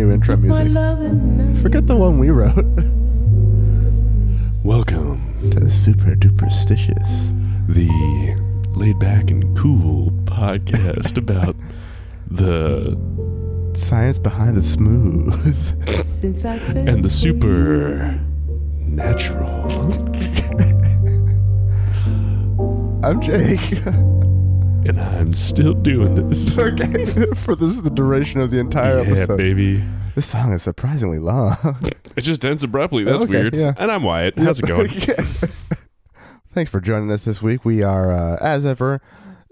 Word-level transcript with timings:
be 0.00 0.04
our 0.04 0.08
new 0.08 0.14
intro 0.14 0.36
music. 0.36 1.62
Forget 1.62 1.86
the 1.86 1.96
one 1.96 2.18
we 2.18 2.30
wrote. 2.30 2.64
Welcome 4.64 5.50
to 5.50 5.60
the 5.60 5.70
super 5.70 6.14
duperstitious. 6.14 7.36
the 7.68 7.88
laid 8.74 8.98
back 8.98 9.30
and 9.30 9.56
cool 9.56 10.10
podcast 10.24 11.16
about 11.16 11.56
the 12.30 12.98
Science 13.74 14.18
behind 14.18 14.56
the 14.56 14.62
smooth. 14.62 15.32
and 16.22 17.04
the 17.04 17.10
super 17.10 18.18
natural. 18.80 19.70
I'm 23.04 23.20
Jake. 23.20 23.82
And 24.90 25.00
I'm 25.00 25.34
still 25.34 25.72
doing 25.72 26.16
this. 26.16 26.58
okay, 26.58 27.04
for 27.36 27.54
this 27.54 27.80
the 27.80 27.90
duration 27.90 28.40
of 28.40 28.50
the 28.50 28.58
entire 28.58 28.96
yeah, 29.04 29.10
episode. 29.12 29.36
baby. 29.36 29.84
This 30.16 30.26
song 30.26 30.52
is 30.52 30.64
surprisingly 30.64 31.20
long. 31.20 31.54
It 32.16 32.22
just 32.22 32.44
ends 32.44 32.64
abruptly. 32.64 33.04
That's 33.04 33.22
Okay, 33.22 33.32
weird. 33.32 33.54
yeah. 33.54 33.72
And 33.78 33.92
I'm 33.92 34.02
Wyatt. 34.02 34.36
How's 34.36 34.58
it 34.58 34.66
going? 34.66 34.88
Thanks 36.52 36.68
for 36.72 36.80
joining 36.80 37.12
us 37.12 37.24
this 37.24 37.40
week. 37.40 37.64
We 37.64 37.84
are, 37.84 38.10
uh, 38.12 38.36
as 38.40 38.66
ever, 38.66 39.00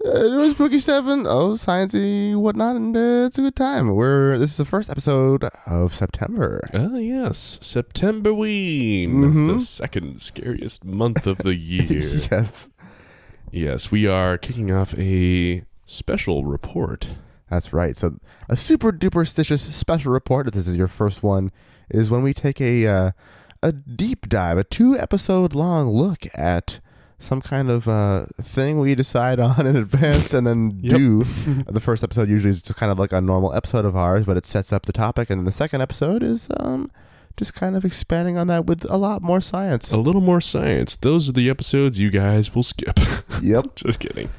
uh, 0.05 0.11
doing 0.13 0.51
spooky 0.51 0.79
stuff 0.79 1.05
and 1.07 1.25
oh, 1.25 1.51
sciencey 1.53 2.35
whatnot, 2.35 2.75
and 2.75 2.95
uh, 2.97 3.27
it's 3.27 3.37
a 3.37 3.41
good 3.41 3.55
time. 3.55 3.95
We're 3.95 4.37
this 4.37 4.51
is 4.51 4.57
the 4.57 4.65
first 4.65 4.89
episode 4.89 5.45
of 5.65 5.95
September. 5.95 6.59
Ah, 6.73 6.97
yes. 6.97 7.59
September 7.61 8.33
Ween, 8.33 9.13
Mhm. 9.23 9.53
the 9.53 9.59
second 9.61 10.21
scariest 10.21 10.83
month 10.83 11.25
of 11.25 11.37
the 11.37 11.55
year. 11.55 11.85
yes, 12.29 12.69
yes, 13.51 13.91
we 13.91 14.07
are 14.07 14.37
kicking 14.37 14.71
off 14.71 14.93
a 14.97 15.63
special 15.85 16.45
report. 16.45 17.09
that's 17.49 17.73
right. 17.73 17.95
So, 17.97 18.19
a 18.47 18.55
super 18.57 18.91
duperstitious 18.91 19.59
special 19.59 20.11
report. 20.11 20.47
If 20.47 20.53
this 20.53 20.67
is 20.67 20.75
your 20.75 20.87
first 20.87 21.23
one, 21.23 21.51
is 21.89 22.11
when 22.11 22.21
we 22.23 22.33
take 22.33 22.61
a 22.61 22.87
uh, 22.87 23.11
a 23.63 23.71
deep 23.71 24.29
dive, 24.29 24.57
a 24.57 24.63
two 24.63 24.97
episode 24.97 25.53
long 25.55 25.87
look 25.87 26.25
at 26.33 26.79
some 27.21 27.41
kind 27.41 27.69
of 27.69 27.85
uh, 27.87 28.25
thing 28.41 28.79
we 28.79 28.95
decide 28.95 29.39
on 29.41 29.67
in 29.67 29.75
advance 29.75 30.33
and 30.33 30.47
then 30.47 30.79
Yep. 30.81 30.97
do. 30.97 31.23
the 31.67 31.81
first 31.81 32.03
episode 32.03 32.29
usually 32.29 32.51
is 32.51 32.61
just 32.61 32.79
kind 32.79 32.91
of 32.91 32.97
like 32.99 33.11
a 33.11 33.19
normal 33.19 33.53
episode 33.53 33.83
of 33.83 33.95
ours, 33.95 34.25
but 34.25 34.37
it 34.37 34.45
sets 34.45 34.71
up 34.71 34.85
the 34.85 34.93
topic, 34.93 35.29
and 35.29 35.39
then 35.39 35.45
the 35.45 35.51
second 35.51 35.81
episode 35.81 36.23
is 36.23 36.47
um, 36.59 36.89
just 37.39 37.53
kind 37.55 37.75
of 37.75 37.83
expanding 37.85 38.37
on 38.37 38.47
that 38.47 38.65
with 38.65 38.85
a 38.91 38.97
lot 38.97 39.21
more 39.23 39.39
science. 39.41 39.91
A 39.91 39.97
little 39.97 40.21
more 40.21 40.41
science. 40.41 40.95
Those 40.97 41.27
are 41.29 41.31
the 41.31 41.49
episodes 41.49 41.97
you 41.99 42.09
guys 42.11 42.53
will 42.53 42.63
skip. 42.63 42.99
Yep. 43.41 43.75
Just 43.75 43.99
kidding. 44.01 44.29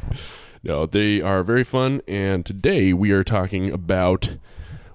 No, 0.62 0.84
they 0.84 1.22
are 1.22 1.42
very 1.42 1.64
fun. 1.64 2.02
And 2.06 2.44
today 2.44 2.92
we 2.92 3.12
are 3.12 3.24
talking 3.24 3.72
about 3.72 4.36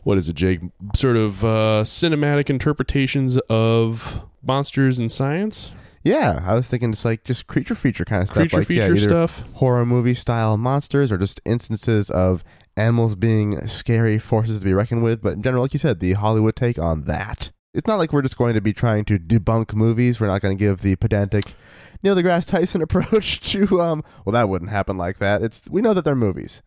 what 0.04 0.20
is 0.20 0.30
it, 0.30 0.36
Jake? 0.36 0.60
Sort 0.94 1.18
of 1.18 1.44
uh, 1.44 1.82
cinematic 1.84 2.52
interpretations 2.52 3.40
of 3.50 4.22
monsters 4.44 5.00
and 5.00 5.12
science, 5.12 5.74
Yeah, 6.04 6.44
I 6.46 6.54
was 6.54 6.68
thinking 6.68 6.92
just 6.92 7.04
like 7.04 7.24
just 7.24 7.48
creature 7.48 7.74
feature 7.74 8.06
kind 8.06 8.22
of 8.22 8.28
stuff, 8.28 8.38
creature 8.42 8.58
like 8.58 8.70
yeah, 8.70 8.84
feature 8.90 8.92
either 8.98 9.02
stuff. 9.28 9.44
horror 9.54 9.84
movie 9.88 10.14
style 10.14 10.56
monsters 10.58 11.12
or 11.12 11.18
just 11.18 11.42
instances 11.46 12.12
of 12.12 12.44
animals 12.78 13.16
being 13.16 13.66
scary 13.66 14.20
forces 14.20 14.60
to 14.60 14.66
be 14.66 14.74
reckoned 14.76 15.02
with. 15.04 15.24
But 15.24 15.34
in 15.34 15.42
general, 15.42 15.64
like 15.64 15.74
you 15.74 15.80
said, 15.80 16.00
the 16.00 16.14
Hollywood 16.14 16.56
take 16.56 16.78
on 16.78 17.06
that. 17.06 17.52
It's 17.76 17.88
not 17.88 17.98
like 17.98 18.14
we're 18.14 18.22
just 18.22 18.38
going 18.38 18.54
to 18.56 18.62
be 18.62 18.74
trying 18.74 19.06
to 19.06 19.20
debunk 19.20 19.74
movies. 19.74 20.20
We're 20.20 20.28
not 20.28 20.42
going 20.42 20.58
to 20.58 20.64
give 20.64 20.82
the 20.82 20.96
pedantic 20.96 21.54
Neil 22.02 22.16
deGrasse 22.16 22.48
Tyson 22.48 22.82
approach 22.82 23.42
to 23.52 23.82
um. 23.82 24.04
Well, 24.24 24.34
that 24.34 24.50
wouldn't 24.50 24.72
happen 24.72 24.98
like 24.98 25.18
that. 25.18 25.42
It's 25.42 25.70
we 25.70 25.82
know 25.82 25.94
that 25.94 26.06
they're 26.06 26.16
movies, 26.16 26.62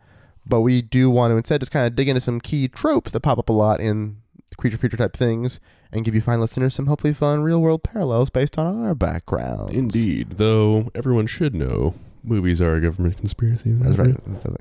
but 0.46 0.60
we 0.60 0.82
do 0.82 1.10
want 1.10 1.32
to 1.32 1.36
instead 1.36 1.60
just 1.60 1.72
kind 1.72 1.86
of 1.86 1.96
dig 1.96 2.08
into 2.08 2.20
some 2.20 2.40
key 2.40 2.68
tropes 2.68 3.12
that 3.12 3.20
pop 3.20 3.38
up 3.38 3.48
a 3.48 3.52
lot 3.52 3.80
in 3.80 4.18
creature 4.58 4.76
feature 4.76 4.96
type 4.96 5.16
things 5.16 5.60
and 5.92 6.04
give 6.04 6.14
you 6.14 6.20
fine 6.20 6.40
listeners 6.40 6.74
some 6.74 6.86
hopefully 6.86 7.14
fun 7.14 7.42
real 7.42 7.60
world 7.60 7.82
parallels 7.82 8.28
based 8.28 8.58
on 8.58 8.84
our 8.84 8.94
backgrounds. 8.94 9.72
Indeed. 9.72 10.30
Though 10.32 10.90
everyone 10.94 11.26
should 11.26 11.54
know 11.54 11.94
movies 12.22 12.60
are 12.60 12.74
a 12.74 12.80
government 12.80 13.16
conspiracy. 13.18 13.72
That's 13.72 13.96
right. 13.96 14.16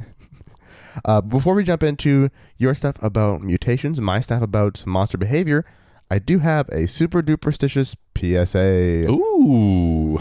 Uh, 1.05 1.21
before 1.21 1.53
we 1.53 1.63
jump 1.63 1.83
into 1.83 2.31
your 2.57 2.73
stuff 2.73 2.95
about 3.03 3.41
mutations, 3.41 4.01
my 4.01 4.19
stuff 4.19 4.41
about 4.41 4.77
some 4.77 4.91
monster 4.91 5.15
behavior, 5.15 5.63
I 6.09 6.19
do 6.19 6.39
have 6.39 6.69
a 6.69 6.87
super 6.87 7.21
duperstitious 7.21 7.95
PSA. 8.17 9.09
Ooh. 9.11 10.17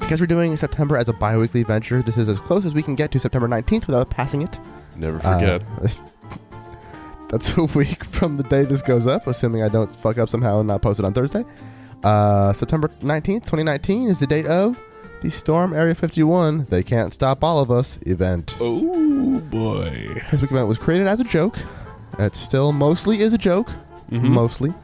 Because 0.00 0.20
we're 0.20 0.26
doing 0.26 0.56
September 0.56 0.96
as 0.96 1.08
a 1.08 1.12
bi-weekly 1.14 1.62
venture, 1.62 2.02
this 2.02 2.18
is 2.18 2.28
as 2.28 2.38
close 2.38 2.66
as 2.66 2.74
we 2.74 2.82
can 2.82 2.94
get 2.94 3.10
to 3.12 3.18
September 3.20 3.48
19th 3.48 3.86
without 3.86 4.10
passing 4.10 4.42
it. 4.42 4.58
Never 4.96 5.18
Uh, 5.24 5.38
forget. 5.38 5.62
that's 7.30 7.56
a 7.56 7.64
week 7.66 8.04
from 8.04 8.36
the 8.36 8.42
day 8.42 8.64
this 8.64 8.82
goes 8.82 9.06
up, 9.06 9.26
assuming 9.26 9.62
I 9.62 9.68
don't 9.68 9.88
fuck 9.88 10.18
up 10.18 10.28
somehow 10.28 10.58
and 10.58 10.68
not 10.68 10.82
post 10.82 10.98
it 10.98 11.04
on 11.06 11.14
Thursday. 11.14 11.44
Uh, 12.02 12.52
September 12.52 12.88
19th, 13.00 13.42
2019 13.44 14.08
is 14.08 14.18
the 14.18 14.26
date 14.26 14.46
of 14.46 14.78
the 15.22 15.30
Storm 15.30 15.72
Area 15.72 15.94
51 15.94 16.66
They 16.68 16.82
Can't 16.82 17.14
Stop 17.14 17.42
All 17.44 17.60
of 17.60 17.70
Us 17.70 17.98
event. 18.06 18.56
oh 18.60 19.40
boy. 19.40 20.20
This 20.30 20.42
week 20.42 20.50
event 20.50 20.66
was 20.68 20.78
created 20.78 21.06
as 21.06 21.20
a 21.20 21.24
joke. 21.24 21.56
It 22.18 22.34
still 22.34 22.72
mostly 22.72 23.20
is 23.20 23.32
a 23.32 23.38
joke. 23.38 23.70
Mhm. 24.10 24.22
Mostly. 24.30 24.74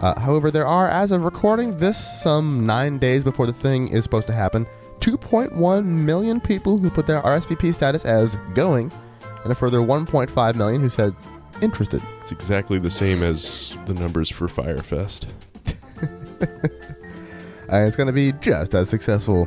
Uh, 0.00 0.18
however, 0.20 0.50
there 0.50 0.66
are, 0.66 0.88
as 0.88 1.10
of 1.12 1.24
recording 1.24 1.78
this, 1.78 1.96
some 2.22 2.66
nine 2.66 2.98
days 2.98 3.24
before 3.24 3.46
the 3.46 3.52
thing 3.52 3.88
is 3.88 4.04
supposed 4.04 4.26
to 4.26 4.32
happen, 4.32 4.66
2.1 5.00 5.84
million 5.84 6.40
people 6.40 6.78
who 6.78 6.90
put 6.90 7.06
their 7.06 7.20
RSVP 7.22 7.72
status 7.72 8.04
as 8.04 8.34
going, 8.54 8.92
and 9.42 9.52
a 9.52 9.54
further 9.54 9.78
1.5 9.78 10.54
million 10.56 10.80
who 10.80 10.88
said 10.88 11.14
interested. 11.62 12.02
It's 12.22 12.30
exactly 12.32 12.78
the 12.78 12.90
same 12.90 13.22
as 13.22 13.76
the 13.86 13.94
numbers 13.94 14.28
for 14.28 14.46
Fyre 14.48 14.82
Fest. 14.82 15.26
And 17.70 17.86
it's 17.86 17.96
going 17.96 18.06
to 18.06 18.14
be 18.14 18.32
just 18.40 18.74
as 18.74 18.88
successful. 18.88 19.46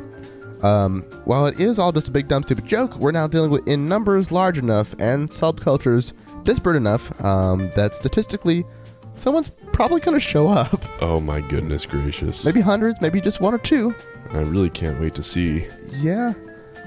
Um, 0.62 1.02
while 1.24 1.46
it 1.46 1.60
is 1.60 1.78
all 1.78 1.92
just 1.92 2.08
a 2.08 2.10
big 2.10 2.28
dumb 2.28 2.42
stupid 2.42 2.66
joke, 2.66 2.96
we're 2.96 3.10
now 3.12 3.26
dealing 3.26 3.50
with 3.50 3.66
in 3.66 3.88
numbers 3.88 4.30
large 4.30 4.58
enough 4.58 4.94
and 4.98 5.28
subcultures 5.28 6.12
disparate 6.44 6.76
enough 6.76 7.22
um, 7.24 7.70
that 7.74 7.94
statistically, 7.94 8.64
someone's 9.16 9.50
probably 9.72 10.00
going 10.00 10.16
to 10.16 10.20
show 10.20 10.48
up. 10.48 10.84
Oh 11.02 11.18
my 11.20 11.40
goodness 11.40 11.84
gracious. 11.84 12.44
Maybe 12.44 12.60
hundreds, 12.60 13.00
maybe 13.00 13.20
just 13.20 13.40
one 13.40 13.52
or 13.54 13.58
two. 13.58 13.92
I 14.32 14.38
really 14.38 14.70
can't 14.70 15.00
wait 15.00 15.14
to 15.16 15.22
see. 15.22 15.66
Yeah. 15.90 16.32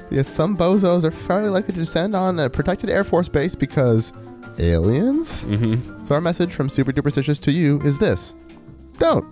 Yeah, 0.09 0.21
some 0.21 0.55
bozos 0.55 1.03
are 1.03 1.11
fairly 1.11 1.49
likely 1.49 1.73
to 1.73 1.79
descend 1.81 2.15
on 2.15 2.39
a 2.39 2.49
protected 2.49 2.89
Air 2.89 3.03
Force 3.03 3.27
base 3.27 3.55
because 3.55 4.13
aliens? 4.57 5.43
Mm-hmm. 5.43 6.05
So, 6.05 6.15
our 6.15 6.21
message 6.21 6.53
from 6.53 6.69
Super 6.69 6.93
Duperstitious 6.93 7.41
to 7.41 7.51
you 7.51 7.81
is 7.81 7.97
this 7.97 8.33
Don't. 8.99 9.25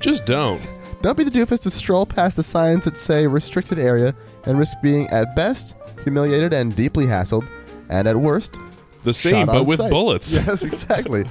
Just 0.00 0.24
don't. 0.24 0.60
Don't 1.02 1.16
be 1.18 1.24
the 1.24 1.30
doofus 1.30 1.60
to 1.62 1.70
stroll 1.70 2.06
past 2.06 2.36
the 2.36 2.42
signs 2.44 2.84
that 2.84 2.96
say 2.96 3.26
restricted 3.26 3.78
area 3.78 4.14
and 4.46 4.56
risk 4.58 4.76
being, 4.82 5.08
at 5.08 5.34
best, 5.34 5.74
humiliated 6.04 6.52
and 6.52 6.74
deeply 6.76 7.06
hassled, 7.06 7.48
and 7.88 8.06
at 8.06 8.16
worst, 8.16 8.58
The 9.02 9.12
same, 9.12 9.32
shot 9.32 9.46
but 9.48 9.56
on 9.58 9.66
with 9.66 9.78
sight. 9.80 9.90
bullets. 9.90 10.34
Yes, 10.46 10.62
exactly. 10.62 11.24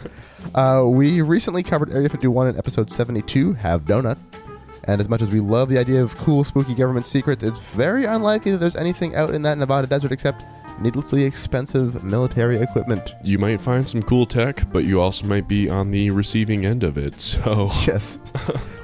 uh, 0.56 0.84
we 0.86 1.22
recently 1.22 1.64
covered 1.64 1.92
Area 1.94 2.10
51 2.10 2.48
in 2.50 2.58
episode 2.58 2.92
72, 2.92 3.54
Have 3.54 3.86
Donut. 3.86 4.18
And 4.86 5.00
as 5.00 5.08
much 5.08 5.22
as 5.22 5.30
we 5.30 5.40
love 5.40 5.70
the 5.70 5.78
idea 5.78 6.02
of 6.04 6.18
cool, 6.18 6.44
spooky 6.44 6.74
government 6.76 7.06
secrets, 7.06 7.44
it's 7.44 7.60
very 7.60 8.06
unlikely 8.06 8.52
that 8.52 8.58
there's 8.58 8.76
anything 8.76 9.16
out 9.16 9.34
in 9.34 9.44
that 9.44 9.58
Nevada 9.58 9.88
desert 9.88 10.12
except 10.12 10.44
needlessly 10.82 11.24
expensive 11.24 12.04
military 12.04 12.58
equipment. 12.58 13.14
You 13.24 13.38
might 13.38 13.60
find 13.62 13.88
some 13.88 14.02
cool 14.04 14.26
tech, 14.26 14.70
but 14.72 14.84
you 14.84 15.00
also 15.02 15.26
might 15.28 15.48
be 15.48 15.70
on 15.70 15.92
the 15.92 16.10
receiving 16.12 16.66
end 16.66 16.84
of 16.84 16.98
it. 16.98 17.20
So, 17.22 17.70
Yes. 17.88 18.20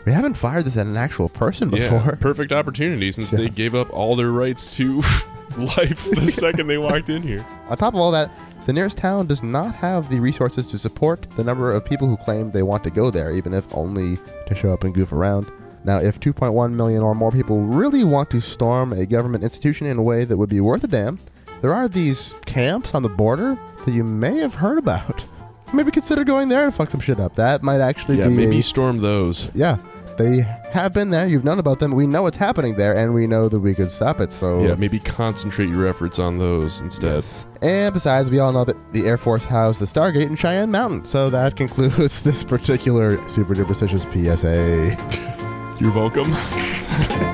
we 0.05 0.11
haven't 0.11 0.35
fired 0.35 0.65
this 0.65 0.77
at 0.77 0.85
an 0.85 0.97
actual 0.97 1.29
person 1.29 1.69
before. 1.69 1.99
yeah, 2.05 2.15
perfect 2.19 2.51
opportunity 2.51 3.11
since 3.11 3.31
Yeah. 3.31 3.39
they 3.39 3.49
gave 3.49 3.75
up 3.75 3.91
all 3.93 4.15
their 4.15 4.31
rights 4.31 4.75
to 4.77 5.01
life 5.57 6.09
the 6.11 6.27
second 6.31 6.67
they 6.67 6.77
walked 6.77 7.09
in 7.09 7.21
here. 7.21 7.45
On 7.69 7.77
top 7.77 7.93
of 7.93 7.99
all 7.99 8.11
that, 8.11 8.31
the 8.65 8.73
nearest 8.73 8.97
town 8.97 9.27
does 9.27 9.41
not 9.41 9.73
have 9.75 10.09
the 10.09 10.19
resources 10.19 10.67
to 10.67 10.77
support 10.77 11.25
the 11.37 11.43
number 11.43 11.71
of 11.71 11.85
people 11.85 12.07
who 12.07 12.17
claim 12.17 12.51
they 12.51 12.63
want 12.63 12.83
to 12.83 12.89
go 12.89 13.09
there, 13.09 13.31
even 13.31 13.53
if 13.53 13.65
only 13.73 14.17
to 14.47 14.53
show 14.55 14.69
up 14.71 14.83
and 14.83 14.93
goof 14.93 15.11
around. 15.13 15.49
Now, 15.85 15.99
if 15.99 16.19
2.1 16.19 16.73
million 16.73 17.01
or 17.01 17.15
more 17.15 17.31
people 17.31 17.61
really 17.61 18.03
want 18.03 18.29
to 18.31 18.41
storm 18.41 18.91
a 18.91 19.05
government 19.05 19.45
institution 19.45 19.87
in 19.87 19.97
a 19.97 20.01
way 20.01 20.25
that 20.25 20.35
would 20.35 20.49
be 20.49 20.59
worth 20.59 20.83
a 20.83 20.87
damn, 20.87 21.17
there 21.61 21.73
are 21.73 21.87
these 21.87 22.33
camps 22.45 22.93
on 22.95 23.03
the 23.03 23.09
border 23.09 23.57
that 23.85 23.91
you 23.91 24.03
may 24.03 24.37
have 24.37 24.55
heard 24.55 24.77
about. 24.77 25.25
Maybe 25.73 25.91
consider 25.91 26.23
going 26.23 26.47
there 26.49 26.65
and 26.65 26.73
fuck 26.73 26.89
some 26.89 27.01
shit 27.01 27.19
up. 27.19 27.35
That 27.35 27.61
might 27.63 27.81
actually 27.81 28.19
Yeah, 28.19 28.27
be. 28.29 28.35
maybe 28.35 28.59
a- 28.59 28.63
storm 28.63 28.99
those. 28.99 29.49
yeah, 29.53 29.77
they 30.17 30.39
have 30.71 30.93
been 30.93 31.09
there. 31.09 31.27
You've 31.27 31.43
known 31.43 31.59
about 31.59 31.79
them. 31.79 31.91
We 31.91 32.07
know 32.07 32.21
what's 32.21 32.37
happening 32.37 32.75
there, 32.75 32.93
and 32.95 33.13
we 33.13 33.27
know 33.27 33.49
that 33.49 33.59
we 33.59 33.73
could 33.75 33.91
stop 33.91 34.21
it. 34.21 34.31
So 34.31 34.63
Yeah, 34.65 34.75
maybe 34.75 34.97
concentrate 34.99 35.67
your 35.69 35.85
efforts 35.85 36.19
on 36.19 36.37
those 36.39 36.79
instead. 36.81 37.23
And 37.61 37.93
besides, 37.93 38.29
we 38.31 38.39
all 38.39 38.53
know 38.53 38.63
that 38.63 38.77
the 38.93 39.05
Air 39.05 39.17
Force 39.17 39.43
housed 39.43 39.79
the 39.79 39.85
Stargate 39.85 40.27
in 40.27 40.35
Cheyenne 40.37 40.71
Mountain. 40.71 41.03
So 41.05 41.29
that 41.31 41.55
concludes 41.57 42.21
this 42.23 42.43
particular 42.45 43.17
super 43.29 43.53
Duper 43.53 43.65
duperstitious 43.65 44.05
PSA. 44.13 45.77
You're 45.81 45.91
welcome. 45.93 46.31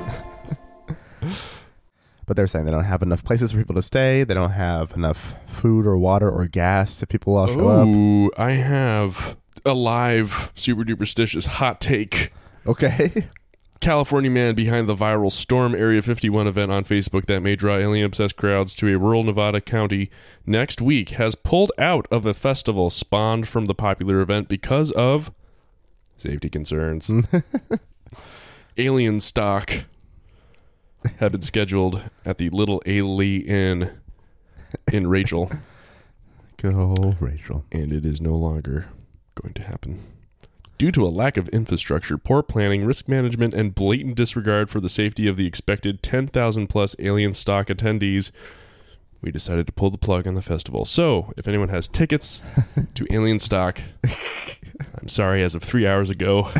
But 2.25 2.37
they're 2.37 2.47
saying 2.47 2.65
they 2.65 2.71
don't 2.71 2.85
have 2.85 3.01
enough 3.01 3.23
places 3.23 3.51
for 3.51 3.57
people 3.57 3.75
to 3.75 3.81
stay. 3.81 4.23
They 4.23 4.33
don't 4.33 4.51
have 4.51 4.93
enough 4.93 5.35
food 5.47 5.85
or 5.85 5.97
water 5.97 6.29
or 6.29 6.47
gas 6.47 7.03
if 7.03 7.09
people 7.09 7.35
all 7.35 7.47
show 7.47 7.67
up. 7.67 7.87
Ooh, 7.87 8.31
I 8.37 8.51
have 8.51 9.37
a 9.65 9.73
live 9.73 10.51
super 10.55 10.83
duperstitious 10.83 11.47
hot 11.47 11.81
take. 11.81 12.31
Okay. 12.65 13.29
California 13.83 14.31
man 14.31 14.55
behind 14.55 14.87
the 14.87 14.95
viral 14.95 15.29
Storm 15.29 15.75
Area 15.75 16.01
51 16.01 16.47
event 16.47 16.71
on 16.71 16.85
Facebook 16.85 17.25
that 17.25 17.41
may 17.41 17.57
draw 17.57 17.75
alien 17.75 18.05
obsessed 18.05 18.37
crowds 18.37 18.73
to 18.75 18.87
a 18.87 18.97
rural 18.97 19.23
Nevada 19.25 19.59
county 19.59 20.09
next 20.45 20.81
week 20.81 21.09
has 21.09 21.35
pulled 21.35 21.69
out 21.77 22.07
of 22.09 22.25
a 22.25 22.33
festival 22.33 22.89
spawned 22.89 23.45
from 23.45 23.65
the 23.65 23.75
popular 23.75 24.21
event 24.21 24.47
because 24.47 24.91
of 24.91 25.33
safety 26.15 26.49
concerns. 26.49 27.11
Alienstock 28.77 29.83
had 31.19 31.31
been 31.31 31.41
scheduled 31.41 32.03
at 32.25 32.37
the 32.37 32.49
Little 32.49 32.81
A'Le'Inn 32.85 33.93
in 34.91 35.07
Rachel, 35.07 35.51
Good 36.57 36.75
old 36.75 37.17
Rachel. 37.19 37.65
and 37.71 37.91
it 37.91 38.05
is 38.05 38.21
no 38.21 38.35
longer 38.35 38.87
going 39.35 39.53
to 39.55 39.63
happen. 39.63 40.01
Due 40.77 40.91
to 40.91 41.05
a 41.05 41.09
lack 41.09 41.37
of 41.37 41.47
infrastructure, 41.49 42.17
poor 42.17 42.41
planning, 42.41 42.85
risk 42.85 43.07
management, 43.07 43.53
and 43.53 43.75
blatant 43.75 44.15
disregard 44.15 44.69
for 44.69 44.79
the 44.79 44.89
safety 44.89 45.27
of 45.27 45.37
the 45.37 45.45
expected 45.45 46.01
10,000 46.01 46.67
plus 46.67 46.95
Alienstock 46.95 47.65
attendees, 47.65 48.31
we 49.21 49.31
decided 49.31 49.65
to 49.67 49.71
pull 49.73 49.89
the 49.89 49.97
plug 49.97 50.27
on 50.27 50.33
the 50.33 50.41
festival. 50.41 50.83
So, 50.85 51.33
if 51.37 51.47
anyone 51.47 51.69
has 51.69 51.87
tickets 51.87 52.41
to 52.95 53.05
Alienstock, 53.05 53.81
I'm 54.99 55.07
sorry, 55.07 55.43
as 55.43 55.55
of 55.55 55.63
three 55.63 55.85
hours 55.87 56.09
ago, 56.09 56.51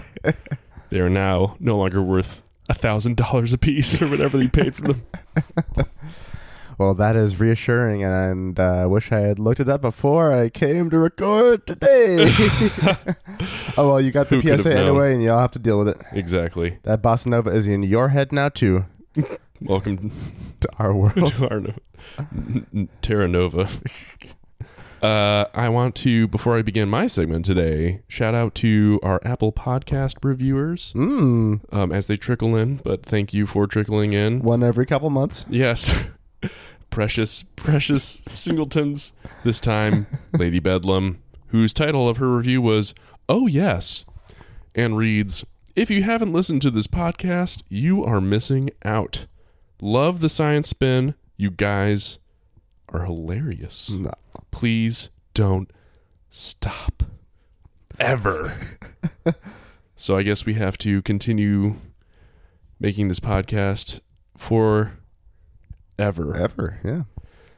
they 0.90 1.00
are 1.00 1.10
now 1.10 1.58
no 1.60 1.78
longer 1.78 2.02
worth 2.02 2.42
$1,000 2.70 3.54
a 3.54 3.58
piece 3.58 4.02
or 4.02 4.08
whatever 4.08 4.38
they 4.38 4.48
paid 4.48 4.76
for 4.76 4.94
them. 4.94 5.06
Well, 6.78 6.96
that 6.96 7.16
is 7.16 7.40
reassuring, 7.40 8.04
and 8.04 8.60
I 8.60 8.84
uh, 8.84 8.90
wish 8.90 9.12
I 9.12 9.20
had 9.20 9.38
looked 9.38 9.60
at 9.60 9.68
that 9.68 9.82
before 9.82 10.34
I 10.34 10.50
came 10.50 10.90
to 10.90 10.98
record 10.98 11.68
today. 11.68 12.26
oh 13.78 13.88
well, 13.90 14.02
you 14.02 14.12
got 14.12 14.30
the 14.30 14.40
Who 14.40 14.58
PSA 14.58 14.76
anyway, 14.76 15.14
and 15.14 15.24
y'all 15.24 15.40
have 15.40 15.52
to 15.52 15.60
deal 15.60 15.78
with 15.78 15.90
it. 15.90 15.98
Exactly. 16.12 16.80
That 16.84 17.02
bossa 17.02 17.28
nova 17.28 17.52
is 17.52 17.68
in 17.68 17.84
your 17.84 18.10
head 18.10 18.32
now 18.32 18.50
too. 18.50 18.86
Welcome 19.62 20.12
To 20.62 20.70
our 20.80 20.96
world. 20.96 21.34
to 21.36 21.50
our 21.50 21.60
no- 21.60 22.88
Terra 23.02 23.28
Nova. 23.28 23.70
Uh, 25.04 25.50
I 25.54 25.68
want 25.68 25.96
to, 25.96 26.30
before 26.30 26.58
I 26.58 26.62
begin 26.62 26.88
my 26.88 27.08
segment 27.08 27.44
today, 27.46 28.04
shout 28.08 28.34
out 28.34 28.56
to 28.56 29.02
our 29.04 29.20
Apple 29.26 29.52
Podcast 29.52 30.16
reviewers 30.24 30.94
Mm, 30.96 31.60
um, 31.74 31.92
as 31.92 32.08
they 32.08 32.16
trickle 32.16 32.56
in. 32.56 32.78
But 32.78 33.06
thank 33.06 33.34
you 33.34 33.46
for 33.46 33.68
trickling 33.68 34.14
in. 34.14 34.42
one 34.42 34.64
every 34.64 34.86
couple 34.86 35.10
months. 35.10 35.46
Yes, 35.50 36.06
precious, 36.90 37.44
precious 37.58 38.22
singletons. 38.32 39.12
This 39.44 39.60
time, 39.60 40.08
Lady 40.34 40.60
Bedlam, 40.60 41.22
whose 41.48 41.74
title 41.74 42.08
of 42.08 42.16
her 42.18 42.34
review 42.38 42.62
was 42.62 42.94
"Oh 43.28 43.46
Yes," 43.46 44.06
and 44.74 44.96
reads, 44.96 45.44
"If 45.76 45.90
you 45.92 46.04
haven't 46.04 46.32
listened 46.32 46.62
to 46.62 46.72
this 46.72 46.88
podcast, 46.88 47.62
you 47.68 48.06
are 48.06 48.22
missing 48.22 48.70
out. 48.86 49.26
Love 49.82 50.22
the 50.22 50.30
science 50.30 50.70
spin. 50.70 51.16
You 51.36 51.52
guys 51.52 52.20
are 52.90 53.06
hilarious. 53.06 53.90
No. 53.90 54.14
Please 54.52 55.10
don't 55.34 55.72
stop 56.30 57.04
ever." 58.00 58.56
so 59.96 60.18
I 60.18 60.24
guess 60.24 60.46
we 60.46 60.56
have 60.56 60.78
to 60.80 61.02
continue 61.02 61.76
making 62.80 63.08
this 63.08 63.20
podcast 63.20 64.00
for 64.38 64.94
ever. 65.98 66.36
Ever, 66.36 66.80
yeah. 66.84 67.04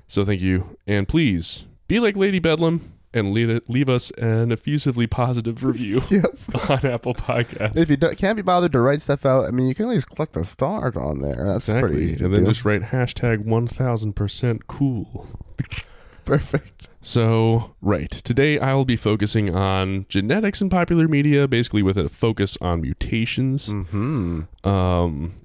So 0.07 0.24
thank 0.24 0.42
you, 0.42 0.77
and 0.86 1.07
please 1.07 1.66
be 1.88 2.00
like 2.00 2.16
Lady 2.16 2.39
Bedlam 2.39 2.95
and 3.16 3.34
leave 3.34 3.50
it, 3.50 3.70
leave 3.70 3.90
us 3.90 4.12
an 4.12 4.52
effusively 4.52 5.08
positive 5.08 5.64
review 5.64 6.02
Yep. 6.12 6.26
on 6.70 6.86
Apple 6.86 7.16
Podcasts. 7.16 7.78
If 7.78 7.90
you 7.90 7.98
don't, 7.98 8.18
can't 8.18 8.36
be 8.36 8.42
bothered 8.42 8.72
to 8.74 8.80
write 8.80 9.02
stuff 9.02 9.26
out, 9.26 9.46
I 9.46 9.52
mean, 9.52 9.68
you 9.68 9.74
can 9.76 9.86
at 9.86 9.92
least 9.92 10.10
click 10.10 10.34
the 10.34 10.44
stars 10.44 10.96
on 10.96 11.20
there. 11.20 11.44
That's 11.46 11.66
pretty 11.70 11.86
exactly, 11.86 12.04
easy 12.04 12.24
and 12.26 12.34
then 12.34 12.44
do. 12.44 12.50
just 12.52 12.66
write 12.66 12.82
hashtag 12.84 13.46
one 13.46 13.68
thousand 13.68 14.14
percent 14.14 14.68
cool. 14.68 15.28
Perfect. 16.26 16.88
So 17.02 17.76
right 17.82 18.10
today, 18.10 18.58
I 18.58 18.74
will 18.74 18.86
be 18.86 18.96
focusing 18.96 19.54
on 19.56 20.08
genetics 20.10 20.60
in 20.60 20.70
popular 20.72 21.08
media, 21.08 21.48
basically 21.48 21.84
with 21.84 21.98
a 21.98 22.10
focus 22.10 22.58
on 22.62 22.82
mutations. 22.82 23.68
Hmm. 23.68 24.42
um, 24.64 25.36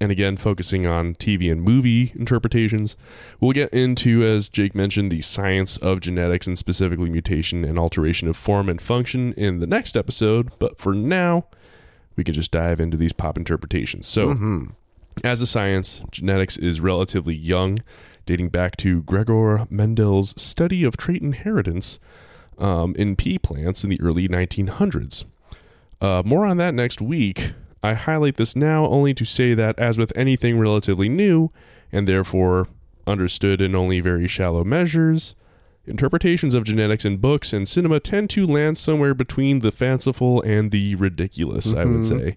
and 0.00 0.12
again 0.12 0.36
focusing 0.36 0.86
on 0.86 1.14
TV 1.14 1.50
and 1.50 1.62
movie 1.62 2.12
interpretations. 2.14 2.96
We'll 3.40 3.52
get 3.52 3.72
into, 3.72 4.22
as 4.22 4.48
Jake 4.48 4.74
mentioned, 4.74 5.10
the 5.10 5.22
science 5.22 5.78
of 5.78 6.00
genetics 6.00 6.46
and 6.46 6.58
specifically 6.58 7.10
mutation 7.10 7.64
and 7.64 7.78
alteration 7.78 8.28
of 8.28 8.36
form 8.36 8.68
and 8.68 8.80
function 8.80 9.32
in 9.34 9.60
the 9.60 9.66
next 9.66 9.96
episode. 9.96 10.50
But 10.58 10.78
for 10.78 10.94
now, 10.94 11.46
we 12.14 12.24
can 12.24 12.34
just 12.34 12.50
dive 12.50 12.80
into 12.80 12.96
these 12.96 13.12
pop 13.12 13.38
interpretations. 13.38 14.06
So, 14.06 14.34
hmm 14.34 14.64
as 15.24 15.40
a 15.40 15.46
science, 15.46 16.02
genetics 16.10 16.58
is 16.58 16.78
relatively 16.80 17.34
young, 17.34 17.78
dating 18.26 18.50
back 18.50 18.76
to 18.76 19.02
Gregor 19.02 19.66
Mendel's 19.70 20.34
study 20.40 20.84
of 20.84 20.96
trait 20.96 21.22
inheritance 21.22 21.98
um, 22.58 22.94
in 22.98 23.16
pea 23.16 23.38
plants 23.38 23.82
in 23.82 23.90
the 23.90 24.00
early 24.00 24.28
1900s. 24.28 25.24
Uh, 26.00 26.22
more 26.24 26.44
on 26.44 26.58
that 26.58 26.74
next 26.74 27.00
week. 27.00 27.54
I 27.86 27.94
highlight 27.94 28.36
this 28.36 28.56
now 28.56 28.86
only 28.86 29.14
to 29.14 29.24
say 29.24 29.54
that, 29.54 29.78
as 29.78 29.96
with 29.98 30.12
anything 30.16 30.58
relatively 30.58 31.08
new, 31.08 31.50
and 31.92 32.06
therefore 32.08 32.68
understood 33.06 33.60
in 33.60 33.74
only 33.74 34.00
very 34.00 34.26
shallow 34.26 34.64
measures, 34.64 35.34
interpretations 35.86 36.54
of 36.54 36.64
genetics 36.64 37.04
in 37.04 37.18
books 37.18 37.52
and 37.52 37.68
cinema 37.68 38.00
tend 38.00 38.28
to 38.30 38.44
land 38.46 38.76
somewhere 38.76 39.14
between 39.14 39.60
the 39.60 39.70
fanciful 39.70 40.42
and 40.42 40.72
the 40.72 40.96
ridiculous, 40.96 41.72
I 41.72 41.84
would 41.84 42.00
Mhm. 42.00 42.04
say. 42.04 42.36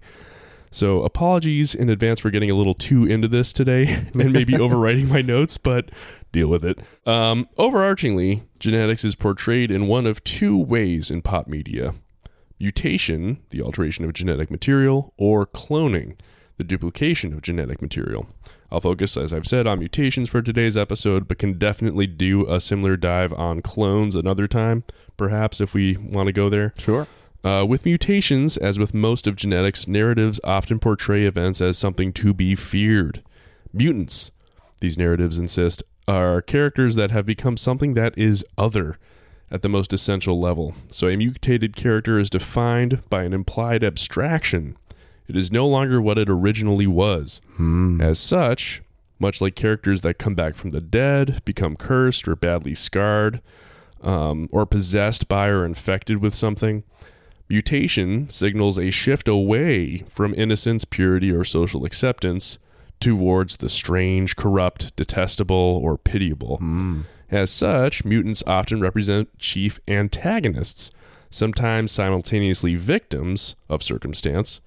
So 0.71 1.01
apologies 1.01 1.73
in 1.73 1.89
advance 1.89 2.19
for 2.19 2.29
getting 2.29 2.51
a 2.51 2.55
little 2.55 2.75
too 2.75 3.05
into 3.05 3.27
this 3.27 3.51
today 3.51 3.85
and 4.13 4.31
maybe 4.31 4.53
overwriting 4.65 5.07
my 5.09 5.21
notes, 5.23 5.57
but 5.57 5.89
deal 6.31 6.47
with 6.47 6.63
it. 6.63 6.77
Um, 7.07 7.47
overarchingly, 7.57 8.43
genetics 8.59 9.03
is 9.03 9.15
portrayed 9.15 9.71
in 9.71 9.87
one 9.87 10.05
of 10.05 10.23
two 10.23 10.55
ways 10.55 11.09
in 11.09 11.23
pop 11.23 11.47
media 11.47 11.95
mutation, 12.59 13.39
the 13.51 13.61
alteration 13.61 14.05
of 14.05 14.13
genetic 14.13 14.51
material, 14.51 15.13
or 15.17 15.45
cloning, 15.45 16.17
the 16.57 16.63
duplication 16.63 17.33
of 17.33 17.41
genetic 17.41 17.81
material. 17.81 18.27
I'll 18.71 18.81
focus, 18.81 19.17
as 19.17 19.33
I've 19.33 19.47
said, 19.47 19.65
on 19.65 19.79
mutations 19.79 20.29
for 20.29 20.41
today's 20.41 20.77
episode, 20.77 21.27
but 21.27 21.39
can 21.39 21.57
definitely 21.57 22.05
do 22.05 22.47
a 22.47 22.59
similar 22.59 22.97
dive 22.97 23.33
on 23.33 23.61
clones 23.61 24.15
another 24.15 24.47
time, 24.47 24.83
perhaps 25.17 25.59
if 25.59 25.73
we 25.73 25.97
want 25.97 26.27
to 26.27 26.33
go 26.33 26.49
there. 26.49 26.73
Sure. 26.77 27.07
Uh, 27.43 27.65
with 27.67 27.85
mutations, 27.85 28.57
as 28.57 28.77
with 28.77 28.93
most 28.93 29.25
of 29.25 29.35
genetics, 29.35 29.87
narratives 29.87 30.39
often 30.43 30.77
portray 30.77 31.25
events 31.25 31.61
as 31.61 31.77
something 31.77 32.11
to 32.13 32.33
be 32.33 32.53
feared. 32.53 33.23
Mutants, 33.71 34.31
these 34.81 34.97
narratives 34.97 35.39
insist, 35.39 35.81
are 36.07 36.41
characters 36.41 36.95
that 36.95 37.11
have 37.11 37.25
become 37.25 37.55
something 37.55 37.93
that 37.93 38.17
is 38.17 38.45
other 38.57 38.97
at 39.51 39.61
the 39.61 39.69
most 39.69 39.93
essential 39.93 40.39
level. 40.39 40.73
So 40.89 41.07
a 41.07 41.17
mutated 41.17 41.75
character 41.75 42.19
is 42.19 42.29
defined 42.29 43.01
by 43.09 43.23
an 43.23 43.33
implied 43.33 43.83
abstraction. 43.83 44.77
It 45.27 45.35
is 45.35 45.51
no 45.51 45.67
longer 45.67 46.01
what 46.01 46.17
it 46.17 46.29
originally 46.29 46.87
was. 46.87 47.41
Hmm. 47.55 48.01
As 48.01 48.19
such, 48.19 48.81
much 49.19 49.41
like 49.41 49.55
characters 49.55 50.01
that 50.01 50.17
come 50.17 50.33
back 50.35 50.55
from 50.55 50.71
the 50.71 50.81
dead, 50.81 51.41
become 51.45 51.75
cursed 51.75 52.27
or 52.27 52.35
badly 52.35 52.73
scarred, 52.73 53.41
um, 54.01 54.49
or 54.51 54.65
possessed 54.65 55.27
by 55.27 55.47
or 55.47 55.65
infected 55.65 56.21
with 56.21 56.33
something, 56.33 56.83
mutation 57.49 58.29
signals 58.29 58.77
a 58.77 58.91
shift 58.91 59.27
away 59.27 60.03
from 60.09 60.33
innocence, 60.35 60.85
purity, 60.85 61.31
or 61.31 61.43
social 61.43 61.85
acceptance 61.85 62.57
towards 62.99 63.57
the 63.57 63.69
strange, 63.69 64.35
corrupt, 64.35 64.95
detestable, 64.95 65.79
or 65.83 65.97
pitiable. 65.97 66.57
Hmm. 66.57 67.01
As 67.31 67.51
such, 67.51 68.03
mutants 68.03 68.43
often 68.47 68.81
represent 68.81 69.37
chief 69.37 69.79
antagonists, 69.87 70.91
sometimes 71.29 71.91
simultaneously 71.91 72.75
victims 72.75 73.55
of 73.67 73.83
circumstance. 73.83 74.61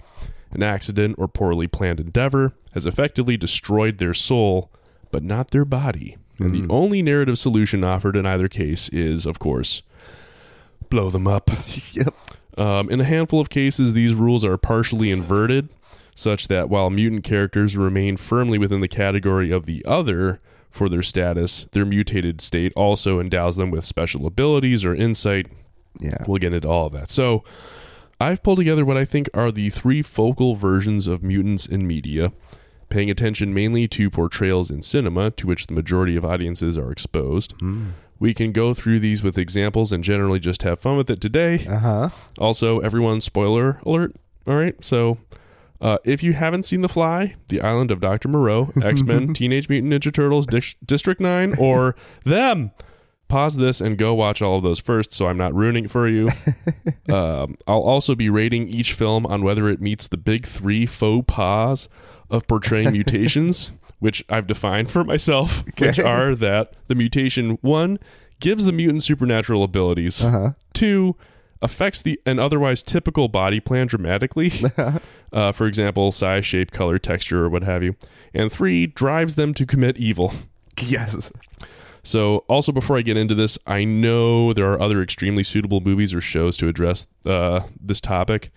An 0.53 0.63
accident 0.63 1.17
or 1.19 1.29
poorly 1.29 1.67
planned 1.67 1.99
endeavor 1.99 2.53
has 2.73 2.87
effectively 2.87 3.37
destroyed 3.37 3.99
their 3.99 4.15
soul, 4.15 4.71
but 5.11 5.23
not 5.23 5.51
their 5.51 5.65
body. 5.65 6.17
And 6.39 6.55
the 6.55 6.73
only 6.73 7.03
narrative 7.03 7.39
solution 7.39 7.85
offered 7.85 8.17
in 8.17 8.27
either 8.27 8.49
case 8.49 8.89
is, 8.89 9.27
of 9.27 9.39
course, 9.39 9.83
blow 10.89 11.11
them 11.11 11.27
up. 11.27 11.51
Yep. 11.93 12.15
Um, 12.59 12.91
in 12.91 13.01
a 13.01 13.05
handful 13.05 13.41
of 13.41 13.49
cases, 13.49 13.95
these 13.95 14.13
rules 14.13 14.45
are 14.45 14.59
partially 14.59 15.11
inverted, 15.11 15.71
such 16.15 16.49
that 16.49 16.69
while 16.69 16.91
mutant 16.91 17.25
characters 17.25 17.79
remain 17.79 18.19
firmly 18.19 18.59
within 18.59 18.83
the 18.83 18.89
category 18.89 19.51
of 19.51 19.65
the 19.65 19.83
other 19.87 20.39
for 20.73 20.89
their 20.89 21.03
status, 21.03 21.67
their 21.73 21.85
mutated 21.85 22.41
state 22.41 22.73
also 22.75 23.21
endows 23.21 23.57
them 23.57 23.71
with 23.71 23.85
special 23.85 24.27
abilities 24.27 24.85
or 24.85 24.95
insight. 24.95 25.47
Yeah. 26.01 26.19
We'll 26.27 26.39
get 26.39 26.55
into 26.55 26.69
all 26.69 26.87
of 26.87 26.93
that. 26.93 27.11
So, 27.11 27.45
I've 28.21 28.43
pulled 28.43 28.59
together 28.59 28.85
what 28.85 28.97
I 28.97 29.05
think 29.05 29.29
are 29.35 29.51
the 29.51 29.69
three 29.69 30.01
focal 30.01 30.55
versions 30.55 31.07
of 31.07 31.23
mutants 31.23 31.67
in 31.67 31.87
media 31.87 32.33
paying 32.89 33.11
attention 33.11 33.55
mainly 33.55 33.89
to 33.89 34.11
portrayals 34.11 34.71
in 34.71 34.83
cinema 34.83 35.31
to 35.33 35.47
which 35.47 35.67
the 35.67 35.75
majority 35.75 36.15
of 36.15 36.25
audiences 36.25 36.77
are 36.77 36.93
exposed. 36.93 37.55
We 38.19 38.35
can 38.35 38.53
go 38.53 38.75
through 38.75 39.01
these 39.01 39.23
with 39.23 39.39
examples 39.39 39.93
and 39.93 40.05
generally 40.05 40.39
just 40.39 40.63
have 40.63 40.79
fun 40.79 40.97
with 40.97 41.11
it 41.11 41.21
today. 41.21 41.67
Uh 41.67 41.79
huh. 41.79 42.09
Also, 42.39 42.79
everyone, 42.81 43.21
spoiler 43.21 43.81
alert. 43.85 44.15
All 44.47 44.55
right, 44.55 44.77
so 44.85 45.19
uh, 45.83 45.99
if 46.05 46.23
you 46.23 46.33
haven't 46.33 46.63
seen 46.65 46.81
The 46.81 46.89
Fly, 46.89 47.35
The 47.49 47.61
Island 47.61 47.91
of 47.91 48.01
Dr. 48.01 48.29
Moreau, 48.29 48.73
X 48.83 49.03
Men, 49.03 49.35
Teenage 49.35 49.69
Mutant 49.69 49.93
Ninja 49.93 50.13
Turtles, 50.15 50.47
Dis- 50.47 50.77
District 50.87 51.21
9, 51.21 51.57
or 51.59 51.95
them, 52.25 52.71
pause 53.29 53.57
this 53.57 53.81
and 53.81 53.99
go 53.99 54.15
watch 54.15 54.41
all 54.43 54.59
of 54.59 54.63
those 54.63 54.79
first 54.79 55.13
so 55.13 55.27
I'm 55.27 55.39
not 55.39 55.55
ruining 55.55 55.85
it 55.87 55.91
for 55.91 56.07
you. 56.09 56.29
um, 57.13 57.57
I'll 57.67 57.81
also 57.83 58.15
be 58.15 58.29
rating 58.31 58.69
each 58.69 58.93
film 58.93 59.27
on 59.27 59.43
whether 59.43 59.69
it 59.69 59.81
meets 59.81 60.07
the 60.09 60.17
big 60.17 60.47
three 60.47 60.87
faux 60.87 61.25
pas 61.27 61.89
of 62.31 62.47
portraying 62.47 62.93
mutations, 62.93 63.73
which 63.99 64.25
I've 64.29 64.47
defined 64.47 64.91
for 64.91 65.05
myself, 65.05 65.65
which 65.79 65.99
are 65.99 66.35
that 66.37 66.75
the 66.89 66.95
mutation 66.95 67.59
one 67.61 67.99
gives 68.41 68.65
the 68.67 68.73
mutant 68.73 69.03
supernatural 69.03 69.63
abilities, 69.65 70.23
Uh 70.25 70.31
huh. 70.31 70.51
two 70.75 71.17
affects 71.63 72.03
the 72.03 72.21
an 72.27 72.39
otherwise 72.39 72.83
typical 72.83 73.29
body 73.29 73.61
plan 73.61 73.87
dramatically. 73.87 74.53
Uh, 75.33 75.51
for 75.51 75.67
example 75.67 76.13
size 76.13 76.45
shape 76.45 76.73
color 76.73 76.99
texture 76.99 77.43
or 77.43 77.49
what 77.49 77.63
have 77.63 77.83
you. 77.83 77.97
And 78.35 78.53
three 78.53 78.87
drives 78.87 79.35
them 79.35 79.55
to 79.55 79.65
commit 79.65 79.97
evil. 79.97 80.35
Yes. 80.79 81.31
so 82.03 82.45
also 82.49 82.71
before 82.71 82.99
i 82.99 83.03
get 83.03 83.17
into 83.17 83.35
this 83.35 83.59
i 83.67 83.83
know 83.85 84.53
there 84.53 84.71
are 84.71 84.79
other 84.81 85.03
extremely 85.03 85.43
suitable 85.43 85.81
movies 85.81 86.13
or 86.13 86.21
shows 86.21 86.57
to 86.59 86.69
address 86.69 87.09
uh, 87.25 87.61
this 87.81 88.01
topic 88.01 88.51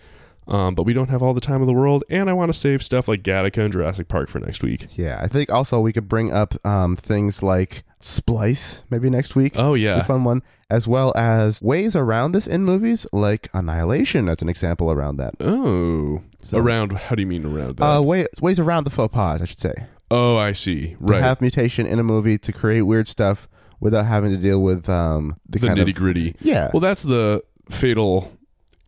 um, 0.48 0.76
but 0.76 0.84
we 0.84 0.94
don't 0.94 1.10
have 1.10 1.24
all 1.24 1.34
the 1.34 1.42
time 1.42 1.62
in 1.62 1.68
the 1.68 1.74
world 1.74 2.04
and 2.10 2.30
i 2.30 2.34
want 2.34 2.52
to 2.54 2.58
save 2.58 2.84
stuff 2.84 3.08
like 3.08 3.24
gattaca 3.24 3.64
and 3.64 3.74
jurassic 3.74 4.08
park 4.08 4.30
for 4.30 4.40
next 4.40 4.62
week 4.64 4.88
Yeah, 4.96 5.20
I 5.22 5.28
think 5.28 5.52
also 5.52 5.80
we 5.80 5.92
could 5.94 6.08
bring 6.08 6.32
up 6.32 6.54
um, 6.66 6.96
things 6.96 7.42
like 7.42 7.84
Splice 8.00 8.84
maybe 8.92 9.10
next 9.10 9.36
week. 9.36 9.54
oh 9.58 9.74
a 9.74 9.78
yeah 9.78 10.04
fun 10.04 10.24
one, 10.24 10.44
as 10.70 10.88
well 10.88 11.12
as 11.18 11.60
ways 11.62 11.96
around 11.96 12.34
this 12.34 12.46
in 12.48 12.64
movies, 12.64 13.08
like 13.12 13.50
Annihilation 13.54 14.30
as 14.30 14.42
an 14.44 14.50
example 14.50 14.92
around 14.92 15.18
that. 15.18 15.34
oh 15.40 16.22
So- 16.40 16.60
around 16.60 16.92
how 16.94 17.16
do 17.16 17.22
you 17.24 17.28
mean 17.28 17.46
around 17.46 17.78
that 17.78 17.84
Uh, 17.84 18.02
way, 18.04 18.28
ways 18.42 18.60
around 18.60 18.84
the 18.84 18.92
faux 18.92 19.12
pas, 19.14 19.42
I 19.42 19.46
should 19.46 19.60
say. 19.60 19.74
oh 20.12 20.38
i 20.38 20.52
see 20.52 20.90
To 20.90 20.98
right 21.00 21.24
have 21.24 21.42
mutation 21.42 21.88
in 21.88 21.98
a 21.98 22.04
movie 22.04 22.38
to 22.38 22.52
create 22.54 22.84
weird 22.84 23.08
stuff 23.08 23.48
without 23.80 24.06
having 24.06 24.30
to 24.32 24.38
deal 24.38 24.62
with 24.62 24.88
um, 24.88 25.38
the, 25.50 25.58
the 25.60 25.68
kind 25.68 25.80
nitty 25.80 25.90
of 25.90 25.96
gritty 25.96 26.36
yeah. 26.42 26.70
Well, 26.74 26.82
that's 26.82 27.02
the 27.04 27.44
fatal 27.72 28.32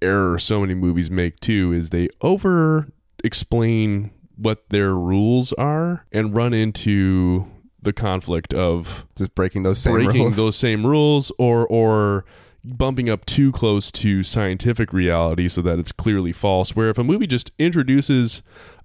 error 0.01 0.37
so 0.39 0.61
many 0.61 0.73
movies 0.73 1.09
make 1.09 1.39
too 1.39 1.73
is 1.73 1.89
they 1.89 2.09
over 2.21 2.87
explain 3.23 4.11
what 4.35 4.69
their 4.69 4.93
rules 4.93 5.53
are 5.53 6.05
and 6.11 6.35
run 6.35 6.53
into 6.53 7.45
the 7.81 7.93
conflict 7.93 8.53
of 8.53 9.05
just 9.17 9.33
breaking 9.35 9.63
those 9.63 9.79
same 9.79 9.93
breaking 9.93 10.23
rules. 10.23 10.35
those 10.35 10.55
same 10.55 10.85
rules 10.85 11.31
or 11.37 11.65
or 11.67 12.25
bumping 12.65 13.09
up 13.09 13.25
too 13.25 13.51
close 13.51 13.91
to 13.91 14.23
scientific 14.23 14.91
reality 14.91 15.47
so 15.47 15.61
that 15.61 15.79
it's 15.79 15.91
clearly 15.91 16.31
false 16.33 16.75
where 16.75 16.89
if 16.89 16.97
a 16.97 17.03
movie 17.03 17.27
just 17.27 17.51
introduces 17.57 18.41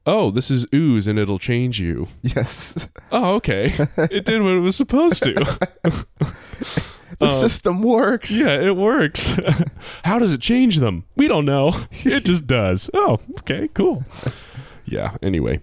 oh 0.06 0.30
this 0.30 0.50
is 0.50 0.66
ooze 0.74 1.06
and 1.06 1.18
it'll 1.18 1.38
change 1.38 1.80
you. 1.80 2.06
Yes, 2.22 2.88
oh 3.10 3.34
okay. 3.36 3.72
It 3.96 4.24
did 4.24 4.40
what 4.42 4.54
it 4.54 4.60
was 4.60 4.76
supposed 4.76 5.22
to 5.24 5.68
the 7.18 7.26
Uh, 7.26 7.40
system 7.40 7.82
works. 7.82 8.30
Yeah, 8.30 8.60
it 8.60 8.76
works. 8.76 9.38
How 10.04 10.18
does 10.18 10.32
it 10.32 10.40
change 10.40 10.76
them? 10.78 11.04
We 11.16 11.28
don't 11.28 11.44
know. 11.44 11.74
It 12.04 12.24
just 12.24 12.46
does. 12.46 12.90
Oh, 12.94 13.18
okay, 13.40 13.68
cool. 13.74 14.04
Yeah, 14.84 15.16
anyway. 15.22 15.60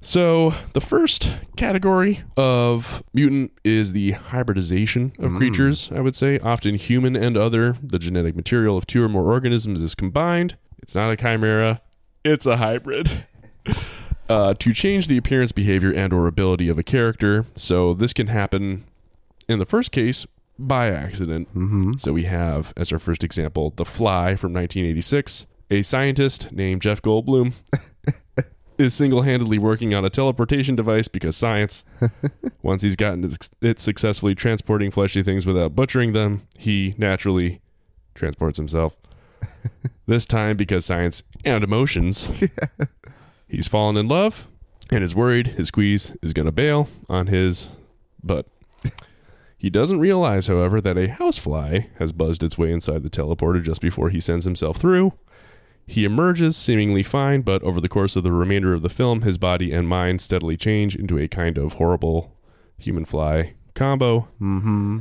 So, 0.00 0.54
the 0.72 0.80
first 0.80 1.36
category 1.56 2.20
of 2.36 3.02
mutant 3.12 3.50
is 3.64 3.92
the 3.92 4.12
hybridization 4.12 5.12
of 5.18 5.32
Mm. 5.32 5.36
creatures, 5.38 5.90
I 5.92 6.00
would 6.00 6.14
say. 6.14 6.38
Often 6.38 6.76
human 6.76 7.16
and 7.16 7.36
other. 7.36 7.74
The 7.82 7.98
genetic 7.98 8.36
material 8.36 8.76
of 8.76 8.86
two 8.86 9.02
or 9.02 9.08
more 9.08 9.24
organisms 9.32 9.82
is 9.82 9.94
combined. 9.96 10.56
It's 10.80 10.94
not 10.94 11.10
a 11.10 11.16
chimera, 11.16 11.80
it's 12.24 12.46
a 12.46 12.56
hybrid. 12.58 13.10
Uh, 14.28 14.54
to 14.54 14.72
change 14.72 15.06
the 15.06 15.16
appearance, 15.16 15.52
behavior, 15.52 15.92
and 15.92 16.12
or 16.12 16.26
ability 16.26 16.68
of 16.68 16.80
a 16.80 16.82
character. 16.82 17.44
So 17.54 17.94
this 17.94 18.12
can 18.12 18.26
happen 18.26 18.82
in 19.48 19.60
the 19.60 19.64
first 19.64 19.92
case 19.92 20.26
by 20.58 20.90
accident. 20.90 21.48
Mm-hmm. 21.54 21.94
So 21.98 22.12
we 22.12 22.24
have 22.24 22.72
as 22.76 22.92
our 22.92 22.98
first 22.98 23.22
example 23.24 23.72
The 23.76 23.84
Fly 23.84 24.36
from 24.36 24.52
1986. 24.52 25.46
A 25.70 25.82
scientist 25.82 26.52
named 26.52 26.80
Jeff 26.82 27.02
Goldblum 27.02 27.52
is 28.78 28.94
single-handedly 28.94 29.58
working 29.58 29.94
on 29.94 30.04
a 30.04 30.10
teleportation 30.10 30.76
device 30.76 31.08
because 31.08 31.36
science. 31.36 31.84
Once 32.62 32.82
he's 32.82 32.94
gotten 32.96 33.24
it- 33.24 33.48
it 33.60 33.78
successfully 33.80 34.34
transporting 34.34 34.90
fleshy 34.90 35.22
things 35.22 35.44
without 35.46 35.74
butchering 35.74 36.12
them, 36.12 36.46
he 36.56 36.94
naturally 36.98 37.60
transports 38.14 38.58
himself. 38.58 38.96
this 40.06 40.24
time 40.24 40.56
because 40.56 40.84
science 40.84 41.22
and 41.44 41.62
emotions. 41.64 42.30
He's 43.48 43.68
fallen 43.68 43.96
in 43.96 44.08
love 44.08 44.46
and 44.90 45.02
is 45.04 45.14
worried 45.14 45.48
his 45.48 45.68
squeeze 45.68 46.16
is 46.22 46.32
going 46.32 46.46
to 46.46 46.52
bail 46.52 46.88
on 47.08 47.26
his 47.26 47.70
butt. 48.22 48.46
He 49.58 49.70
doesn't 49.70 50.00
realize, 50.00 50.48
however, 50.48 50.80
that 50.80 50.98
a 50.98 51.08
housefly 51.08 51.86
has 51.98 52.12
buzzed 52.12 52.42
its 52.42 52.58
way 52.58 52.72
inside 52.72 53.02
the 53.02 53.10
teleporter 53.10 53.62
just 53.62 53.80
before 53.80 54.10
he 54.10 54.20
sends 54.20 54.44
himself 54.44 54.76
through. 54.76 55.12
He 55.86 56.04
emerges 56.04 56.56
seemingly 56.56 57.02
fine, 57.02 57.42
but 57.42 57.62
over 57.62 57.80
the 57.80 57.88
course 57.88 58.16
of 58.16 58.24
the 58.24 58.32
remainder 58.32 58.74
of 58.74 58.82
the 58.82 58.88
film, 58.88 59.22
his 59.22 59.38
body 59.38 59.72
and 59.72 59.88
mind 59.88 60.20
steadily 60.20 60.56
change 60.56 60.96
into 60.96 61.16
a 61.16 61.28
kind 61.28 61.56
of 61.56 61.74
horrible 61.74 62.36
human 62.76 63.04
fly 63.04 63.54
combo. 63.74 64.28
Mm-hmm. 64.40 65.00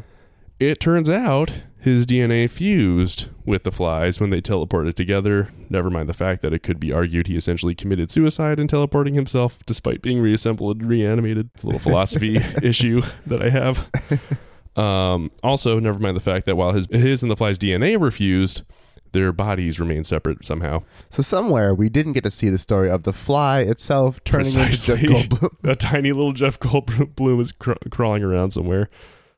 It 0.60 0.80
turns 0.80 1.10
out 1.10 1.64
his 1.80 2.06
DNA 2.06 2.50
fused 2.50 3.28
with 3.46 3.64
the 3.64 3.72
flies 3.72 4.20
when 4.20 4.30
they 4.30 4.42
teleported 4.42 4.94
together. 4.94 5.50
Never 5.70 5.90
mind 5.90 6.08
the 6.08 6.14
fact 6.14 6.42
that 6.44 6.54
it 6.54 6.64
could 6.64 6.80
be 6.80 6.94
argued 6.94 7.28
he 7.28 7.36
essentially 7.36 7.76
committed 7.76 8.10
suicide 8.10 8.60
in 8.60 8.68
teleporting 8.68 9.16
himself 9.16 9.60
despite 9.66 10.02
being 10.02 10.20
reassembled 10.20 10.80
and 10.80 10.90
reanimated. 10.90 11.50
It's 11.54 11.64
a 11.64 11.68
little 11.68 11.80
philosophy 11.80 12.38
issue 12.64 13.02
that 13.26 13.42
I 13.42 13.50
have. 13.50 13.90
Um, 14.76 15.32
also, 15.44 15.80
never 15.80 16.00
mind 16.00 16.18
the 16.18 16.22
fact 16.22 16.46
that 16.46 16.56
while 16.56 16.74
his 16.74 16.88
his 16.92 17.22
and 17.24 17.32
the 17.32 17.36
fly's 17.38 17.58
DNA 17.58 17.98
were 17.98 18.12
fused, 18.12 18.64
their 19.14 19.32
bodies 19.32 19.80
remain 19.80 20.04
separate 20.04 20.46
somehow. 20.46 20.84
So 21.10 21.24
somewhere 21.24 21.74
we 21.74 21.88
didn't 21.90 22.14
get 22.14 22.24
to 22.26 22.32
see 22.32 22.50
the 22.50 22.58
story 22.58 22.90
of 22.90 23.04
the 23.04 23.14
fly 23.14 23.62
itself 23.62 24.22
turning 24.26 24.52
Precisely. 24.52 24.96
into 24.96 25.08
Jeff 25.08 25.30
Goldblum. 25.30 25.50
A 25.72 25.76
tiny 25.76 26.12
little 26.12 26.34
Jeff 26.34 26.60
Goldblum 26.60 27.40
is 27.40 27.52
cr- 27.54 27.74
crawling 27.90 28.24
around 28.24 28.52
somewhere. 28.52 28.90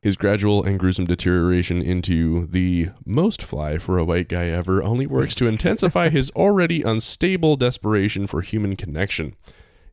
His 0.02 0.16
gradual 0.16 0.64
and 0.64 0.80
gruesome 0.80 1.06
deterioration 1.06 1.82
into 1.82 2.48
the 2.48 2.90
most 3.06 3.42
fly 3.44 3.78
for 3.78 3.98
a 3.98 4.06
white 4.06 4.30
guy 4.30 4.46
ever 4.46 4.82
only 4.82 5.08
works 5.08 5.36
to 5.36 5.48
intensify 5.48 6.10
his 6.10 6.30
already 6.32 6.82
unstable 6.84 7.56
desperation 7.58 8.26
for 8.28 8.42
human 8.42 8.76
connection. 8.76 9.36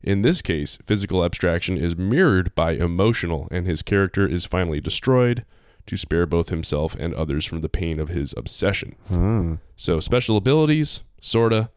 In 0.05 0.21
this 0.21 0.43
case, 0.43 0.77
physical 0.85 1.25
abstraction 1.25 1.77
is 1.77 1.97
mirrored 1.97 2.53
by 2.53 2.73
emotional, 2.73 3.47
and 3.49 3.65
his 3.65 3.81
character 3.81 4.27
is 4.27 4.45
finally 4.45 4.79
destroyed 4.79 5.43
to 5.87 5.97
spare 5.97 6.27
both 6.27 6.49
himself 6.49 6.95
and 6.99 7.15
others 7.15 7.43
from 7.43 7.61
the 7.61 7.69
pain 7.69 7.99
of 7.99 8.09
his 8.09 8.31
obsession. 8.37 8.95
Hmm. 9.07 9.55
So, 9.75 9.99
special 9.99 10.37
abilities, 10.37 11.01
sorta. 11.21 11.71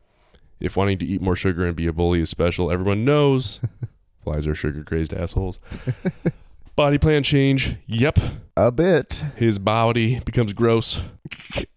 If 0.60 0.76
wanting 0.76 0.98
to 0.98 1.06
eat 1.06 1.22
more 1.22 1.36
sugar 1.36 1.64
and 1.64 1.74
be 1.74 1.86
a 1.86 1.92
bully 1.92 2.20
is 2.20 2.28
special, 2.28 2.70
everyone 2.70 3.02
knows 3.04 3.62
flies 4.22 4.46
are 4.46 4.54
sugar 4.54 4.84
crazed 4.84 5.14
assholes. 5.14 5.58
Body 6.76 6.98
plan 6.98 7.22
change, 7.22 7.76
yep. 7.86 8.18
A 8.58 8.70
bit. 8.70 9.22
His 9.36 9.58
body 9.58 10.20
becomes 10.20 10.52
gross. 10.52 11.02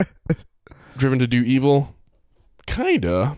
Driven 0.98 1.20
to 1.20 1.28
do 1.28 1.42
evil, 1.44 1.96
kinda. 2.68 3.38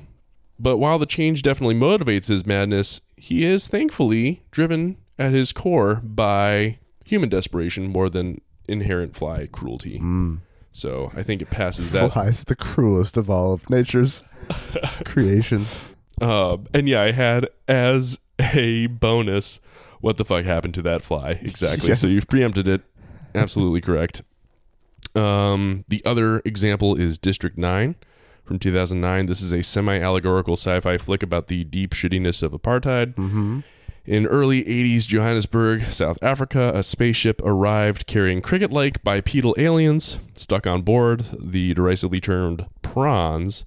But 0.63 0.77
while 0.77 0.98
the 0.98 1.05
change 1.05 1.41
definitely 1.41 1.75
motivates 1.75 2.27
his 2.27 2.46
madness, 2.46 3.01
he 3.17 3.43
is 3.43 3.67
thankfully 3.67 4.43
driven 4.50 4.96
at 5.20 5.34
his 5.34 5.51
core 5.51 5.96
by 5.96 6.79
human 7.03 7.27
desperation 7.27 7.89
more 7.89 8.10
than 8.10 8.39
inherent 8.65 9.13
fly 9.13 9.50
cruelty. 9.51 10.00
Mm. 10.00 10.39
So 10.72 11.12
I 11.17 11.22
think 11.22 11.41
it 11.41 11.50
passes 11.50 11.91
that 11.91 12.12
Flies 12.13 12.46
the 12.46 12.55
cruelest 12.55 13.17
of 13.17 13.29
all 13.29 13.51
of 13.51 13.70
nature's 13.70 14.24
creations. 15.05 15.75
Uh, 16.22 16.58
and 16.74 16.88
yeah, 16.88 17.01
I 17.01 17.12
had 17.12 17.50
as 17.67 18.17
a 18.39 18.88
bonus, 18.88 19.60
what 20.00 20.15
the 20.15 20.24
fuck 20.24 20.46
happened 20.46 20.75
to 20.75 20.82
that 20.84 21.03
fly? 21.03 21.32
Exactly. 21.41 21.89
Yes. 21.89 22.00
So 22.00 22.08
you've 22.08 22.27
preempted 22.29 22.70
it. 22.70 22.84
Absolutely 23.36 23.82
correct. 23.82 24.22
Um, 25.13 25.84
the 25.89 26.03
other 26.05 26.41
example 26.46 26.96
is 26.96 27.17
District 27.17 27.58
9 27.58 27.96
from 28.44 28.60
2009. 28.60 29.26
This 29.26 29.42
is 29.42 29.54
a 29.54 29.64
semi 29.64 30.00
allegorical 30.00 30.56
sci 30.56 30.80
fi 30.80 30.98
flick 30.98 31.24
about 31.24 31.48
the 31.48 31.64
deep 31.64 31.92
shittiness 31.92 32.44
of 32.44 32.52
apartheid. 32.52 33.16
Mm-hmm. 33.16 33.60
In 34.06 34.26
early 34.26 34.66
80s 34.66 35.08
Johannesburg, 35.08 35.84
South 35.84 36.18
Africa, 36.22 36.74
a 36.76 36.84
spaceship 36.84 37.42
arrived 37.46 38.06
carrying 38.06 38.42
cricket 38.42 38.70
like 38.70 39.02
bipedal 39.02 39.56
aliens. 39.58 40.20
Stuck 40.36 40.68
on 40.68 40.82
board, 40.82 41.26
the 41.40 41.74
derisively 41.74 42.20
termed 42.20 42.66
prawns 42.82 43.64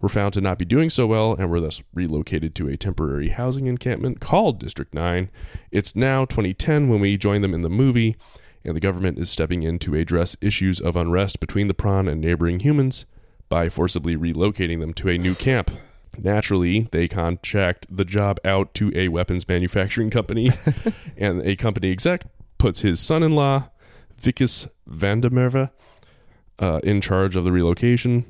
were 0.00 0.08
found 0.08 0.34
to 0.34 0.40
not 0.40 0.58
be 0.58 0.64
doing 0.64 0.90
so 0.90 1.06
well 1.06 1.34
and 1.34 1.48
were 1.48 1.60
thus 1.60 1.80
relocated 1.94 2.56
to 2.56 2.68
a 2.68 2.76
temporary 2.76 3.28
housing 3.28 3.66
encampment 3.66 4.18
called 4.18 4.58
District 4.58 4.92
9. 4.92 5.30
It's 5.70 5.94
now 5.94 6.24
2010 6.24 6.88
when 6.88 6.98
we 6.98 7.16
join 7.16 7.40
them 7.40 7.54
in 7.54 7.62
the 7.62 7.70
movie, 7.70 8.16
and 8.64 8.74
the 8.74 8.80
government 8.80 9.20
is 9.20 9.30
stepping 9.30 9.62
in 9.62 9.78
to 9.78 9.94
address 9.94 10.36
issues 10.40 10.80
of 10.80 10.96
unrest 10.96 11.38
between 11.38 11.68
the 11.68 11.74
prawn 11.74 12.08
and 12.08 12.20
neighboring 12.20 12.58
humans 12.60 13.06
by 13.52 13.68
forcibly 13.68 14.14
relocating 14.14 14.80
them 14.80 14.94
to 14.94 15.10
a 15.10 15.18
new 15.18 15.34
camp. 15.34 15.70
Naturally, 16.16 16.88
they 16.90 17.06
contract 17.06 17.84
the 17.94 18.06
job 18.06 18.38
out 18.46 18.72
to 18.72 18.90
a 18.94 19.08
weapons 19.08 19.46
manufacturing 19.46 20.08
company, 20.08 20.50
and 21.18 21.42
a 21.42 21.54
company 21.54 21.90
exec 21.90 22.22
puts 22.56 22.80
his 22.80 22.98
son 22.98 23.22
in 23.22 23.34
law, 23.34 23.68
Vickis 24.18 24.68
Vandermerve, 24.88 25.70
uh, 26.60 26.80
in 26.82 27.02
charge 27.02 27.36
of 27.36 27.44
the 27.44 27.52
relocation. 27.52 28.24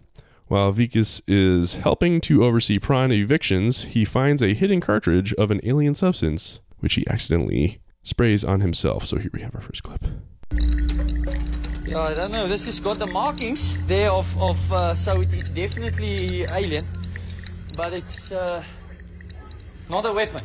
While 0.48 0.72
Vickis 0.72 1.22
is 1.28 1.76
helping 1.76 2.20
to 2.22 2.44
oversee 2.44 2.80
prawn 2.80 3.12
evictions, 3.12 3.84
he 3.84 4.04
finds 4.04 4.42
a 4.42 4.54
hidden 4.54 4.80
cartridge 4.80 5.32
of 5.34 5.52
an 5.52 5.60
alien 5.62 5.94
substance, 5.94 6.58
which 6.80 6.94
he 6.94 7.06
accidentally 7.06 7.78
sprays 8.02 8.42
on 8.42 8.58
himself. 8.58 9.06
So 9.06 9.18
here 9.18 9.30
we 9.32 9.42
have 9.42 9.54
our 9.54 9.60
first 9.60 9.84
clip. 9.84 10.02
Yeah, 11.84 11.98
I 12.00 12.14
don't 12.14 12.30
know. 12.32 12.46
This 12.46 12.66
has 12.66 12.78
got 12.80 12.98
the 12.98 13.06
markings 13.06 13.76
there 13.86 14.10
of, 14.10 14.36
of 14.40 14.72
uh, 14.72 14.94
so 14.94 15.20
it, 15.20 15.32
it's 15.34 15.50
definitely 15.52 16.44
alien, 16.44 16.86
but 17.76 17.92
it's 17.92 18.30
uh, 18.32 18.62
not 19.90 20.06
a 20.06 20.12
weapon. 20.12 20.42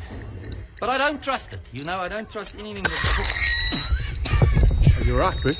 But 0.79 0.89
I 0.89 0.97
don't 0.97 1.21
trust 1.23 1.53
it. 1.53 1.69
You 1.73 1.83
know, 1.83 1.99
I 1.99 2.07
don't 2.07 2.29
trust 2.29 2.57
anything 2.59 2.83
that. 2.83 3.33
You're 5.05 5.17
right, 5.19 5.41
Rick. 5.43 5.57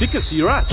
Dickus, 0.00 0.30
you're 0.32 0.46
right. 0.46 0.64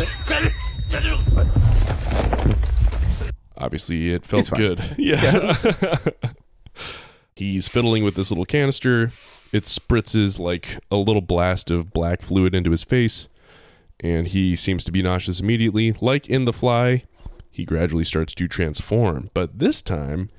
Obviously, 3.58 4.12
it 4.14 4.26
felt 4.26 4.42
He's 4.42 4.50
fine. 4.50 4.60
good. 4.60 4.82
Yeah. 4.98 5.56
He's 7.36 7.68
fiddling 7.68 8.04
with 8.04 8.16
this 8.16 8.32
little 8.32 8.46
canister. 8.46 9.12
It 9.54 9.64
spritzes 9.64 10.40
like 10.40 10.80
a 10.92 10.98
little 10.98 11.22
blast 11.22 11.70
of 11.72 11.94
black 11.94 12.22
fluid 12.22 12.56
into 12.56 12.72
his 12.72 12.84
face, 12.84 13.28
and 14.00 14.28
he 14.28 14.56
seems 14.56 14.84
to 14.86 14.92
be 14.92 15.02
nauseous 15.02 15.40
immediately. 15.40 15.94
Like 16.02 16.28
in 16.30 16.46
The 16.46 16.54
Fly, 16.54 17.04
he 17.50 17.66
gradually 17.66 18.04
starts 18.04 18.34
to 18.36 18.48
transform, 18.48 19.30
but 19.34 19.60
this 19.60 19.82
time, 19.82 20.30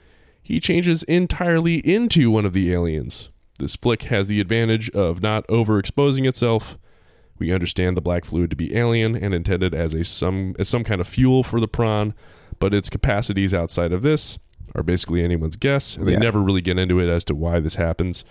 he 0.42 0.60
changes 0.60 1.02
entirely 1.04 1.76
into 1.78 2.30
one 2.30 2.44
of 2.46 2.52
the 2.52 2.72
aliens. 2.72 3.30
This 3.58 3.76
flick 3.76 4.04
has 4.04 4.28
the 4.28 4.40
advantage 4.40 4.88
of 4.90 5.20
not 5.20 5.46
overexposing 5.48 6.26
itself. 6.26 6.78
We 7.38 7.52
understand 7.52 7.96
the 7.96 8.00
black 8.00 8.24
fluid 8.24 8.50
to 8.50 8.56
be 8.56 8.74
alien 8.76 9.14
and 9.16 9.34
intended 9.34 9.74
as 9.74 9.94
a 9.94 10.04
some 10.04 10.54
as 10.58 10.68
some 10.68 10.84
kind 10.84 11.00
of 11.00 11.08
fuel 11.08 11.42
for 11.42 11.60
the 11.60 11.68
prawn, 11.68 12.14
but 12.60 12.72
its 12.72 12.88
capacities 12.88 13.52
outside 13.52 13.92
of 13.92 14.02
this 14.02 14.38
are 14.74 14.82
basically 14.82 15.22
anyone's 15.24 15.56
guess. 15.56 15.96
They 15.96 16.12
Yeah. 16.12 16.18
never 16.18 16.40
really 16.42 16.60
get 16.60 16.78
into 16.78 17.00
it 17.00 17.08
as 17.08 17.24
to 17.26 17.34
why 17.34 17.58
this 17.60 17.74
happens, 17.74 18.24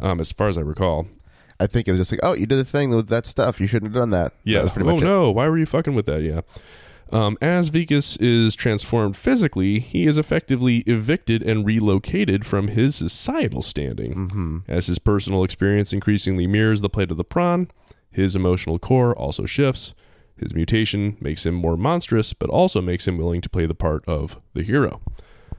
um, 0.00 0.20
as 0.20 0.32
far 0.32 0.48
as 0.48 0.56
I 0.58 0.62
recall. 0.62 1.06
I 1.64 1.66
think 1.66 1.88
it 1.88 1.92
was 1.92 2.00
just 2.00 2.12
like, 2.12 2.20
oh, 2.22 2.34
you 2.34 2.44
did 2.44 2.58
a 2.58 2.64
thing 2.64 2.90
with 2.90 3.08
that 3.08 3.24
stuff. 3.24 3.58
You 3.58 3.66
shouldn't 3.66 3.90
have 3.92 4.00
done 4.00 4.10
that. 4.10 4.34
Yeah. 4.44 4.58
That 4.58 4.64
was 4.64 4.72
pretty 4.72 4.88
oh 4.88 4.92
much 4.92 5.02
it. 5.02 5.06
no, 5.06 5.30
why 5.30 5.48
were 5.48 5.56
you 5.56 5.64
fucking 5.64 5.94
with 5.94 6.04
that? 6.04 6.22
Yeah. 6.22 6.42
Um, 7.10 7.38
as 7.40 7.70
Wikus 7.70 8.20
is 8.20 8.54
transformed 8.54 9.16
physically, 9.16 9.78
he 9.78 10.06
is 10.06 10.18
effectively 10.18 10.78
evicted 10.80 11.42
and 11.42 11.64
relocated 11.64 12.44
from 12.44 12.68
his 12.68 12.96
societal 12.96 13.62
standing. 13.62 14.14
Mm-hmm. 14.14 14.58
As 14.68 14.88
his 14.88 14.98
personal 14.98 15.42
experience 15.42 15.92
increasingly 15.92 16.46
mirrors 16.46 16.82
the 16.82 16.90
plight 16.90 17.10
of 17.10 17.16
the 17.16 17.24
prawn, 17.24 17.70
his 18.10 18.36
emotional 18.36 18.78
core 18.78 19.16
also 19.16 19.46
shifts. 19.46 19.94
His 20.36 20.54
mutation 20.54 21.16
makes 21.20 21.46
him 21.46 21.54
more 21.54 21.76
monstrous, 21.76 22.34
but 22.34 22.50
also 22.50 22.82
makes 22.82 23.08
him 23.08 23.16
willing 23.16 23.40
to 23.40 23.48
play 23.48 23.64
the 23.64 23.74
part 23.74 24.04
of 24.06 24.38
the 24.52 24.62
hero. 24.62 25.00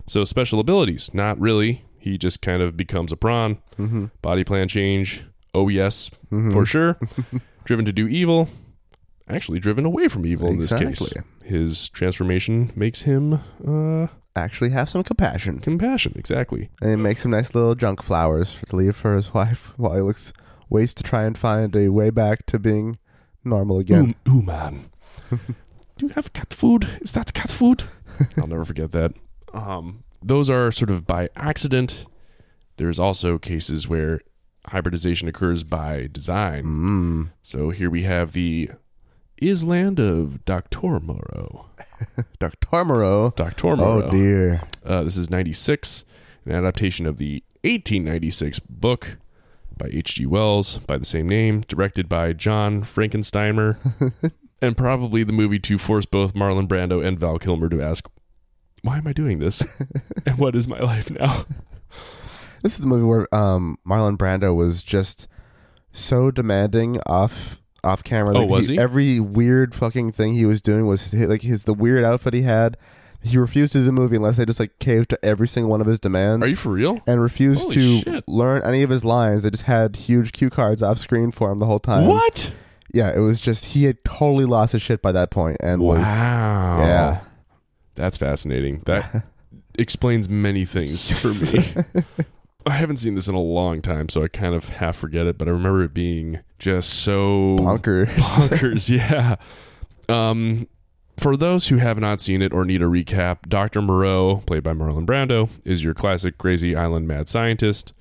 So, 0.05 0.23
special 0.23 0.59
abilities, 0.59 1.09
not 1.13 1.39
really. 1.39 1.85
He 1.97 2.17
just 2.17 2.41
kind 2.41 2.61
of 2.61 2.77
becomes 2.77 3.11
a 3.11 3.17
prawn. 3.17 3.57
Mm-hmm. 3.79 4.07
Body 4.21 4.43
plan 4.43 4.67
change, 4.67 5.23
oh 5.55 5.67
yes, 5.69 6.09
for 6.29 6.65
sure. 6.65 6.97
driven 7.63 7.85
to 7.85 7.91
do 7.91 8.07
evil, 8.07 8.49
actually 9.27 9.59
driven 9.59 9.85
away 9.85 10.07
from 10.07 10.25
evil 10.25 10.49
in 10.49 10.59
this 10.59 10.73
case. 10.73 11.13
His 11.43 11.89
transformation 11.89 12.71
makes 12.75 13.01
him 13.03 13.39
uh, 13.65 14.07
Actually, 14.37 14.71
have 14.71 14.89
some 14.89 15.01
compassion. 15.01 15.59
compassion, 15.59 16.11
exactly. 16.17 16.69
And 16.81 16.89
he 16.89 16.95
makes 16.97 17.21
some 17.21 17.31
nice 17.31 17.55
little 17.55 17.73
junk 17.73 18.03
flowers 18.03 18.59
to 18.67 18.75
leave 18.75 18.95
for 18.95 19.15
his 19.15 19.33
wife 19.33 19.71
while 19.77 19.95
he 19.95 20.01
looks 20.01 20.33
ways 20.69 20.93
to 20.95 21.03
try 21.03 21.23
and 21.23 21.37
find 21.37 21.73
a 21.75 21.87
way 21.89 22.09
back 22.09 22.45
to 22.47 22.59
being 22.59 22.97
normal 23.45 23.79
again. 23.79 24.15
Ooh, 24.27 24.39
ooh, 24.39 24.41
man. 24.41 24.89
Do 25.29 26.05
you 26.07 26.09
have 26.09 26.33
cat 26.33 26.53
food? 26.53 26.85
Is 27.01 27.13
that 27.13 27.33
cat 27.33 27.49
food? 27.49 27.85
I'll 28.37 28.47
never 28.47 28.65
forget 28.65 28.91
that. 28.91 29.13
Um, 29.53 30.03
those 30.21 30.49
are 30.49 30.69
sort 30.71 30.89
of 30.89 31.07
by 31.07 31.29
accident. 31.37 32.05
There's 32.75 32.99
also 32.99 33.37
cases 33.37 33.87
where 33.87 34.19
hybridization 34.67 35.27
occurs 35.27 35.63
by 35.63 36.09
design. 36.11 36.63
Mm. 36.63 37.31
So 37.41 37.69
here 37.69 37.89
we 37.89 38.03
have 38.03 38.33
the 38.33 38.71
Island 39.41 39.99
of 39.99 40.45
Dr. 40.45 40.99
Moreau. 40.99 41.67
Dr. 42.39 42.85
Moreau. 42.85 43.33
Dr. 43.35 43.75
Moreau. 43.75 44.03
Oh 44.03 44.11
dear. 44.11 44.61
Uh, 44.85 45.03
this 45.03 45.17
is 45.17 45.29
96, 45.29 46.05
an 46.45 46.53
adaptation 46.53 47.05
of 47.05 47.17
the 47.17 47.43
1896 47.63 48.59
book 48.59 49.17
by 49.77 49.89
H.G. 49.91 50.25
Wells 50.25 50.79
by 50.79 50.97
the 50.97 51.05
same 51.05 51.27
name, 51.27 51.61
directed 51.67 52.07
by 52.07 52.33
John 52.33 52.83
Frankensteimer, 52.83 53.77
and 54.61 54.77
probably 54.77 55.23
the 55.23 55.33
movie 55.33 55.59
to 55.59 55.77
force 55.77 56.05
both 56.05 56.33
Marlon 56.33 56.67
Brando 56.67 57.05
and 57.05 57.19
Val 57.19 57.39
Kilmer 57.39 57.69
to 57.69 57.81
ask, 57.81 58.09
why 58.83 58.99
am 58.99 59.07
I 59.07 59.13
doing 59.13 59.39
this? 59.39 59.63
and 60.25 60.37
what 60.37 60.55
is 60.55 60.67
my 60.67 60.79
life 60.79 61.09
now? 61.09 61.45
This 62.63 62.73
is 62.73 62.79
the 62.79 62.87
movie 62.87 63.03
where 63.05 63.33
um, 63.33 63.77
Marlon 63.87 64.17
Brando 64.17 64.55
was 64.55 64.81
just 64.83 65.27
so 65.91 66.31
demanding 66.31 66.99
off 67.05 67.59
off 67.83 68.03
camera. 68.03 68.35
Oh, 68.37 68.45
was 68.45 68.67
he? 68.67 68.77
Every 68.79 69.19
weird 69.19 69.75
fucking 69.75 70.11
thing 70.13 70.33
he 70.35 70.45
was 70.45 70.61
doing 70.61 70.87
was 70.87 71.11
his, 71.11 71.27
like 71.27 71.41
his 71.43 71.63
the 71.65 71.73
weird 71.73 72.03
outfit 72.03 72.33
he 72.33 72.41
had. 72.41 72.77
He 73.21 73.37
refused 73.39 73.71
to 73.73 73.79
do 73.79 73.85
the 73.85 73.91
movie 73.91 74.17
unless 74.17 74.37
they 74.37 74.45
just 74.45 74.59
like 74.59 74.77
caved 74.79 75.09
to 75.09 75.25
every 75.25 75.47
single 75.47 75.71
one 75.71 75.81
of 75.81 75.87
his 75.87 75.99
demands. 75.99 76.45
Are 76.45 76.49
you 76.49 76.55
for 76.55 76.69
real? 76.69 77.01
and 77.07 77.21
refused 77.21 77.61
Holy 77.61 77.73
to 77.75 77.99
shit. 78.01 78.27
learn 78.27 78.61
any 78.63 78.83
of 78.83 78.89
his 78.91 79.03
lines. 79.03 79.41
They 79.43 79.49
just 79.49 79.63
had 79.63 79.95
huge 79.95 80.31
cue 80.31 80.49
cards 80.51 80.83
off 80.83 80.99
screen 80.99 81.31
for 81.31 81.51
him 81.51 81.57
the 81.59 81.65
whole 81.65 81.79
time. 81.79 82.05
What? 82.05 82.53
Yeah, 82.93 83.15
it 83.15 83.19
was 83.19 83.41
just 83.41 83.65
he 83.65 83.85
had 83.85 84.03
totally 84.05 84.45
lost 84.45 84.73
his 84.73 84.81
shit 84.83 85.01
by 85.01 85.11
that 85.11 85.31
point 85.31 85.57
and 85.59 85.81
was 85.81 85.99
Wow. 85.99 86.79
yeah. 86.81 87.21
That's 87.95 88.17
fascinating. 88.17 88.81
That 88.85 89.23
explains 89.79 90.29
many 90.29 90.65
things 90.65 91.11
for 91.19 91.55
me. 91.55 91.73
I 92.67 92.71
haven't 92.71 92.97
seen 92.97 93.15
this 93.15 93.27
in 93.27 93.35
a 93.35 93.39
long 93.39 93.81
time, 93.81 94.09
so 94.09 94.23
I 94.23 94.27
kind 94.27 94.55
of 94.55 94.69
half 94.69 94.97
forget 94.97 95.27
it, 95.27 95.37
but 95.37 95.47
I 95.47 95.51
remember 95.51 95.83
it 95.83 95.93
being 95.93 96.39
just 96.57 96.89
so 96.89 97.57
bonkers. 97.59 98.07
bonkers. 98.07 98.89
yeah. 98.89 99.35
Um, 100.09 100.67
for 101.17 101.37
those 101.37 101.67
who 101.67 101.77
have 101.77 101.99
not 101.99 102.19
seen 102.19 102.41
it 102.41 102.51
or 102.51 102.65
need 102.65 102.81
a 102.81 102.85
recap, 102.85 103.47
Dr. 103.47 103.81
Moreau, 103.81 104.43
played 104.45 104.63
by 104.63 104.73
Marlon 104.73 105.05
Brando, 105.05 105.49
is 105.63 105.83
your 105.83 105.93
classic 105.93 106.37
crazy 106.37 106.75
island 106.75 107.07
mad 107.07 107.29
scientist, 107.29 107.93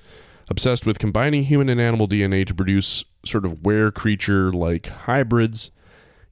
obsessed 0.48 0.87
with 0.87 0.98
combining 0.98 1.44
human 1.44 1.68
and 1.68 1.81
animal 1.81 2.09
DNA 2.09 2.46
to 2.46 2.55
produce 2.55 3.05
sort 3.24 3.44
of 3.44 3.64
were 3.64 3.90
creature 3.90 4.50
like 4.53 4.87
hybrids. 4.87 5.70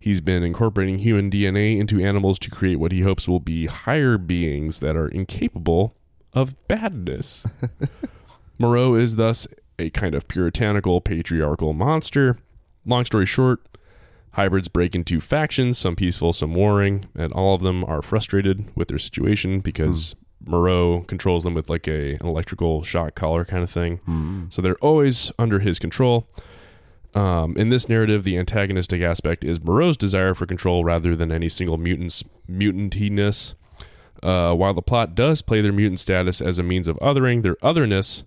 He's 0.00 0.20
been 0.20 0.42
incorporating 0.42 0.98
human 0.98 1.30
DNA 1.30 1.78
into 1.78 2.00
animals 2.00 2.38
to 2.40 2.50
create 2.50 2.76
what 2.76 2.92
he 2.92 3.02
hopes 3.02 3.28
will 3.28 3.40
be 3.40 3.66
higher 3.66 4.18
beings 4.18 4.80
that 4.80 4.96
are 4.96 5.08
incapable 5.08 5.94
of 6.32 6.56
badness. 6.66 7.44
Moreau 8.62 8.94
is 8.94 9.16
thus 9.16 9.48
a 9.77 9.90
kind 9.90 10.14
of 10.14 10.29
puritanical, 10.29 11.01
patriarchal 11.01 11.72
monster. 11.72 12.38
Long 12.87 13.05
story 13.05 13.27
short, 13.27 13.61
hybrids 14.35 14.68
break 14.68 14.94
into 14.94 15.20
factions, 15.20 15.79
some 15.79 15.96
peaceful, 15.96 16.33
some 16.33 16.55
warring, 16.55 17.07
and 17.16 17.33
all 17.33 17.57
of 17.57 17.62
them 17.62 17.85
are 17.85 18.03
frustrated 18.03 18.70
with 18.77 18.87
their 18.87 19.01
situation 19.01 19.59
because 19.59 20.14
Moreau 20.46 21.01
controls 21.09 21.42
them 21.42 21.55
with 21.55 21.68
like 21.68 21.88
a 21.88 22.14
an 22.14 22.27
electrical 22.27 22.85
shock 22.85 23.16
collar 23.16 23.44
kind 23.44 23.64
of 23.64 23.70
thing. 23.70 23.98
Mm. 24.07 24.53
So 24.53 24.62
they're 24.62 24.77
always 24.77 25.33
under 25.40 25.59
his 25.59 25.81
control. 25.81 26.29
Um, 27.16 27.57
in 27.57 27.68
this 27.68 27.88
narrative, 27.88 28.22
the 28.22 28.38
antagonistic 28.38 29.03
aspect 29.03 29.42
is 29.42 29.61
Moreau's 29.61 29.96
desire 29.96 30.35
for 30.35 30.46
control 30.46 30.85
rather 30.85 31.16
than 31.16 31.33
any 31.33 31.48
single 31.48 31.79
mutant's 31.79 32.22
mutantiness. 32.48 33.55
Uh, 34.22 34.55
while 34.55 34.72
the 34.72 34.83
plot 34.83 35.16
does 35.16 35.42
play 35.42 35.61
their 35.61 35.72
mutant 35.72 35.98
status 35.98 36.40
as 36.40 36.61
a 36.61 36.62
means 36.62 36.87
of 36.87 36.96
othering, 37.01 37.42
their 37.42 37.57
otherness 37.61 38.22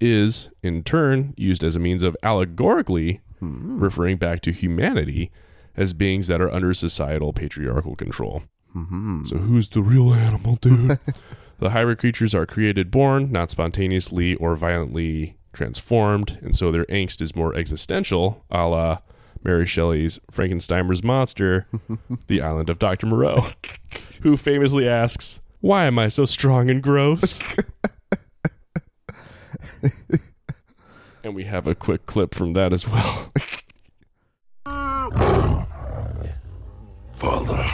is, 0.00 0.50
in 0.62 0.82
turn, 0.82 1.34
used 1.36 1.62
as 1.64 1.76
a 1.76 1.80
means 1.80 2.02
of 2.02 2.16
allegorically 2.22 3.20
referring 3.40 4.16
back 4.16 4.40
to 4.40 4.52
humanity 4.52 5.30
as 5.76 5.92
beings 5.92 6.28
that 6.28 6.40
are 6.40 6.50
under 6.50 6.72
societal 6.72 7.32
patriarchal 7.32 7.94
control. 7.94 8.42
Mhm. 8.74 9.26
So 9.28 9.36
who's 9.36 9.68
the 9.68 9.82
real 9.82 10.14
animal, 10.14 10.56
dude? 10.56 10.98
the 11.58 11.70
hybrid 11.70 11.98
creatures 11.98 12.34
are 12.34 12.46
created 12.46 12.90
born, 12.90 13.30
not 13.30 13.50
spontaneously 13.50 14.34
or 14.36 14.56
violently 14.56 15.36
transformed, 15.52 16.38
and 16.42 16.56
so 16.56 16.72
their 16.72 16.86
angst 16.86 17.20
is 17.20 17.36
more 17.36 17.54
existential, 17.54 18.44
a 18.50 18.66
la 18.66 18.98
Mary 19.42 19.66
Shelley's 19.66 20.18
Frankensteiner's 20.32 21.04
monster, 21.04 21.66
The 22.28 22.40
Island 22.40 22.70
of 22.70 22.78
Dr. 22.78 23.06
Moreau, 23.06 23.48
who 24.22 24.36
famously 24.38 24.88
asks, 24.88 25.40
Why 25.60 25.84
am 25.84 25.98
I 25.98 26.08
so 26.08 26.24
strong 26.24 26.70
and 26.70 26.82
gross? 26.82 27.40
and 31.24 31.34
we 31.34 31.44
have 31.44 31.66
a 31.66 31.74
quick 31.74 32.06
clip 32.06 32.34
from 32.34 32.52
that 32.54 32.72
as 32.72 32.88
well. 32.88 33.32
Father, 37.16 37.64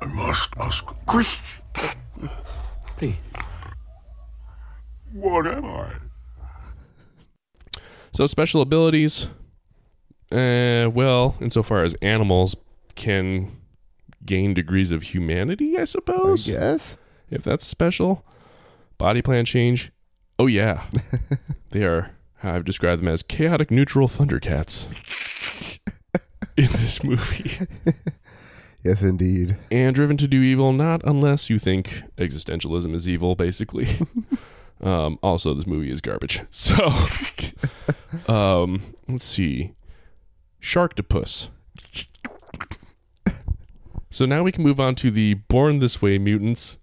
I 0.00 0.06
must 0.06 0.50
ask 0.58 0.90
a 0.90 0.94
question. 1.06 1.44
Please. 2.96 3.16
What 5.12 5.46
am 5.46 5.64
I? 5.64 5.92
So 8.12 8.26
special 8.26 8.60
abilities, 8.60 9.28
uh, 10.32 10.90
well, 10.92 11.36
insofar 11.40 11.82
as 11.84 11.94
animals 12.02 12.56
can 12.94 13.56
gain 14.24 14.52
degrees 14.54 14.90
of 14.90 15.02
humanity, 15.02 15.78
I 15.78 15.82
I 15.82 15.84
suppose. 15.84 16.48
Yes. 16.48 16.98
If 17.30 17.42
that's 17.42 17.66
special, 17.66 18.24
body 19.00 19.22
plan 19.22 19.44
change. 19.46 19.90
Oh 20.38 20.46
yeah, 20.46 20.82
they 21.70 21.82
are. 21.84 22.12
I've 22.42 22.64
described 22.64 23.00
them 23.02 23.08
as 23.08 23.22
chaotic 23.22 23.70
neutral 23.70 24.08
Thundercats 24.08 24.86
in 26.56 26.66
this 26.72 27.02
movie, 27.02 27.66
Yes, 28.84 29.02
indeed. 29.02 29.56
and 29.70 29.94
driven 29.94 30.16
to 30.18 30.28
do 30.28 30.40
evil. 30.40 30.72
Not 30.72 31.00
unless 31.04 31.50
you 31.50 31.58
think 31.58 32.02
existentialism 32.16 32.94
is 32.94 33.08
evil, 33.08 33.34
basically. 33.34 33.88
um, 34.82 35.18
also, 35.22 35.52
this 35.54 35.66
movie 35.66 35.90
is 35.90 36.00
garbage. 36.00 36.40
So, 36.50 36.88
um, 38.28 38.82
let's 39.08 39.24
see, 39.24 39.74
Sharktopus. 40.62 41.48
So 44.12 44.26
now 44.26 44.42
we 44.42 44.50
can 44.50 44.64
move 44.64 44.80
on 44.80 44.94
to 44.96 45.10
the 45.10 45.34
Born 45.34 45.78
This 45.78 46.02
Way 46.02 46.18
mutants. 46.18 46.78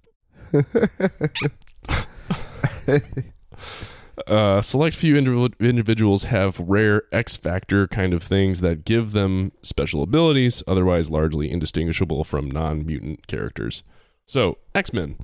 uh, 4.28 4.62
select 4.62 4.96
few 4.96 5.16
indiv- 5.16 5.60
individuals 5.60 6.24
have 6.26 6.60
rare 6.60 7.04
X 7.12 7.36
factor 7.38 7.88
kind 7.88 8.14
of 8.14 8.24
things 8.24 8.62
that 8.62 8.86
give 8.86 9.12
them 9.12 9.52
special 9.62 10.04
abilities, 10.04 10.64
otherwise 10.68 11.10
largely 11.10 11.52
indistinguishable 11.52 12.24
from 12.24 12.50
non 12.50 12.86
mutant 12.86 13.28
characters. 13.28 13.84
So, 14.26 14.58
X 14.76 14.94
Men. 14.94 15.18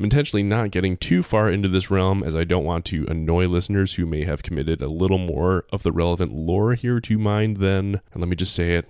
I'm 0.00 0.04
intentionally 0.04 0.42
not 0.42 0.70
getting 0.70 0.96
too 0.96 1.22
far 1.22 1.50
into 1.50 1.68
this 1.68 1.90
realm 1.90 2.22
as 2.22 2.34
I 2.34 2.44
don't 2.44 2.64
want 2.64 2.86
to 2.86 3.04
annoy 3.06 3.46
listeners 3.48 3.94
who 3.94 4.06
may 4.06 4.24
have 4.24 4.42
committed 4.42 4.80
a 4.80 4.86
little 4.86 5.18
more 5.18 5.66
of 5.70 5.82
the 5.82 5.92
relevant 5.92 6.32
lore 6.32 6.72
here 6.72 7.00
to 7.00 7.18
mind 7.18 7.58
than, 7.58 8.00
and 8.14 8.22
let 8.22 8.28
me 8.28 8.34
just 8.34 8.54
say 8.54 8.76
it, 8.76 8.88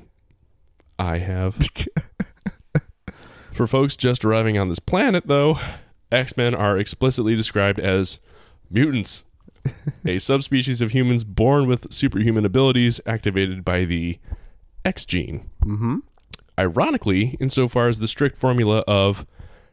I 1.01 1.19
have. 1.19 1.59
For 3.53 3.67
folks 3.67 3.97
just 3.97 4.25
arriving 4.25 4.57
on 4.57 4.69
this 4.69 4.79
planet, 4.79 5.27
though, 5.27 5.59
X 6.13 6.37
Men 6.37 6.55
are 6.55 6.79
explicitly 6.79 7.37
described 7.37 7.79
as 7.79 8.19
mutants, 8.71 9.25
a 10.07 10.19
subspecies 10.21 10.81
of 10.81 10.93
humans 10.93 11.25
born 11.25 11.67
with 11.67 11.93
superhuman 11.93 12.45
abilities 12.45 13.01
activated 13.07 13.65
by 13.65 13.85
the 13.85 14.19
X 14.85 15.05
gene. 15.05 15.51
Mm-hmm. 15.65 15.99
Ironically, 16.59 17.37
insofar 17.41 17.89
as 17.89 18.01
the 18.01 18.09
strict 18.09 18.37
formula 18.37 18.85
of 18.87 19.27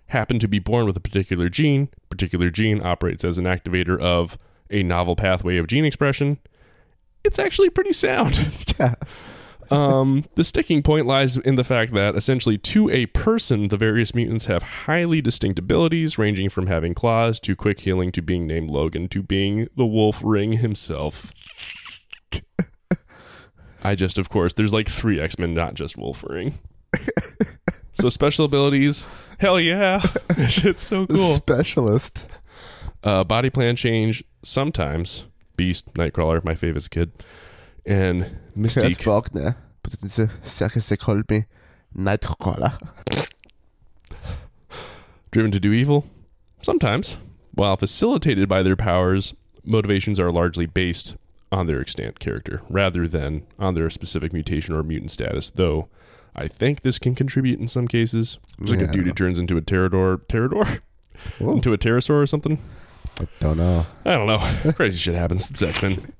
happen 0.07 0.39
to 0.39 0.47
be 0.47 0.59
born 0.59 0.85
with 0.85 0.95
a 0.95 1.01
particular 1.01 1.49
gene, 1.49 1.89
particular 2.09 2.49
gene 2.49 2.81
operates 2.85 3.25
as 3.25 3.37
an 3.37 3.45
activator 3.45 3.99
of 3.99 4.37
a 4.69 4.83
novel 4.83 5.15
pathway 5.15 5.57
of 5.57 5.67
gene 5.67 5.85
expression, 5.85 6.37
it's 7.23 7.39
actually 7.39 7.69
pretty 7.69 7.93
sound. 7.93 8.37
Yeah. 8.79 8.93
Um, 9.69 10.23
the 10.35 10.43
sticking 10.43 10.81
point 10.81 11.05
lies 11.05 11.37
in 11.37 11.55
the 11.55 11.63
fact 11.63 11.93
that 11.93 12.15
essentially 12.15 12.57
to 12.59 12.89
a 12.89 13.05
person, 13.07 13.67
the 13.67 13.77
various 13.77 14.13
mutants 14.15 14.45
have 14.45 14.63
highly 14.63 15.21
distinct 15.21 15.59
abilities, 15.59 16.17
ranging 16.17 16.49
from 16.49 16.67
having 16.67 16.93
claws 16.93 17.39
to 17.41 17.55
quick 17.55 17.81
healing 17.81 18.11
to 18.13 18.21
being 18.21 18.47
named 18.47 18.69
Logan 18.69 19.09
to 19.09 19.21
being 19.21 19.67
the 19.75 19.85
Wolverine 19.85 20.53
himself. 20.53 21.31
I 23.83 23.95
just, 23.95 24.17
of 24.17 24.29
course, 24.29 24.53
there's 24.53 24.73
like 24.73 24.89
three 24.89 25.19
X 25.19 25.37
Men, 25.37 25.53
not 25.53 25.73
just 25.73 25.97
Wolverine. 25.97 26.59
so 27.93 28.09
special 28.09 28.45
abilities, 28.45 29.07
hell 29.39 29.59
yeah, 29.59 29.99
shit's 30.47 30.81
so 30.81 31.05
cool. 31.07 31.33
Specialist. 31.33 32.27
Uh, 33.03 33.23
body 33.23 33.49
plan 33.49 33.75
change 33.75 34.23
sometimes. 34.43 35.25
Beast, 35.55 35.93
Nightcrawler, 35.93 36.43
my 36.43 36.55
favorite 36.55 36.89
kid, 36.89 37.11
and 37.87 38.37
Mystique. 38.55 39.01
Faulkner. 39.01 39.55
But 39.81 39.93
it's 40.03 40.19
a 40.19 40.29
circus 40.43 40.89
they 40.89 40.97
called 40.97 41.29
me 41.29 41.45
Nightcrawler. 41.97 42.77
driven 45.31 45.51
to 45.51 45.59
do 45.59 45.71
evil? 45.73 46.05
Sometimes. 46.61 47.17
While 47.53 47.77
facilitated 47.77 48.47
by 48.49 48.61
their 48.63 48.75
powers, 48.75 49.33
motivations 49.63 50.19
are 50.19 50.31
largely 50.31 50.65
based 50.65 51.15
on 51.51 51.65
their 51.67 51.79
extant 51.79 52.19
character 52.19 52.61
rather 52.69 53.07
than 53.07 53.45
on 53.57 53.73
their 53.73 53.89
specific 53.89 54.33
mutation 54.33 54.75
or 54.75 54.83
mutant 54.83 55.11
status, 55.11 55.49
though 55.49 55.87
I 56.35 56.47
think 56.47 56.81
this 56.81 56.99
can 56.99 57.15
contribute 57.15 57.59
in 57.59 57.67
some 57.67 57.87
cases. 57.87 58.37
It's 58.59 58.69
like 58.69 58.79
Yeah, 58.81 58.87
a 58.87 58.91
dude 58.91 59.05
who 59.07 59.13
turns 59.13 59.39
into 59.39 59.57
a 59.57 59.61
pterodor, 59.61 60.17
pterodor? 60.27 60.81
Whoa. 61.39 61.53
into 61.55 61.73
a 61.73 61.77
pterosaur 61.77 62.21
or 62.21 62.27
something? 62.27 62.61
I 63.19 63.25
don't 63.39 63.57
know. 63.57 63.87
I 64.05 64.11
don't 64.17 64.27
know. 64.27 64.71
Crazy 64.75 64.97
shit 64.97 65.15
happens. 65.15 65.49
It's 65.49 65.63
X 65.63 65.81
Men. 65.81 66.13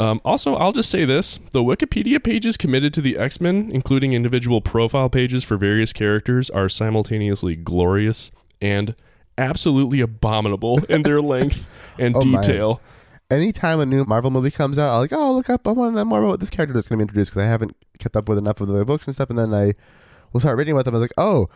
Um, 0.00 0.20
also, 0.24 0.54
I'll 0.54 0.72
just 0.72 0.88
say 0.90 1.04
this 1.04 1.38
the 1.52 1.62
Wikipedia 1.62 2.22
pages 2.22 2.56
committed 2.56 2.94
to 2.94 3.00
the 3.02 3.18
X 3.18 3.40
Men, 3.40 3.70
including 3.70 4.14
individual 4.14 4.60
profile 4.62 5.10
pages 5.10 5.44
for 5.44 5.56
various 5.58 5.92
characters, 5.92 6.48
are 6.50 6.68
simultaneously 6.70 7.54
glorious 7.54 8.30
and 8.62 8.94
absolutely 9.36 10.00
abominable 10.00 10.82
in 10.88 11.02
their 11.02 11.20
length 11.20 11.68
and 11.98 12.16
Oh, 12.18 12.22
my. 12.24 12.40
detail. 12.40 12.80
Anytime 13.30 13.78
a 13.78 13.86
new 13.86 14.04
Marvel 14.04 14.30
movie 14.30 14.50
comes 14.50 14.78
out, 14.78 14.90
I'll 14.90 15.00
like, 15.00 15.12
oh, 15.12 15.34
look 15.34 15.50
up. 15.50 15.68
I 15.68 15.70
want 15.72 15.92
to 15.92 15.96
know 15.96 16.04
more 16.04 16.20
about 16.20 16.28
what 16.30 16.40
this 16.40 16.50
character 16.50 16.72
that's 16.74 16.88
going 16.88 16.98
to 16.98 17.04
be 17.04 17.08
introduced 17.08 17.30
because 17.32 17.44
I 17.44 17.48
haven't 17.48 17.76
kept 17.98 18.16
up 18.16 18.28
with 18.28 18.38
enough 18.38 18.60
of 18.60 18.68
the 18.68 18.84
books 18.84 19.06
and 19.06 19.14
stuff. 19.14 19.30
And 19.30 19.38
then 19.38 19.54
I 19.54 19.74
will 20.32 20.40
start 20.40 20.58
reading 20.58 20.72
about 20.74 20.86
them. 20.86 20.94
I 20.94 20.98
was 20.98 21.04
like, 21.04 21.14
oh, 21.18 21.48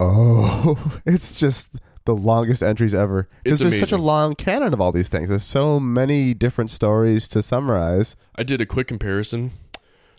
oh, 0.00 1.00
it's 1.06 1.34
just 1.34 1.68
the 2.08 2.16
longest 2.16 2.62
entries 2.62 2.94
ever. 2.94 3.28
Because 3.44 3.58
there's 3.58 3.78
such 3.78 3.92
a 3.92 3.98
long 3.98 4.34
canon 4.34 4.72
of 4.72 4.80
all 4.80 4.92
these 4.92 5.10
things. 5.10 5.28
There's 5.28 5.44
so 5.44 5.78
many 5.78 6.32
different 6.32 6.70
stories 6.70 7.28
to 7.28 7.42
summarize. 7.42 8.16
I 8.34 8.44
did 8.44 8.62
a 8.62 8.66
quick 8.66 8.88
comparison. 8.88 9.50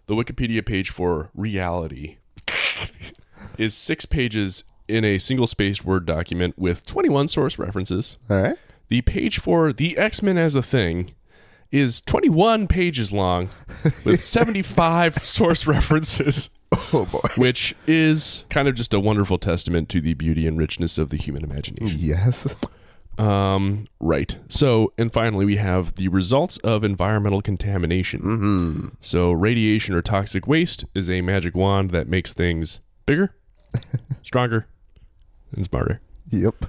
The 0.05 0.13
Wikipedia 0.13 0.63
page 0.63 0.91
for 0.91 1.31
reality 1.33 2.17
is 3.57 3.73
six 3.73 4.05
pages 4.05 4.65
in 4.87 5.03
a 5.03 5.17
single 5.17 5.47
spaced 5.47 5.83
Word 5.83 6.05
document 6.05 6.59
with 6.59 6.85
21 6.85 7.27
source 7.27 7.57
references. 7.57 8.17
All 8.29 8.39
right. 8.39 8.57
The 8.89 9.01
page 9.01 9.39
for 9.39 9.73
the 9.73 9.97
X 9.97 10.21
Men 10.21 10.37
as 10.37 10.53
a 10.53 10.61
thing 10.61 11.15
is 11.71 12.01
21 12.01 12.67
pages 12.67 13.11
long 13.11 13.49
with 14.05 14.21
75 14.21 15.25
source 15.25 15.65
references, 15.65 16.51
Oh, 16.93 17.05
boy. 17.05 17.19
which 17.37 17.75
is 17.87 18.45
kind 18.49 18.67
of 18.67 18.75
just 18.75 18.93
a 18.93 18.99
wonderful 18.99 19.37
testament 19.37 19.89
to 19.89 20.01
the 20.01 20.13
beauty 20.15 20.47
and 20.47 20.57
richness 20.57 20.97
of 20.97 21.09
the 21.09 21.17
human 21.17 21.43
imagination. 21.43 21.99
Yes. 21.99 22.47
Um, 23.17 23.87
right. 23.99 24.37
So, 24.47 24.93
and 24.97 25.11
finally, 25.11 25.45
we 25.45 25.57
have 25.57 25.95
the 25.95 26.07
results 26.07 26.57
of 26.59 26.83
environmental 26.83 27.41
contamination. 27.41 28.21
Mm-hmm. 28.21 28.87
So, 29.01 29.31
radiation 29.31 29.93
or 29.93 30.01
toxic 30.01 30.47
waste 30.47 30.85
is 30.95 31.09
a 31.09 31.21
magic 31.21 31.55
wand 31.55 31.91
that 31.91 32.07
makes 32.07 32.33
things 32.33 32.79
bigger, 33.05 33.35
stronger, 34.23 34.65
and 35.51 35.65
smarter. 35.65 35.99
Yep. 36.29 36.65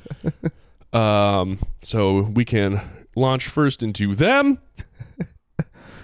Um, 0.94 1.60
so 1.82 2.22
we 2.22 2.44
can 2.44 2.80
launch 3.14 3.46
first 3.46 3.82
into 3.82 4.14
them. 4.14 4.58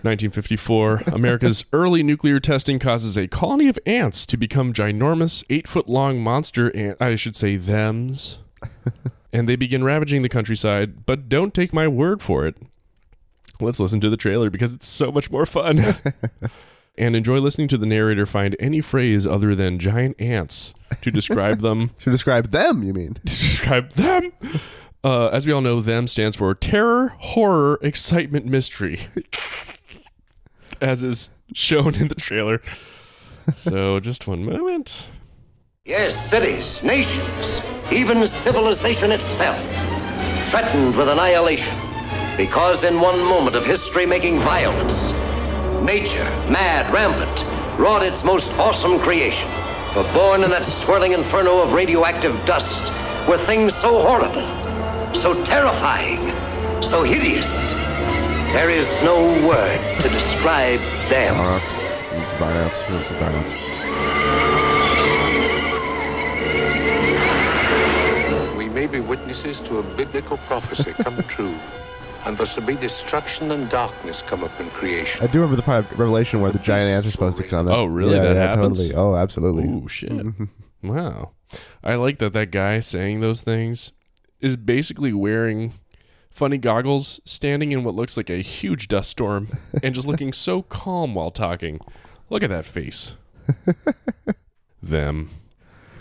1954, 0.02 1.02
America's 1.06 1.64
early 1.72 2.02
nuclear 2.02 2.40
testing 2.40 2.78
causes 2.78 3.16
a 3.16 3.28
colony 3.28 3.68
of 3.68 3.78
ants 3.86 4.26
to 4.26 4.36
become 4.36 4.72
ginormous, 4.72 5.44
eight 5.50 5.66
foot 5.66 5.88
long 5.88 6.20
monster 6.20 6.74
ant. 6.76 7.00
I 7.00 7.16
should 7.16 7.36
say 7.36 7.56
thems. 7.56 8.38
and 9.32 9.48
they 9.48 9.56
begin 9.56 9.84
ravaging 9.84 10.22
the 10.22 10.28
countryside, 10.28 11.06
but 11.06 11.28
don't 11.28 11.54
take 11.54 11.72
my 11.72 11.88
word 11.88 12.22
for 12.22 12.46
it. 12.46 12.56
Let's 13.60 13.80
listen 13.80 14.00
to 14.00 14.10
the 14.10 14.16
trailer 14.16 14.50
because 14.50 14.74
it's 14.74 14.86
so 14.86 15.10
much 15.10 15.30
more 15.30 15.46
fun. 15.46 15.80
and 16.98 17.16
enjoy 17.16 17.38
listening 17.38 17.68
to 17.68 17.78
the 17.78 17.86
narrator 17.86 18.26
find 18.26 18.56
any 18.58 18.80
phrase 18.80 19.26
other 19.26 19.54
than 19.54 19.78
giant 19.78 20.20
ants 20.20 20.74
to 21.02 21.10
describe 21.10 21.60
them 21.60 21.90
to 22.00 22.10
describe 22.10 22.50
them, 22.50 22.82
you 22.82 22.92
mean? 22.92 23.14
to 23.14 23.20
describe 23.24 23.92
them. 23.92 24.32
Uh, 25.04 25.28
as 25.28 25.46
we 25.46 25.52
all 25.52 25.60
know, 25.60 25.80
them 25.80 26.06
stands 26.06 26.36
for 26.36 26.54
terror, 26.54 27.14
horror, 27.18 27.78
excitement, 27.82 28.46
mystery, 28.46 29.06
as 30.80 31.04
is 31.04 31.30
shown 31.54 31.94
in 31.94 32.08
the 32.08 32.14
trailer. 32.14 32.60
So, 33.52 34.00
just 34.08 34.26
one 34.26 34.44
moment. 34.44 35.08
Yes, 35.84 36.30
cities, 36.30 36.82
nations, 36.82 37.60
even 37.92 38.26
civilization 38.26 39.12
itself, 39.12 39.60
threatened 40.50 40.96
with 40.96 41.08
annihilation 41.08 41.76
because 42.36 42.84
in 42.84 43.00
one 43.00 43.18
moment 43.24 43.56
of 43.56 43.64
history 43.64 44.04
making 44.04 44.40
violence, 44.40 45.12
nature, 45.82 46.24
mad, 46.50 46.92
rampant, 46.92 47.44
wrought 47.78 48.02
its 48.02 48.24
most 48.24 48.52
awesome 48.54 48.98
creation 49.00 49.48
For 49.96 50.02
born 50.12 50.44
in 50.44 50.50
that 50.50 50.66
swirling 50.66 51.12
inferno 51.12 51.62
of 51.62 51.72
radioactive 51.72 52.34
dust, 52.44 52.92
were 53.26 53.38
things 53.38 53.74
so 53.74 54.02
horrible, 54.02 54.44
so 55.14 55.42
terrifying, 55.46 56.20
so 56.82 57.02
hideous. 57.02 57.72
There 58.52 58.70
is 58.70 59.02
no 59.02 59.16
word 59.46 60.00
to 60.00 60.08
describe 60.08 60.80
them. 61.08 61.34
Barnouts. 61.34 61.62
Barnouts. 62.38 62.78
There's 62.88 63.06
some 63.06 63.16
We 68.56 68.68
may 68.68 68.86
be 68.86 69.00
witnesses 69.00 69.60
to 69.60 69.78
a 69.78 69.82
biblical 69.96 70.36
prophecy 70.38 70.92
come 71.02 71.22
true. 71.24 71.54
And 72.24 72.36
there 72.38 72.46
shall 72.46 72.64
be 72.64 72.74
destruction 72.76 73.50
and 73.52 73.68
darkness 73.68 74.22
come 74.22 74.42
up 74.42 74.58
in 74.60 74.68
creation. 74.70 75.22
I 75.22 75.26
do 75.28 75.38
remember 75.40 75.56
the 75.56 75.62
part 75.62 75.90
of 75.90 75.98
Revelation 75.98 76.40
where 76.40 76.50
the 76.50 76.58
giant 76.58 76.90
ants 76.90 77.06
are 77.06 77.10
supposed 77.12 77.36
to 77.38 77.44
come. 77.44 77.68
Oh, 77.68 77.84
really? 77.84 78.16
Yeah, 78.16 78.22
That 78.22 78.36
yeah, 78.36 78.42
happens? 78.56 78.80
Totally. 78.80 78.94
Oh, 78.96 79.14
absolutely. 79.14 79.64
Ooh, 79.68 79.86
shit. 79.86 80.10
Mm-hmm. 80.10 80.88
wow. 80.88 81.30
I 81.84 81.94
like 81.94 82.18
that 82.18 82.32
that 82.32 82.50
guy 82.50 82.80
saying 82.80 83.20
those 83.20 83.42
things 83.42 83.92
is 84.40 84.56
basically 84.56 85.12
wearing 85.12 85.72
funny 86.36 86.58
goggles, 86.58 87.18
standing 87.24 87.72
in 87.72 87.82
what 87.82 87.94
looks 87.94 88.16
like 88.16 88.28
a 88.28 88.42
huge 88.42 88.88
dust 88.88 89.10
storm, 89.10 89.48
and 89.82 89.94
just 89.94 90.06
looking 90.06 90.32
so 90.34 90.60
calm 90.78 91.14
while 91.14 91.30
talking. 91.30 91.80
Look 92.28 92.42
at 92.42 92.50
that 92.50 92.66
face. 92.66 93.14
Them. 94.82 95.30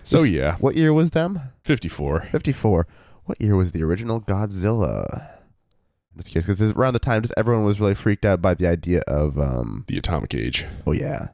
So, 0.03 0.21
This- 0.21 0.31
yeah, 0.31 0.57
What 0.57 0.75
year 0.75 0.93
was 0.93 1.11
them? 1.11 1.39
54. 1.63 2.21
54. 2.31 2.87
What 3.25 3.41
year 3.41 3.55
was 3.55 3.71
the 3.71 3.81
original 3.83 4.21
Godzilla? 4.21 5.29
Just 6.17 6.29
curious, 6.29 6.45
because 6.45 6.71
around 6.73 6.93
the 6.93 6.99
time, 6.99 7.21
just 7.23 7.33
everyone 7.37 7.65
was 7.65 7.79
really 7.81 7.95
freaked 7.95 8.25
out 8.25 8.41
by 8.41 8.53
the 8.53 8.67
idea 8.67 9.01
of, 9.07 9.39
um, 9.39 9.83
The 9.87 9.97
atomic 9.97 10.33
age. 10.35 10.65
oh 10.85 10.91
yeah, 10.91 11.29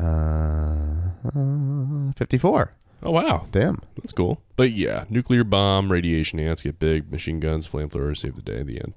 uh, 0.00 1.10
uh, 1.34 2.12
54. 2.16 2.72
Oh, 3.02 3.10
wow. 3.12 3.46
Damn. 3.52 3.80
That's 3.96 4.12
cool. 4.12 4.42
But 4.56 4.72
yeah, 4.72 5.04
nuclear 5.08 5.44
bomb, 5.44 5.90
radiation 5.92 6.40
ants 6.40 6.62
get 6.62 6.80
big, 6.80 7.12
machine 7.12 7.38
guns, 7.38 7.68
flamethrowers 7.68 8.18
save 8.18 8.34
the 8.36 8.42
day 8.42 8.58
at 8.60 8.66
the 8.66 8.80
end. 8.80 8.94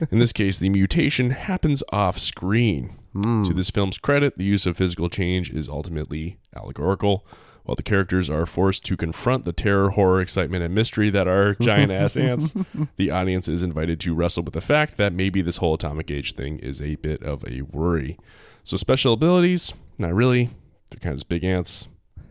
In 0.10 0.18
this 0.18 0.32
case, 0.32 0.58
the 0.58 0.68
mutation 0.68 1.30
happens 1.30 1.82
off 1.92 2.18
screen. 2.18 2.98
Hmm. 3.14 3.44
To 3.44 3.54
this 3.54 3.70
film's 3.70 3.96
credit, 3.96 4.36
the 4.36 4.44
use 4.44 4.66
of 4.66 4.76
physical 4.76 5.08
change 5.08 5.50
is 5.50 5.68
ultimately 5.68 6.38
allegorical. 6.54 7.24
While 7.64 7.76
the 7.76 7.82
characters 7.82 8.28
are 8.28 8.44
forced 8.44 8.84
to 8.84 8.96
confront 8.96 9.46
the 9.46 9.52
terror, 9.52 9.90
horror, 9.90 10.20
excitement, 10.20 10.62
and 10.62 10.74
mystery 10.74 11.08
that 11.10 11.26
are 11.26 11.54
giant 11.60 11.90
ass 11.90 12.14
ants, 12.14 12.52
the 12.96 13.10
audience 13.10 13.48
is 13.48 13.62
invited 13.62 14.00
to 14.00 14.14
wrestle 14.14 14.42
with 14.42 14.52
the 14.52 14.60
fact 14.60 14.98
that 14.98 15.14
maybe 15.14 15.40
this 15.40 15.56
whole 15.56 15.74
atomic 15.74 16.10
age 16.10 16.34
thing 16.34 16.58
is 16.58 16.82
a 16.82 16.96
bit 16.96 17.22
of 17.22 17.42
a 17.48 17.62
worry. 17.62 18.18
So, 18.64 18.76
special 18.76 19.14
abilities, 19.14 19.72
not 19.96 20.12
really. 20.12 20.50
They're 20.90 21.00
kind 21.00 21.14
of 21.14 21.20
just 21.20 21.28
big 21.30 21.42
ants. 21.42 21.88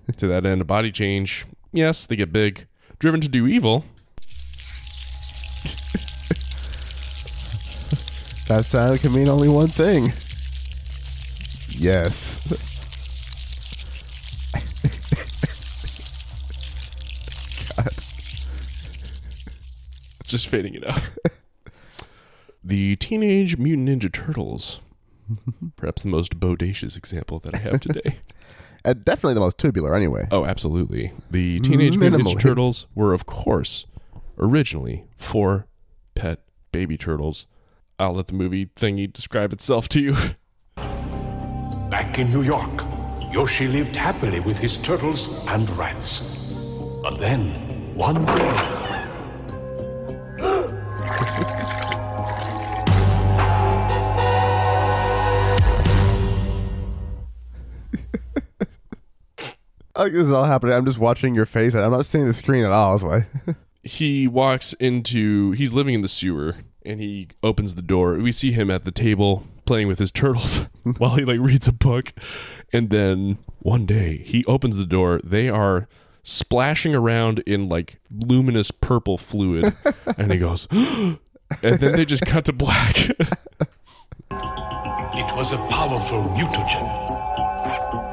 to 0.17 0.27
that 0.27 0.45
end, 0.45 0.61
a 0.61 0.65
body 0.65 0.91
change, 0.91 1.45
yes, 1.71 2.05
they 2.05 2.15
get 2.15 2.31
big. 2.33 2.67
Driven 2.99 3.21
to 3.21 3.27
do 3.27 3.47
evil, 3.47 3.85
That 8.47 8.65
sound 8.65 8.99
can 8.99 9.13
mean 9.13 9.29
only 9.29 9.47
one 9.47 9.69
thing. 9.69 10.11
Yes. 11.69 12.39
God. 17.75 17.87
Just 20.27 20.47
fading 20.49 20.75
it 20.75 20.85
out. 20.85 21.01
the 22.63 22.97
Teenage 22.97 23.57
Mutant 23.57 23.87
Ninja 23.87 24.11
Turtles. 24.11 24.81
Perhaps 25.77 26.03
the 26.03 26.09
most 26.09 26.37
bodacious 26.37 26.97
example 26.97 27.39
that 27.39 27.55
I 27.55 27.59
have 27.59 27.79
today. 27.79 28.17
Uh, 28.85 28.93
definitely 28.93 29.33
the 29.33 29.39
most 29.39 29.57
tubular, 29.57 29.95
anyway. 29.95 30.27
oh, 30.31 30.45
absolutely. 30.45 31.11
The 31.31 31.59
Teenage 31.61 31.97
Mutant 31.97 32.23
Ninja 32.23 32.33
Minimally. 32.35 32.41
Turtles 32.41 32.87
were, 32.95 33.13
of 33.13 33.25
course, 33.25 33.85
originally 34.37 35.05
four 35.17 35.67
pet 36.15 36.39
baby 36.71 36.97
turtles. 36.97 37.47
I'll 37.97 38.13
let 38.13 38.27
the 38.27 38.33
movie 38.33 38.65
thingy 38.65 39.11
describe 39.11 39.53
itself 39.53 39.87
to 39.89 40.01
you. 40.01 40.15
Back 40.75 42.19
in 42.19 42.31
New 42.31 42.41
York, 42.41 42.83
Yoshi 43.31 43.67
lived 43.67 43.95
happily 43.95 44.39
with 44.41 44.57
his 44.57 44.77
turtles 44.79 45.29
and 45.47 45.69
rats. 45.77 46.21
But 47.01 47.19
then, 47.19 47.95
one 47.95 48.25
day, 48.25 48.49
I 60.03 60.07
think 60.07 60.15
this 60.15 60.25
is 60.25 60.31
all 60.31 60.43
happening. 60.43 60.75
I'm 60.75 60.85
just 60.85 60.99
watching 60.99 61.33
your 61.33 61.45
face, 61.45 61.75
and 61.75 61.85
I'm 61.85 61.91
not 61.91 62.05
seeing 62.05 62.27
the 62.27 62.33
screen 62.33 62.65
at 62.65 62.73
all. 62.73 62.97
That's 62.97 63.03
why. 63.47 63.55
he 63.83 64.27
walks 64.27 64.73
into 64.73 65.51
he's 65.51 65.71
living 65.71 65.93
in 65.93 66.01
the 66.01 66.07
sewer 66.07 66.55
and 66.85 66.99
he 67.01 67.27
opens 67.41 67.75
the 67.75 67.81
door 67.81 68.13
we 68.13 68.31
see 68.31 68.53
him 68.53 68.71
at 68.71 68.85
the 68.85 68.91
table 68.91 69.43
playing 69.65 69.89
with 69.89 69.99
his 69.99 70.09
turtles 70.09 70.67
while 70.99 71.15
he 71.17 71.25
like 71.25 71.39
reads 71.41 71.67
a 71.67 71.73
book 71.73 72.13
and 72.71 72.89
then 72.91 73.37
one 73.59 73.85
day 73.85 74.19
he 74.19 74.45
opens 74.45 74.77
the 74.77 74.85
door 74.85 75.19
they 75.21 75.49
are 75.49 75.89
splashing 76.23 76.95
around 76.95 77.39
in 77.39 77.67
like 77.67 77.99
luminous 78.09 78.71
purple 78.71 79.17
fluid 79.17 79.75
and 80.17 80.31
he 80.31 80.37
goes 80.37 80.65
and 80.71 81.19
then 81.61 81.91
they 81.91 82.05
just 82.05 82.25
cut 82.25 82.45
to 82.45 82.53
black 82.53 83.09
it 85.15 85.35
was 85.35 85.51
a 85.51 85.57
powerful 85.67 86.23
mutagen. 86.23 87.42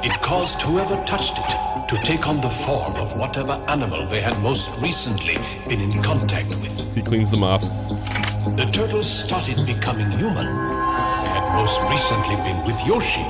It 0.03 0.13
caused 0.23 0.63
whoever 0.63 0.97
touched 1.05 1.37
it 1.37 1.89
to 1.89 2.01
take 2.03 2.27
on 2.27 2.41
the 2.41 2.49
form 2.49 2.97
of 2.97 3.19
whatever 3.19 3.53
animal 3.69 4.07
they 4.07 4.23
had 4.23 4.41
most 4.41 4.71
recently 4.79 5.37
been 5.69 5.79
in 5.83 6.03
contact 6.03 6.49
with. 6.49 6.73
he 6.95 7.03
cleans 7.03 7.31
them 7.31 7.45
off 7.45 7.61
The 7.61 8.71
turtles 8.73 9.11
started 9.11 9.67
becoming 9.67 10.11
human. 10.13 10.47
They 10.47 11.31
had 11.37 11.53
most 11.55 11.79
recently 11.93 12.37
been 12.37 12.65
with 12.65 12.81
Yoshi. 12.87 13.27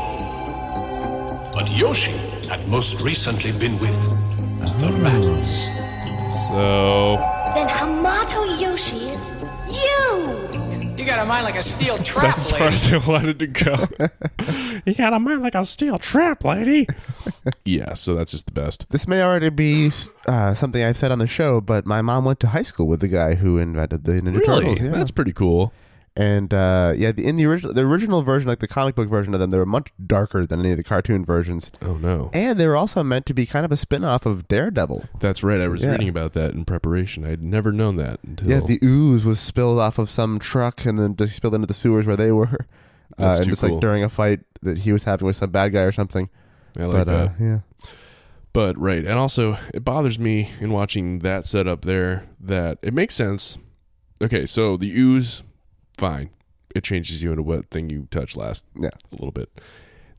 But 1.53 1.69
Yoshi 1.73 2.17
had 2.47 2.69
most 2.69 3.01
recently 3.01 3.51
been 3.51 3.77
with 3.81 3.99
the 4.09 4.93
ah. 4.95 5.03
rats. 5.03 5.51
so 6.47 7.17
Then 7.53 7.67
Hamato 7.67 8.61
Yoshi 8.61 9.09
is 9.09 9.25
you! 9.75 10.90
You 11.01 11.07
got 11.07 11.19
a 11.19 11.25
mind 11.25 11.45
like 11.45 11.57
a 11.57 11.63
steel 11.63 11.97
trap, 12.05 12.25
that's 12.25 12.43
as 12.43 12.51
far 12.51 12.61
lady. 12.61 12.75
as 12.75 12.93
I 12.93 12.99
wanted 12.99 13.39
to 13.39 13.47
go. 13.47 13.89
you 14.85 14.93
got 14.93 15.15
a 15.15 15.19
mind 15.19 15.41
like 15.41 15.55
a 15.55 15.65
steel 15.65 15.99
trap, 15.99 16.45
lady. 16.45 16.87
yeah, 17.65 17.95
so 17.95 18.13
that's 18.13 18.33
just 18.33 18.45
the 18.45 18.53
best. 18.53 18.85
This 18.91 19.09
may 19.09 19.23
already 19.23 19.49
be 19.49 19.93
uh, 20.27 20.53
something 20.53 20.85
I've 20.85 20.99
said 20.99 21.11
on 21.11 21.19
the 21.19 21.27
show, 21.27 21.63
but 21.63 21.87
my 21.87 22.03
mom 22.03 22.27
went 22.27 22.39
to 22.41 22.49
high 22.49 22.65
school 22.65 22.87
with 22.87 23.01
the 23.01 23.09
guy 23.09 23.37
who 23.37 23.57
invented 23.57 24.05
the 24.05 24.13
Ninja 24.21 24.41
Really? 24.41 24.45
Turtles. 24.45 24.81
Yeah. 24.83 24.91
That's 24.91 25.11
pretty 25.11 25.33
cool. 25.33 25.73
And 26.17 26.53
uh, 26.53 26.93
yeah, 26.97 27.13
the, 27.13 27.27
in 27.27 27.37
the 27.37 27.47
original, 27.47 27.73
the 27.73 27.83
original 27.83 28.23
version, 28.23 28.49
like 28.49 28.59
the 28.59 28.69
comic 28.69 28.95
book 28.95 29.09
version 29.09 29.33
of 29.33 29.41
them, 29.41 29.51
they 29.51 29.59
were 29.59 29.65
much 29.67 29.91
darker 30.05 30.45
than 30.45 30.61
any 30.61 30.73
of 30.73 30.77
the 30.77 30.83
cartoon 30.85 31.25
versions, 31.25 31.71
Oh 31.83 31.95
no. 31.97 32.31
and 32.33 32.59
they 32.59 32.67
were 32.67 32.77
also 32.77 33.03
meant 33.03 33.27
to 33.27 33.35
be 33.35 33.47
kind 33.47 33.65
of 33.65 33.73
a 33.73 33.77
spin-off 33.77 34.27
of 34.27 34.49
Daredevil. 34.49 35.05
That's 35.21 35.43
right. 35.43 35.61
I 35.61 35.69
was 35.69 35.83
Yeah. 35.83 35.93
reading 35.93 36.09
about 36.09 36.33
that 36.35 36.53
in 36.53 36.65
preparation. 36.65 37.25
I'd 37.25 37.43
never 37.43 37.71
known 37.73 37.97
that 37.97 38.19
until 38.27 38.49
Yeah, 38.49 38.61
the 38.61 38.79
ooze 38.83 39.25
was 39.25 39.39
spilled 39.41 39.79
off 39.79 39.99
of 39.99 40.11
some 40.11 40.39
truck 40.39 40.85
and 40.85 40.99
then 40.99 41.29
spilled 41.29 41.55
into 41.55 41.67
the 41.67 41.75
sewers 41.75 42.07
where 42.07 42.17
they 42.17 42.33
were. 42.33 42.67
That's 43.19 43.39
uh, 43.39 43.43
and 43.43 43.51
just 43.51 43.63
cool. 43.63 43.73
like 43.73 43.81
during 43.81 44.03
a 44.05 44.09
fight 44.09 44.41
that 44.63 44.79
he 44.79 44.93
was 44.93 45.05
having 45.05 45.27
with 45.27 45.37
some 45.37 45.51
bad 45.51 45.73
guy 45.73 45.83
or 45.83 45.93
something. 45.93 46.29
I 46.79 46.85
like 46.85 46.93
but 47.07 47.09
uh, 47.09 47.25
that. 47.27 47.33
yeah, 47.41 47.59
But 48.53 48.79
right, 48.79 49.05
and 49.05 49.19
also 49.19 49.59
it 49.75 49.85
bothers 49.85 50.19
me 50.19 50.51
in 50.61 50.71
watching 50.73 51.21
that 51.21 51.47
setup 51.47 51.83
there 51.83 52.27
that 52.41 52.79
it 52.83 52.95
makes 52.95 53.15
sense. 53.15 53.59
Okay, 54.23 54.47
so 54.47 54.77
the 54.77 54.91
ooze, 54.97 55.43
fine. 56.01 56.31
It 56.75 56.85
changes 56.85 57.23
you 57.23 57.31
into 57.31 57.43
what 57.43 57.69
thing 57.71 57.91
you 57.91 58.09
touch 58.11 58.37
last. 58.37 58.65
Yeah. 58.75 58.91
a 59.13 59.15
little 59.17 59.33
bit. 59.33 59.51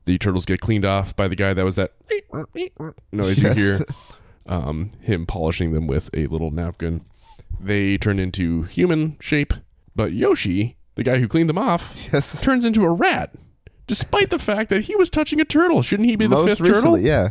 The 0.04 0.18
turtles 0.18 0.44
get 0.44 0.60
cleaned 0.60 0.84
off 0.84 1.14
by 1.14 1.28
the 1.28 1.36
guy 1.36 1.54
that 1.54 1.64
was 1.64 1.76
that 1.76 1.92
noise 3.12 3.42
Yes. 3.42 3.56
you 3.56 3.62
hear. 3.62 3.84
Um, 4.46 4.90
him 5.00 5.24
polishing 5.26 5.72
them 5.72 5.86
with 5.86 6.10
a 6.12 6.26
little 6.26 6.50
napkin. 6.50 7.04
They 7.60 7.96
turn 7.96 8.18
into 8.18 8.62
human 8.64 9.16
shape, 9.20 9.54
but 9.94 10.12
Yoshi, 10.12 10.76
the 10.96 11.04
guy 11.04 11.18
who 11.18 11.28
cleaned 11.28 11.48
them 11.48 11.58
off, 11.58 11.94
yes. 12.12 12.40
turns 12.42 12.64
into 12.64 12.82
a 12.84 12.90
rat, 12.90 13.32
despite 13.86 14.30
the 14.30 14.40
fact 14.40 14.68
that 14.70 14.82
he 14.86 14.96
was 14.96 15.10
touching 15.10 15.40
a 15.40 15.44
turtle. 15.44 15.80
Shouldn't 15.82 16.08
he 16.08 16.16
be 16.16 16.26
the 16.26 16.34
Most 16.34 16.48
fifth 16.48 16.60
recently, 16.60 17.02
turtle? 17.02 17.06
yeah, 17.06 17.28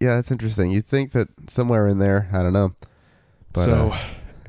yeah, 0.00 0.16
that's 0.16 0.30
interesting. 0.30 0.70
You'd 0.70 0.86
think 0.86 1.12
that 1.12 1.28
somewhere 1.48 1.88
in 1.88 1.98
there, 1.98 2.28
I 2.32 2.42
don't 2.42 2.52
know. 2.52 2.74
But 3.54 3.64
so, 3.64 3.90
uh, 3.94 3.98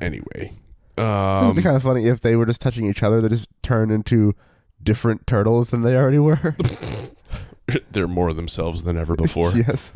anyway, 0.02 0.52
it 1.00 1.42
would 1.44 1.50
um, 1.50 1.56
be 1.56 1.62
kind 1.62 1.76
of 1.76 1.82
funny 1.82 2.06
if 2.06 2.20
they 2.20 2.36
were 2.36 2.46
just 2.46 2.60
touching 2.60 2.86
each 2.86 3.02
other. 3.02 3.20
They 3.20 3.28
just 3.28 3.48
turned 3.62 3.90
into 3.92 4.34
different 4.82 5.26
turtles 5.26 5.70
than 5.70 5.82
they 5.82 5.96
already 5.96 6.18
were. 6.18 6.56
they're 7.92 8.08
more 8.08 8.32
themselves 8.32 8.82
than 8.82 8.96
ever 8.96 9.14
before. 9.14 9.50
yes. 9.52 9.92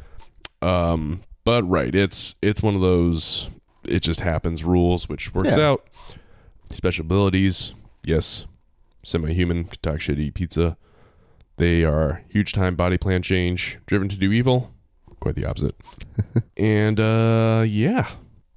Um, 0.62 1.22
but 1.44 1.62
right, 1.64 1.94
it's 1.94 2.34
it's 2.40 2.62
one 2.62 2.74
of 2.74 2.80
those 2.80 3.50
it 3.86 4.00
just 4.00 4.20
happens 4.20 4.64
rules, 4.64 5.08
which 5.08 5.34
works 5.34 5.56
Yeah. 5.56 5.70
out. 5.70 5.86
Special 6.70 7.04
abilities, 7.04 7.74
yes. 8.02 8.46
Semi-human, 9.02 9.64
can 9.64 9.78
talk 9.82 10.00
shit, 10.00 10.18
eat 10.18 10.34
pizza. 10.34 10.78
They 11.58 11.84
are 11.84 12.22
huge 12.28 12.52
time 12.52 12.74
body 12.74 12.96
plan 12.96 13.22
change, 13.22 13.78
driven 13.86 14.08
to 14.08 14.16
do 14.16 14.32
evil. 14.32 14.72
Quite 15.20 15.34
the 15.36 15.44
opposite. 15.44 15.74
and 16.56 16.98
uh, 16.98 17.64
yeah, 17.66 18.08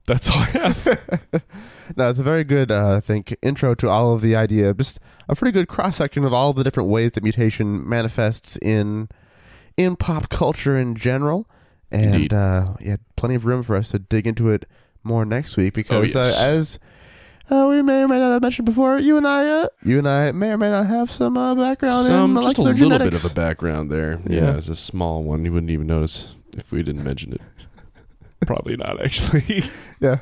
that's 0.08 0.30
all 0.32 0.38
I 0.42 0.46
have. 0.46 1.44
no, 1.96 2.10
it's 2.10 2.20
a 2.20 2.24
very 2.24 2.44
good, 2.44 2.72
uh, 2.72 2.96
I 2.98 3.00
think, 3.00 3.36
intro 3.44 3.76
to 3.76 3.90
all 3.90 4.14
of 4.14 4.22
the 4.22 4.36
idea. 4.36 4.74
Just 4.74 5.00
a 5.30 5.36
pretty 5.36 5.52
good 5.52 5.68
cross 5.68 5.98
section 5.98 6.24
of 6.26 6.34
all 6.34 6.54
the 6.54 6.64
different 6.64 6.90
ways 6.90 7.12
that 7.14 7.24
mutation 7.24 7.88
manifests 7.88 8.58
in 8.62 9.10
in 9.78 9.96
pop 9.96 10.30
culture 10.30 10.76
in 10.78 10.96
general. 10.96 11.48
And 11.92 12.16
Indeed. 12.16 12.34
uh, 12.34 12.74
yeah, 12.82 12.98
plenty 13.16 13.36
of 13.36 13.46
room 13.46 13.64
for 13.64 13.76
us 13.76 13.90
to 13.92 14.00
dig 14.00 14.26
into 14.28 14.50
it 14.50 14.66
more 15.04 15.24
next 15.24 15.56
week 15.56 15.74
because 15.74 16.16
Oh, 16.16 16.20
yes. 16.20 16.42
uh, 16.42 16.46
as 16.46 16.80
uh, 17.50 17.68
we 17.70 17.82
may 17.82 18.02
or 18.04 18.10
may 18.10 18.20
not 18.20 18.34
have 18.34 18.42
mentioned 18.42 18.66
before, 18.66 19.00
you 19.00 19.16
and 19.16 19.26
I, 19.26 19.48
uh, 19.48 19.68
you 19.84 19.98
and 20.00 20.08
I 20.10 20.34
may 20.34 20.50
or 20.52 20.58
may 20.58 20.70
not 20.70 20.88
have 20.88 21.10
some 21.10 21.38
uh, 21.38 21.56
background 21.56 22.06
Some 22.06 22.36
in 22.36 22.44
just 22.44 22.58
a 22.58 22.62
little 22.62 22.78
genetics. 22.78 23.22
bit 23.22 23.26
of 23.26 23.32
a 23.32 23.34
background 23.34 23.90
there. 23.90 24.20
Yeah, 24.28 24.42
Yeah. 24.42 24.58
it's 24.58 24.68
a 24.68 24.76
small 24.76 25.24
one. 25.24 25.46
You 25.46 25.54
wouldn't 25.54 25.70
even 25.70 25.88
notice 25.88 26.36
if 26.58 26.70
we 26.74 26.84
didn't 26.84 27.06
mention 27.06 27.32
it. 27.32 27.42
Probably 28.46 28.78
not 28.78 29.04
actually. 29.04 29.64
yeah, 30.00 30.20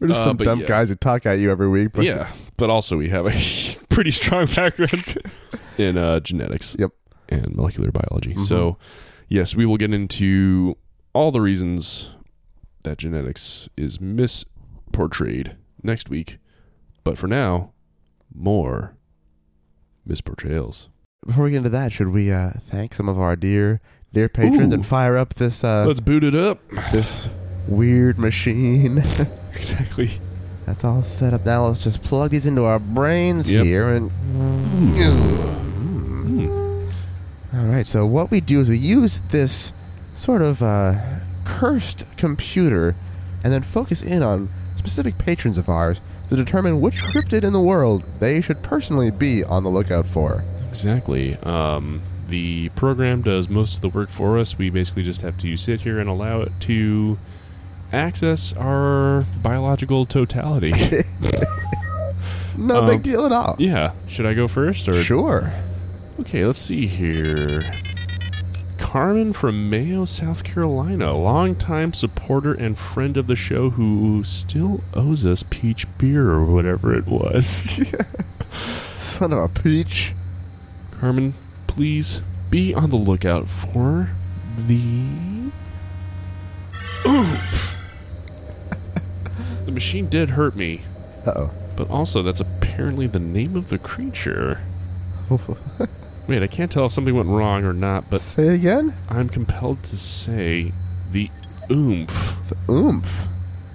we're 0.00 0.08
just 0.08 0.20
Uh, 0.20 0.24
some 0.24 0.36
but 0.36 0.44
dumb 0.44 0.60
yeah. 0.60 0.66
guys 0.66 0.88
who 0.88 0.94
talk 0.94 1.26
at 1.26 1.38
you 1.38 1.50
every 1.50 1.68
week. 1.68 1.92
But 1.92 2.04
yeah, 2.04 2.32
but 2.56 2.70
also 2.70 2.96
we 2.96 3.10
have 3.10 3.26
a 3.26 3.32
pretty 3.90 4.10
strong 4.10 4.46
background 4.46 5.18
in 5.78 5.96
uh, 5.98 6.20
genetics. 6.20 6.74
Yep. 6.78 6.90
and 7.28 7.54
molecular 7.54 7.90
biology. 7.92 8.34
Mhm. 8.34 8.40
So, 8.40 8.76
yes, 9.28 9.54
we 9.56 9.64
will 9.66 9.76
get 9.76 9.92
into 9.92 10.76
all 11.12 11.30
the 11.30 11.40
reasons 11.40 12.10
that 12.82 12.98
genetics 12.98 13.68
is 13.76 13.98
misportrayed 13.98 15.56
next 15.82 16.08
week. 16.10 16.38
But 17.04 17.18
for 17.18 17.26
now, 17.28 17.72
more 18.34 18.96
misportrayals. 20.08 20.88
Before 21.26 21.44
we 21.44 21.50
get 21.52 21.58
into 21.58 21.70
that, 21.70 21.92
should 21.92 22.08
we 22.08 22.30
uh, 22.32 22.52
thank 22.60 22.92
some 22.94 23.08
of 23.08 23.18
our 23.18 23.36
dear, 23.36 23.80
dear 24.14 24.30
patrons 24.30 24.70
Ooh. 24.72 24.74
and 24.74 24.86
fire 24.86 25.18
up 25.18 25.34
this 25.34 25.62
uh, 25.62 25.84
Let's 25.86 26.00
boot 26.00 26.24
it 26.24 26.34
up. 26.34 26.58
this 26.92 27.28
weird 27.68 28.18
machine? 28.18 29.02
Exactly. 29.56 30.10
That's 30.66 30.82
all 30.82 31.00
set 31.04 31.32
up 31.32 31.46
now. 31.46 31.66
Let's 31.66 31.84
just 31.84 32.02
plug 32.02 32.32
these 32.32 32.44
into 32.44 32.64
our 32.64 32.80
brains 32.80 33.48
Yep. 33.48 33.64
here 33.64 33.92
and. 33.92 34.10
Hmm. 34.10 34.98
All 37.56 37.66
right. 37.66 37.86
So 37.86 38.04
what 38.04 38.32
we 38.32 38.40
do 38.40 38.58
is 38.58 38.68
we 38.68 38.76
use 38.78 39.20
this 39.30 39.72
sort 40.12 40.42
of 40.42 40.60
uh, 40.60 40.94
cursed 41.44 42.04
computer, 42.16 42.96
and 43.44 43.52
then 43.52 43.62
focus 43.62 44.02
in 44.02 44.24
on 44.24 44.48
specific 44.76 45.18
patrons 45.18 45.56
of 45.56 45.68
ours 45.68 46.00
to 46.30 46.36
determine 46.36 46.80
which 46.80 47.00
cryptid 47.02 47.44
in 47.44 47.52
the 47.52 47.60
world 47.60 48.02
they 48.18 48.40
should 48.40 48.60
personally 48.62 49.10
be 49.12 49.44
on 49.44 49.62
the 49.62 49.70
lookout 49.70 50.06
for. 50.06 50.42
Exactly. 50.68 51.36
Um, 51.44 52.02
the 52.34 52.68
program 52.70 53.22
does 53.22 53.48
most 53.48 53.76
of 53.76 53.80
the 53.80 53.88
work 53.88 54.08
for 54.10 54.38
us. 54.40 54.58
We 54.58 54.68
basically 54.68 55.04
just 55.04 55.20
have 55.22 55.38
to 55.38 55.56
sit 55.56 55.82
here 55.82 56.00
and 56.00 56.08
allow 56.10 56.40
it 56.40 56.50
to 56.62 57.16
access 57.92 58.52
our 58.54 59.24
biological 59.40 60.04
totality. 60.04 60.72
No 62.56 62.80
Um, 62.82 62.86
big 62.86 63.02
deal 63.02 63.24
at 63.26 63.32
all. 63.32 63.56
yeah. 63.58 63.92
Should 64.08 64.26
I 64.26 64.34
go 64.34 64.46
first 64.48 64.88
or 64.88 64.94
Sure. 65.02 65.52
Okay, 66.20 66.44
let's 66.46 66.60
see 66.60 66.86
here. 66.86 67.74
Carmen 68.78 69.32
from 69.32 69.68
Mayo, 69.70 70.04
South 70.04 70.44
Carolina, 70.44 71.12
longtime 71.12 71.92
supporter 71.92 72.52
and 72.54 72.78
friend 72.78 73.16
of 73.16 73.26
the 73.26 73.34
show 73.34 73.70
who 73.70 74.22
still 74.24 74.82
owes 74.94 75.26
us 75.26 75.42
peach 75.50 75.86
beer 75.98 76.30
or 76.30 76.44
whatever 76.44 76.94
it 76.96 77.06
was. 77.08 77.62
Son 78.94 79.32
of 79.32 79.38
a 79.40 79.48
peach. 79.48 80.14
Carmen, 81.00 81.34
please 81.74 82.20
be 82.50 82.72
on 82.74 82.90
the 82.90 82.96
lookout 82.96 83.48
for 83.48 84.10
the. 84.66 85.50
Oomph! 87.06 87.76
the 89.66 89.72
machine 89.72 90.08
did 90.08 90.30
hurt 90.30 90.56
me, 90.56 90.82
Uh 91.26 91.32
oh. 91.36 91.50
but 91.76 91.90
also 91.90 92.22
that's 92.22 92.40
apparently 92.40 93.06
the 93.06 93.18
name 93.18 93.56
of 93.56 93.68
the 93.68 93.78
creature. 93.78 94.60
Wait, 96.26 96.42
I 96.42 96.46
can't 96.46 96.70
tell 96.70 96.86
if 96.86 96.92
something 96.92 97.14
went 97.14 97.28
wrong 97.28 97.64
or 97.64 97.72
not, 97.74 98.08
but 98.08 98.20
Say 98.20 98.48
again. 98.54 98.94
I'm 99.08 99.28
compelled 99.28 99.82
to 99.84 99.98
say 99.98 100.72
the 101.12 101.30
oomph. 101.70 102.36
The 102.48 102.72
oomph. 102.72 103.26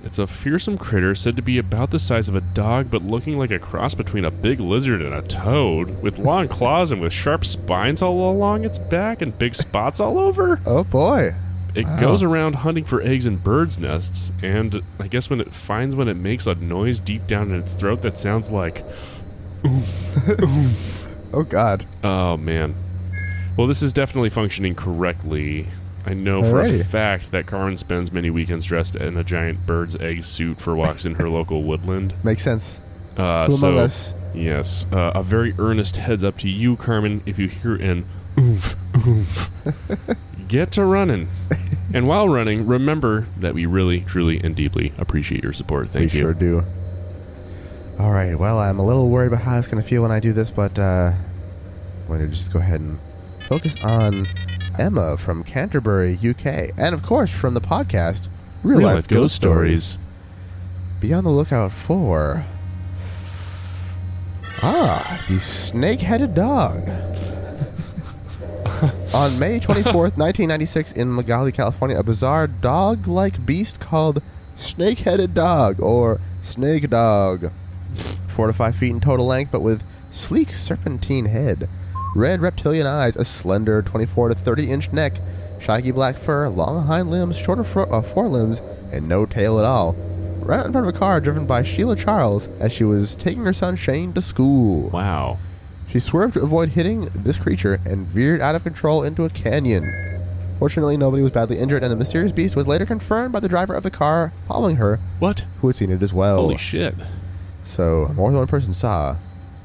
It's 0.04 0.18
a 0.18 0.28
fearsome 0.28 0.78
critter 0.78 1.14
said 1.14 1.36
to 1.36 1.42
be 1.42 1.58
about 1.58 1.92
the 1.92 2.00
size 2.00 2.30
of 2.30 2.36
a 2.36 2.42
dog, 2.42 2.90
but 2.90 3.04
looking 3.04 3.38
like 3.38 3.52
a 3.52 3.60
cross 3.60 3.94
between 3.94 4.24
a 4.26 4.32
big 4.32 4.60
lizard 4.60 5.02
and 5.02 5.14
a 5.14 5.22
toad, 5.22 6.02
with 6.02 6.18
long 6.18 6.48
claws 6.48 6.92
and 6.94 7.02
with 7.02 7.12
sharp 7.12 7.44
spines 7.46 8.02
all 8.02 8.32
along 8.32 8.64
its 8.64 8.78
back 8.80 9.22
and 9.22 9.38
big 9.38 9.56
spots 9.56 10.00
all 10.00 10.18
over. 10.18 10.62
Oh 10.66 10.84
boy. 10.86 11.34
It 11.76 11.86
Wow. 11.86 12.00
goes 12.00 12.24
around 12.24 12.56
hunting 12.56 12.84
for 12.86 13.02
eggs 13.02 13.26
in 13.28 13.38
birds' 13.38 13.78
nests, 13.78 14.32
and 14.42 14.82
I 15.00 15.08
guess 15.08 15.30
when 15.30 15.40
it 15.42 15.54
finds 15.54 15.96
one, 15.96 16.08
it 16.08 16.16
makes 16.16 16.48
a 16.48 16.56
noise 16.56 17.00
deep 17.00 17.28
down 17.28 17.52
in 17.52 17.60
its 17.60 17.74
throat 17.76 18.02
that 18.02 18.18
sounds 18.18 18.50
like, 18.50 18.84
Oh 21.32 21.44
god. 21.48 21.86
oh 22.04 22.38
man. 22.38 22.74
Well, 23.58 23.68
this 23.68 23.82
is 23.84 23.94
definitely 23.94 24.30
functioning 24.30 24.74
correctly. 24.74 25.68
I 26.10 26.16
know 26.16 26.42
for 26.42 26.62
a 26.62 26.84
fact 26.84 27.32
that 27.32 27.46
Carmen 27.46 27.78
spends 27.78 28.12
many 28.12 28.32
weekends 28.32 28.66
dressed 28.66 28.96
in 28.96 29.16
a 29.16 29.24
giant 29.24 29.68
bird's 29.68 29.96
egg 29.98 30.24
suit 30.24 30.60
for 30.60 30.76
walks 30.76 31.06
in 31.06 31.14
her 31.16 31.30
local 31.30 31.62
woodland. 31.62 32.16
Makes 32.24 32.42
sense. 32.42 32.82
Uh, 33.16 33.46
Who 33.46 33.56
among 33.56 33.76
so, 33.76 33.78
us? 33.78 34.14
yes, 34.34 34.88
uh, 34.92 35.12
a 35.14 35.22
very 35.22 35.54
earnest 35.60 35.98
heads 35.98 36.24
up 36.24 36.38
to 36.40 36.50
you, 36.50 36.76
Carmen, 36.78 37.22
if 37.28 37.38
you 37.38 37.48
hear 37.48 37.76
an 37.76 38.06
oomph, 38.40 38.76
oomph. 39.06 39.52
Get 40.48 40.72
to 40.74 40.84
running. 40.84 41.28
and 41.94 42.08
while 42.08 42.28
running, 42.28 42.66
remember 42.66 43.28
that 43.38 43.54
we 43.54 43.68
really, 43.68 44.02
truly, 44.02 44.40
and 44.44 44.56
deeply 44.56 44.94
appreciate 44.98 45.44
your 45.44 45.54
support. 45.54 45.90
Thank 45.90 46.12
we 46.14 46.18
you. 46.18 46.26
sure 46.26 46.34
do. 46.34 46.64
All 48.00 48.12
right. 48.12 48.34
Well, 48.34 48.58
I'm 48.58 48.80
a 48.80 48.86
little 48.86 49.10
worried 49.10 49.28
about 49.28 49.42
how 49.42 49.60
it's 49.60 49.68
going 49.68 49.84
to 49.84 49.88
feel 49.88 50.02
when 50.02 50.12
I 50.12 50.20
do 50.20 50.34
this, 50.34 50.50
but 50.50 50.80
uh, 50.80 51.12
I'm 51.14 52.08
going 52.08 52.22
to 52.22 52.28
just 52.28 52.52
go 52.52 52.58
ahead 52.58 52.82
and 52.82 52.98
focus 53.48 53.76
on 53.84 54.28
Emma 54.80 55.18
from 55.18 55.44
Canterbury, 55.44 56.18
UK, 56.18 56.72
and 56.78 56.96
of 56.96 57.04
course 57.04 57.30
from 57.30 57.54
the 57.54 57.62
podcast 57.62 58.30
Real, 58.64 58.80
Real 58.80 58.88
Life, 58.88 58.96
life 58.96 59.08
Ghost, 59.08 59.20
ghost 59.20 59.36
Stories. 59.36 59.84
stories. 59.84 60.06
Be 61.02 61.14
on 61.14 61.24
the 61.24 61.30
lookout 61.30 61.72
for 61.72 62.46
ah 64.62 65.24
the 65.30 65.40
snake-headed 65.40 66.34
dog. 66.34 66.90
On 69.14 69.38
May 69.38 69.60
24th, 69.60 70.16
1996, 70.18 70.92
in 70.94 71.10
Magalia, 71.10 71.54
California, 71.54 71.98
a 71.98 72.04
bizarre 72.04 72.48
dog 72.48 73.08
like 73.08 73.46
beast 73.46 73.80
called 73.80 74.22
Snake 74.56 75.00
Headed 75.00 75.34
Dog 75.34 75.82
or 75.82 76.22
Snake 76.42 76.90
Dog. 76.90 77.52
Four 78.28 78.48
to 78.48 78.54
five 78.54 78.76
feet 78.76 78.92
in 78.92 79.00
total 79.02 79.26
length, 79.26 79.52
but 79.52 79.62
with 79.62 79.82
sleek 80.12 80.52
serpentine 80.52 81.26
head, 81.26 81.68
red 82.16 82.42
reptilian 82.42 82.88
eyes, 82.88 83.16
a 83.16 83.26
slender 83.26 83.82
24 83.82 84.30
to 84.30 84.36
30 84.36 84.72
inch 84.72 84.92
neck, 84.94 85.20
shaggy 85.60 85.92
black 85.92 86.18
fur, 86.18 86.48
long 86.50 86.86
hind 86.86 87.10
limbs, 87.12 87.38
shorter 87.38 87.64
fro- 87.64 87.90
uh, 87.92 88.02
forelimbs, 88.02 88.62
and 88.92 89.08
no 89.08 89.26
tail 89.26 89.60
at 89.60 89.66
all. 89.66 89.94
Right 90.40 90.66
in 90.66 90.72
front 90.72 90.88
of 90.88 90.96
a 90.96 90.98
car 90.98 91.20
driven 91.22 91.46
by 91.46 91.62
Sheila 91.64 91.96
Charles 91.96 92.48
as 92.60 92.72
she 92.72 92.84
was 92.84 93.16
taking 93.16 93.44
her 93.46 93.54
son 93.54 93.76
Shane 93.76 94.14
to 94.14 94.22
school. 94.22 94.90
Wow. 94.90 95.38
She 95.88 96.00
swerved 96.00 96.36
to 96.36 96.42
avoid 96.42 96.70
hitting 96.70 97.02
this 97.14 97.38
creature 97.38 97.80
and 97.86 98.08
veered 98.08 98.42
out 98.42 98.56
of 98.56 98.64
control 98.64 99.04
into 99.04 99.26
a 99.26 99.30
canyon. 99.30 99.92
Fortunately, 100.58 100.98
nobody 100.98 101.24
was 101.24 101.32
badly 101.32 101.58
injured, 101.60 101.84
and 101.84 101.92
the 101.92 101.96
mysterious 101.96 102.32
beast 102.32 102.56
was 102.56 102.68
later 102.68 102.86
confirmed 102.86 103.32
by 103.32 103.40
the 103.40 103.48
driver 103.48 103.74
of 103.76 103.84
the 103.84 103.90
car 103.92 104.34
following 104.48 104.76
her, 104.76 105.00
What? 105.20 105.46
who 105.62 105.68
had 105.68 105.76
seen 105.76 105.92
it 105.92 106.02
as 106.04 106.14
well. 106.14 106.42
Holy 106.42 106.58
shit. 106.58 106.96
so, 107.64 108.12
more 108.16 108.30
than 108.30 108.38
one 108.40 108.48
person 108.48 108.74
saw 108.74 109.16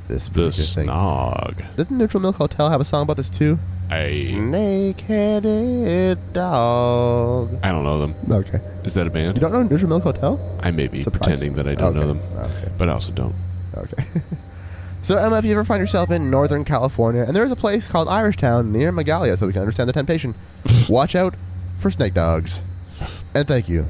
this 0.09 0.29
The 0.29 0.51
thing. 0.51 0.87
snog. 0.89 1.65
Doesn't 1.77 1.97
Neutral 1.97 2.21
Milk 2.21 2.37
Hotel 2.37 2.69
have 2.71 2.81
a 2.81 2.85
song 2.85 3.03
about 3.03 3.17
this 3.17 3.31
too? 3.31 3.59
I 3.91 4.23
Snake-headed 4.25 6.33
dog. 6.33 7.59
I 7.63 7.71
don't 7.71 7.85
know 7.85 8.01
them. 8.01 8.15
Okay. 8.31 8.61
Is 8.85 8.95
that 8.95 9.07
a 9.07 9.11
band? 9.11 9.37
You 9.37 9.41
don't 9.43 9.53
know 9.53 9.63
Neutral 9.63 9.89
Milk 9.89 10.05
Hotel? 10.05 10.41
I 10.63 10.71
may 10.71 10.87
be 10.89 11.03
Surprise. 11.03 11.21
pretending 11.21 11.53
that 11.55 11.69
I 11.69 11.75
don't 11.75 11.95
know 11.95 12.07
them, 12.09 12.21
Okay. 12.37 12.73
but 12.79 12.89
I 12.89 12.93
also 12.93 13.13
don't. 13.13 13.35
Okay. 13.77 14.05
so, 15.03 15.17
Emma, 15.17 15.39
if 15.39 15.45
you 15.45 15.53
ever 15.53 15.65
find 15.65 15.81
yourself 15.81 16.11
in 16.11 16.31
Northern 16.31 16.65
California, 16.65 17.23
and 17.25 17.37
there's 17.37 17.51
a 17.51 17.57
place 17.57 17.89
called 17.89 18.09
Irish 18.09 18.37
Town 18.37 18.73
near 18.73 18.93
Magalia, 18.93 19.39
so 19.39 19.47
we 19.47 19.53
can 19.53 19.63
understand 19.63 19.89
the 19.89 19.93
temptation, 19.93 20.35
watch 20.89 21.15
out 21.15 21.35
for 21.79 21.91
snake 21.91 22.15
dogs. 22.15 22.63
And 23.35 23.47
thank 23.47 23.69
you 23.69 23.87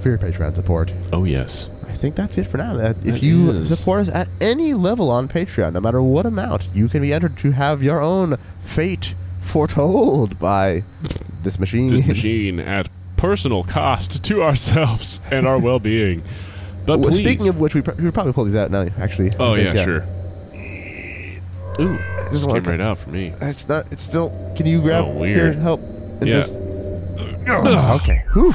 for 0.00 0.08
your 0.10 0.18
Patreon 0.18 0.54
support. 0.54 0.92
Oh 1.12 1.24
yes. 1.24 1.68
I 1.90 1.96
think 1.96 2.14
that's 2.14 2.38
it 2.38 2.46
for 2.46 2.56
now. 2.56 2.76
Uh, 2.78 2.94
If 3.04 3.14
That 3.14 3.22
you 3.22 3.50
is. 3.50 3.76
support 3.78 4.00
us 4.00 4.08
at 4.08 4.28
any 4.40 4.72
level 4.74 5.10
on 5.10 5.28
Patreon, 5.28 5.72
no 5.74 5.80
matter 5.80 6.00
what 6.02 6.24
amount, 6.26 6.68
you 6.72 6.88
can 6.88 7.02
be 7.02 7.12
entered 7.12 7.36
to 7.38 7.50
have 7.52 7.82
your 7.82 8.00
own 8.02 8.36
fate 8.64 9.14
foretold 9.42 10.38
by 10.38 10.84
this 11.42 11.58
machine. 11.58 11.94
This 11.94 12.06
machine 12.06 12.58
at 12.60 12.88
personal 13.16 13.64
cost 13.64 14.22
to 14.24 14.42
ourselves 14.42 15.20
and 15.30 15.46
our 15.46 15.58
well-being. 15.58 16.22
But 16.86 17.00
Well. 17.00 17.12
Speaking 17.12 17.48
of 17.48 17.60
which, 17.60 17.74
we, 17.74 17.82
pr- 17.82 17.92
we 17.92 18.04
should 18.04 18.14
probably 18.14 18.32
pull 18.32 18.44
these 18.44 18.56
out 18.56 18.70
now, 18.70 18.86
actually. 18.98 19.32
oh 19.38 19.54
think, 19.56 19.74
yeah, 19.74 19.80
uh, 19.80 19.84
sure. 19.84 20.06
Ooh, 21.80 21.98
Just 22.30 22.42
just 22.44 22.48
came 22.54 22.62
right 22.64 22.80
out 22.80 22.98
for 22.98 23.10
me. 23.10 23.32
It's 23.40 23.68
not. 23.68 23.86
It's 23.90 24.02
still. 24.02 24.30
Can 24.56 24.66
you 24.66 24.80
grab? 24.82 25.04
Oh, 25.06 25.10
weird. 25.18 25.54
Here, 25.54 25.62
help. 25.62 25.80
and 25.80 26.26
Yeah. 26.28 26.40
just- 26.40 26.56
Oh, 27.52 27.98
okay. 28.02 28.22
Whew. 28.34 28.54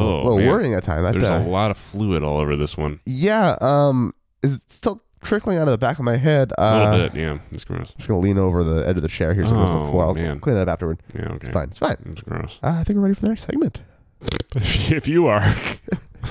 Oh, 0.00 0.24
well, 0.24 0.36
worrying 0.36 0.72
that 0.72 0.82
time. 0.84 1.02
There's 1.04 1.30
uh, 1.30 1.34
a 1.44 1.48
lot 1.48 1.70
of 1.70 1.76
fluid 1.76 2.22
all 2.22 2.38
over 2.38 2.56
this 2.56 2.76
one. 2.76 3.00
Yeah. 3.06 3.56
Um. 3.60 4.14
Is 4.42 4.54
it 4.56 4.72
still 4.72 5.02
trickling 5.22 5.58
out 5.58 5.68
of 5.68 5.72
the 5.72 5.78
back 5.78 5.98
of 5.98 6.04
my 6.04 6.16
head? 6.16 6.52
Uh, 6.52 6.62
A 6.62 6.64
Uh, 6.64 6.90
little 6.92 7.08
bit, 7.10 7.20
yeah. 7.20 7.38
It's 7.52 7.64
gross. 7.64 7.92
Just 7.94 8.08
gonna 8.08 8.20
lean 8.20 8.38
over 8.38 8.64
the 8.64 8.88
edge 8.88 8.96
of 8.96 9.02
the 9.02 9.08
chair 9.08 9.34
here 9.34 9.44
so 9.44 9.52
it 9.52 9.56
goes 9.56 9.68
to 9.68 9.74
the 9.74 9.80
Oh, 9.84 9.90
floor. 9.90 10.04
I'll 10.06 10.14
man. 10.14 10.40
clean 10.40 10.56
it 10.56 10.60
up 10.60 10.68
afterward. 10.68 11.02
Yeah, 11.14 11.26
okay. 11.32 11.46
It's 11.46 11.48
fine. 11.50 11.68
It's 11.68 11.78
fine. 11.78 11.96
It's 12.06 12.22
gross. 12.22 12.58
Uh, 12.62 12.76
I 12.80 12.84
think 12.84 12.96
we're 12.96 13.02
ready 13.02 13.14
for 13.14 13.22
the 13.22 13.28
next 13.28 13.44
segment. 13.44 13.82
if 14.56 15.06
you 15.08 15.26
are, 15.26 15.40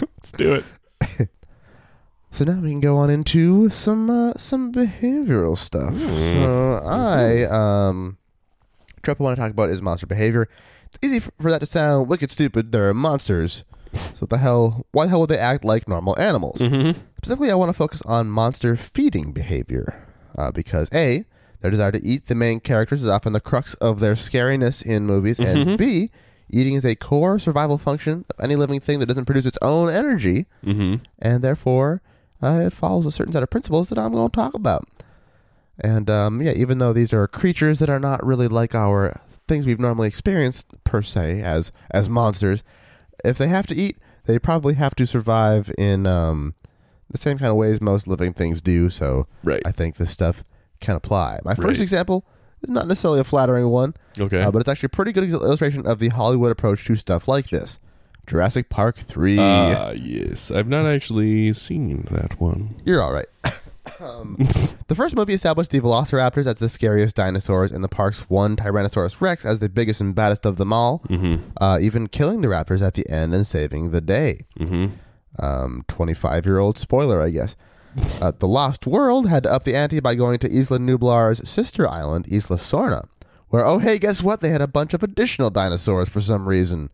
let's 0.02 0.32
do 0.32 0.54
it. 0.56 0.66
So 2.32 2.46
now 2.46 2.60
we 2.62 2.70
can 2.70 2.80
go 2.80 2.96
on 2.98 3.10
into 3.10 3.70
some 3.70 4.10
uh, 4.10 4.34
some 4.38 4.72
behavioral 4.72 5.58
stuff. 5.58 5.92
Mm. 5.94 6.34
So 6.34 6.74
I 6.88 7.44
um, 7.90 8.18
trope 9.02 9.20
I 9.20 9.24
want 9.24 9.36
to 9.36 9.42
talk 9.42 9.50
about 9.52 9.70
is 9.72 9.82
monster 9.82 10.06
behavior. 10.06 10.48
It's 10.94 11.00
easy 11.04 11.20
for, 11.20 11.52
that 11.52 11.60
to 11.60 11.66
sound 11.66 12.08
wicked 12.10 12.32
stupid. 12.32 12.72
They're 12.72 12.94
monsters. 12.94 13.64
So 13.94 14.20
what 14.22 14.30
the 14.30 14.38
hell? 14.38 14.86
Why 14.92 15.06
the 15.06 15.10
hell 15.10 15.20
would 15.22 15.30
they 15.30 15.38
act 15.38 15.64
like 15.66 15.88
normal 15.88 16.20
animals? 16.20 16.60
Mm-hmm. 16.60 17.00
Specifically, 17.18 17.52
I 17.52 17.56
want 17.56 17.70
to 17.70 17.74
focus 17.78 18.02
on 18.04 18.30
monster 18.30 18.76
feeding 18.76 19.32
behavior 19.32 20.06
uh, 20.38 20.52
because 20.52 20.90
a 20.94 21.26
their 21.62 21.72
desire 21.72 21.92
to 21.92 22.04
eat 22.06 22.26
the 22.26 22.36
main 22.36 22.60
characters 22.60 23.04
is 23.04 23.10
often 23.10 23.34
the 23.34 23.42
crux 23.42 23.74
of 23.76 24.00
their 24.00 24.14
scariness 24.14 24.82
in 24.84 25.06
movies, 25.06 25.40
Mhm. 25.40 25.68
and 25.70 25.78
b 25.78 26.10
eating 26.52 26.74
is 26.76 26.86
a 26.86 26.96
core 26.96 27.38
survival 27.38 27.78
function 27.78 28.26
of 28.38 28.44
any 28.44 28.56
living 28.56 28.80
thing 28.80 29.00
that 29.00 29.06
doesn't 29.08 29.26
produce 29.26 29.46
its 29.46 29.58
own 29.62 29.90
energy, 29.90 30.46
Mm-hmm. 30.66 31.04
and 31.20 31.44
therefore 31.44 32.02
uh, 32.42 32.62
it 32.66 32.74
follows 32.74 33.06
a 33.06 33.12
certain 33.12 33.34
set 33.34 33.44
of 33.44 33.50
principles 33.50 33.90
that 33.90 34.00
I'm 34.00 34.14
going 34.14 34.30
to 34.30 34.36
talk 34.36 34.54
about. 34.54 34.88
And 35.80 36.10
um, 36.10 36.42
yeah, 36.42 36.52
even 36.54 36.78
though 36.78 36.94
these 36.94 37.12
are 37.14 37.28
creatures 37.28 37.80
that 37.80 37.90
are 37.90 38.00
not 38.00 38.26
really 38.26 38.48
like 38.48 38.74
our 38.76 39.20
things 39.50 39.66
we've 39.66 39.80
normally 39.80 40.08
experienced 40.08 40.68
per 40.86 41.02
se 41.02 41.42
as 41.42 41.72
as 41.92 42.08
monsters, 42.08 42.64
if 43.26 43.38
they 43.38 43.48
have 43.50 43.68
to 43.68 43.76
eat, 43.76 43.98
they 44.26 44.40
probably 44.40 44.76
have 44.76 44.96
to 44.96 45.06
survive 45.06 45.70
in 45.78 46.06
um, 46.06 46.54
the 47.12 47.18
same 47.18 47.38
kind 47.38 47.50
of 47.50 47.58
ways 47.58 47.82
most 47.82 48.08
living 48.08 48.32
things 48.34 48.62
do. 48.62 48.90
So 48.90 49.28
Right. 49.44 49.62
I 49.66 49.72
think 49.74 49.98
this 49.98 50.12
stuff 50.12 50.44
can 50.80 50.96
apply. 50.96 51.40
My 51.44 51.56
first 51.56 51.68
Right. 51.68 51.82
example 51.82 52.24
is 52.62 52.70
not 52.70 52.88
necessarily 52.88 53.20
a 53.20 53.24
flattering 53.26 53.68
one, 53.68 53.94
Okay. 54.20 54.42
uh, 54.42 54.52
but 54.52 54.60
it's 54.60 54.70
actually 54.70 54.88
a 54.88 54.90
pretty 54.98 55.12
good 55.12 55.24
ex- 55.26 55.34
illustration 55.34 55.86
of 55.86 56.00
the 56.00 56.10
Hollywood 56.10 56.52
approach 56.52 56.86
to 56.86 56.96
stuff 56.96 57.28
like 57.28 57.50
this. 57.50 57.80
Jurassic 58.28 58.70
Park 58.70 58.96
three. 58.98 59.38
Ah, 59.40 59.90
yes. 59.92 60.52
I've 60.52 60.68
not 60.68 60.86
actually 60.86 61.52
seen 61.54 62.08
that 62.12 62.40
one. 62.40 62.76
You're 62.86 63.02
all 63.02 63.12
right. 63.12 63.26
Um, 64.02 64.36
the 64.88 64.96
first 64.96 65.16
movie 65.16 65.34
established 65.34 65.72
the 65.72 65.80
velociraptors 65.80 66.46
as 66.48 66.56
the 66.56 66.70
scariest 66.70 67.16
dinosaurs 67.16 67.72
in 67.72 67.82
the 67.82 67.88
park's 67.88 68.30
one 68.30 68.56
Tyrannosaurus 68.56 69.22
Rex 69.22 69.46
as 69.46 69.60
the 69.60 69.70
biggest 69.70 70.02
and 70.02 70.14
baddest 70.16 70.46
of 70.46 70.58
them 70.58 70.72
all, 70.74 71.00
Mm-hmm. 71.10 71.44
uh, 71.62 71.78
even 71.82 72.08
killing 72.08 72.42
the 72.42 72.48
raptors 72.48 72.82
at 72.82 72.94
the 72.96 73.08
end 73.10 73.34
and 73.34 73.46
saving 73.46 73.92
the 73.92 74.02
day. 74.02 74.42
Mm-hmm. 74.60 74.88
Um, 75.44 75.86
25 75.88 76.46
year 76.46 76.60
old 76.60 76.78
spoiler, 76.78 77.22
I 77.22 77.30
guess. 77.30 77.56
Uh, 78.22 78.32
the 78.38 78.48
Lost 78.48 78.86
World 78.86 79.28
had 79.30 79.44
to 79.44 79.52
up 79.52 79.64
the 79.64 79.76
ante 79.76 80.00
by 80.00 80.16
going 80.16 80.40
to 80.40 80.48
Isla 80.52 80.78
Nublar's 80.78 81.48
sister 81.50 81.88
island, 81.88 82.28
Isla 82.32 82.58
Sorna, 82.58 83.08
where, 83.50 83.66
oh, 83.66 83.80
hey, 83.80 83.98
guess 83.98 84.22
what? 84.22 84.42
They 84.42 84.50
had 84.50 84.62
a 84.62 84.68
bunch 84.68 84.94
of 84.94 85.02
additional 85.02 85.50
dinosaurs 85.50 86.08
for 86.10 86.22
some 86.22 86.48
reason. 86.48 86.90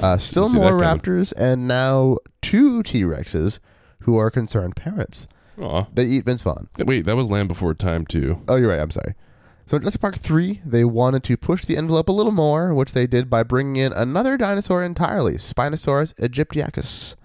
Uh, 0.00 0.16
still 0.16 0.48
more 0.48 0.72
raptors, 0.72 1.32
and 1.36 1.66
now 1.68 2.16
two 2.40 2.82
T 2.82 3.02
Rexes 3.02 3.58
who 4.00 4.16
are 4.16 4.30
concerned 4.30 4.74
parents. 4.76 5.26
Aw. 5.60 5.86
They 5.92 6.04
eat 6.06 6.24
Vince 6.24 6.42
Vaughn. 6.42 6.68
Wait, 6.78 7.04
that 7.06 7.16
was 7.16 7.30
Land 7.30 7.48
Before 7.48 7.74
Time, 7.74 8.06
too. 8.06 8.40
Oh, 8.48 8.56
you're 8.56 8.70
right. 8.70 8.80
I'm 8.80 8.90
sorry. 8.90 9.14
So 9.66 9.76
in 9.76 9.82
Jurassic 9.82 10.00
Park 10.00 10.16
3, 10.18 10.60
they 10.64 10.84
wanted 10.84 11.22
to 11.24 11.36
push 11.36 11.64
the 11.64 11.76
envelope 11.76 12.08
a 12.08 12.12
little 12.12 12.32
more, 12.32 12.74
which 12.74 12.92
they 12.92 13.06
did 13.06 13.30
by 13.30 13.42
bringing 13.42 13.76
in 13.76 13.92
another 13.92 14.36
dinosaur 14.36 14.82
entirely, 14.82 15.34
Spinosaurus 15.34 16.14
aegyptiacus. 16.20 17.16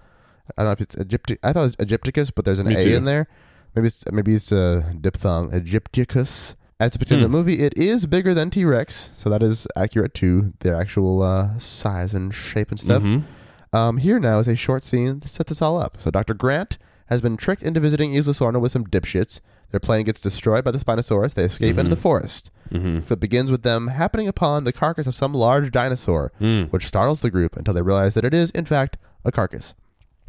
I 0.56 0.62
don't 0.62 0.66
know 0.68 0.72
if 0.72 0.80
it's 0.80 0.96
Egypti- 0.96 1.38
I 1.42 1.52
thought 1.52 1.60
it 1.60 1.64
was 1.64 1.76
Egypticus, 1.76 2.30
but 2.34 2.44
there's 2.44 2.58
an 2.58 2.66
Me 2.68 2.76
A 2.76 2.82
too. 2.82 2.94
in 2.96 3.04
there. 3.04 3.26
Maybe 3.74 3.88
it's 3.88 4.04
maybe 4.10 4.34
it's 4.34 4.50
a 4.52 4.94
diphthong 5.00 5.50
Egypticus. 5.52 6.54
As 6.80 6.92
depicted 6.92 7.16
in 7.18 7.22
the 7.22 7.28
Hmm. 7.28 7.32
movie, 7.32 7.58
it 7.60 7.76
is 7.76 8.06
bigger 8.06 8.32
than 8.32 8.50
T 8.50 8.64
Rex, 8.64 9.10
so 9.14 9.28
that 9.30 9.42
is 9.42 9.66
accurate 9.76 10.14
to 10.14 10.52
their 10.60 10.76
actual 10.76 11.22
uh, 11.22 11.58
size 11.58 12.14
and 12.14 12.32
shape 12.32 12.70
and 12.70 12.78
stuff. 12.80 13.02
Mhm. 13.02 13.24
Um, 13.72 13.96
here 13.98 14.18
now 14.20 14.38
is 14.38 14.48
a 14.48 14.54
short 14.54 14.84
scene 14.84 15.20
to 15.20 15.28
set 15.28 15.48
this 15.48 15.60
all 15.60 15.76
up. 15.76 15.98
So 16.00 16.10
Dr. 16.10 16.34
Grant 16.34 16.78
has 17.08 17.20
been 17.20 17.36
tricked 17.36 17.62
into 17.62 17.80
visiting 17.80 18.12
Isla 18.14 18.32
Sorna 18.32 18.60
with 18.60 18.72
some 18.72 18.84
dipshits. 18.86 19.40
Their 19.70 19.80
plane 19.80 20.04
gets 20.04 20.20
destroyed 20.20 20.64
by 20.64 20.70
the 20.70 20.78
Spinosaurus. 20.78 21.34
They 21.34 21.44
escape 21.44 21.76
into 21.76 21.90
the 21.90 21.96
forest. 22.00 22.50
Mhm. 22.72 23.02
So 23.02 23.12
it 23.14 23.20
begins 23.20 23.50
with 23.50 23.62
them 23.62 23.88
happening 23.88 24.28
upon 24.28 24.64
the 24.64 24.72
carcass 24.72 25.06
of 25.06 25.14
some 25.14 25.34
large 25.34 25.70
dinosaur, 25.70 26.32
Mm. 26.40 26.70
which 26.70 26.86
startles 26.86 27.20
the 27.20 27.30
group 27.30 27.56
until 27.56 27.74
they 27.74 27.82
realize 27.82 28.14
that 28.14 28.24
it 28.24 28.32
is, 28.34 28.50
in 28.52 28.64
fact, 28.64 28.96
a 29.24 29.32
carcass. 29.32 29.74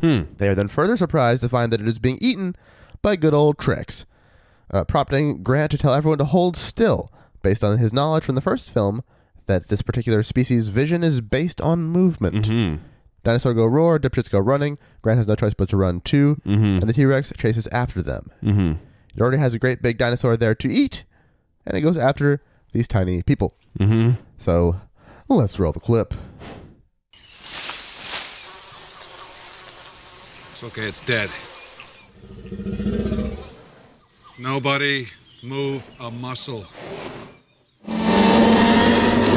Hmm. 0.01 0.23
They 0.38 0.47
are 0.47 0.55
then 0.55 0.67
further 0.69 0.95
surprised 0.95 1.41
to 1.43 1.49
find 1.49 1.71
that 1.73 1.82
it 1.82 1.88
is 1.88 1.99
being 1.99 2.17
eaten 2.21 2.55
by 3.01 3.15
good 3.17 3.34
old 3.34 3.57
Trix, 3.57 4.05
uh, 4.71 4.84
prompting 4.86 5.43
Grant 5.43 5.71
to 5.71 5.77
tell 5.77 5.93
everyone 5.93 6.19
to 6.19 6.25
hold 6.25 6.55
still, 6.55 7.11
based 7.43 7.63
on 7.63 7.77
his 7.77 7.91
knowledge 7.93 8.23
from 8.23 8.36
the 8.36 8.41
first 8.41 8.71
film 8.71 9.03
that 9.47 9.67
this 9.67 9.82
particular 9.82 10.21
species' 10.23 10.67
vision 10.69 11.03
is 11.03 11.21
based 11.21 11.59
on 11.61 11.84
movement. 11.84 12.45
Mm-hmm. 12.47 12.75
Dinosaur 13.24 13.53
go 13.53 13.65
roar, 13.65 13.99
dipshits 13.99 14.30
go 14.30 14.39
running. 14.39 14.78
Grant 15.01 15.17
has 15.17 15.28
no 15.28 15.36
choice 15.36 15.53
but 15.53 15.70
to 15.70 15.78
run 15.78 16.01
too, 16.01 16.41
Mhm. 16.45 16.80
and 16.82 16.89
the 16.89 16.93
T 16.93 17.05
Rex 17.05 17.32
chases 17.38 17.67
after 17.67 18.01
them. 18.01 18.32
Mm-hmm. 18.43 18.74
It 19.15 19.22
already 19.22 19.38
has 19.38 19.53
a 19.53 19.59
great 19.59 19.82
big 19.82 19.97
dinosaur 19.97 20.38
there 20.38 20.55
to 20.55 20.70
eat, 20.72 21.03
and 21.65 21.76
it 21.78 21.82
goes 21.82 21.97
after 21.97 22.41
these 22.72 22.88
tiny 22.88 23.22
people. 23.24 23.55
Mm-hmm. 23.80 24.11
So 24.38 24.76
let's 25.28 25.59
roll 25.59 25.72
the 25.74 25.80
clip. 25.80 26.13
It's 30.51 30.63
okay, 30.63 30.88
it's 30.88 31.01
dead. 31.01 31.30
Nobody 34.38 35.07
move 35.43 35.89
a 35.99 36.09
muscle. 36.11 36.65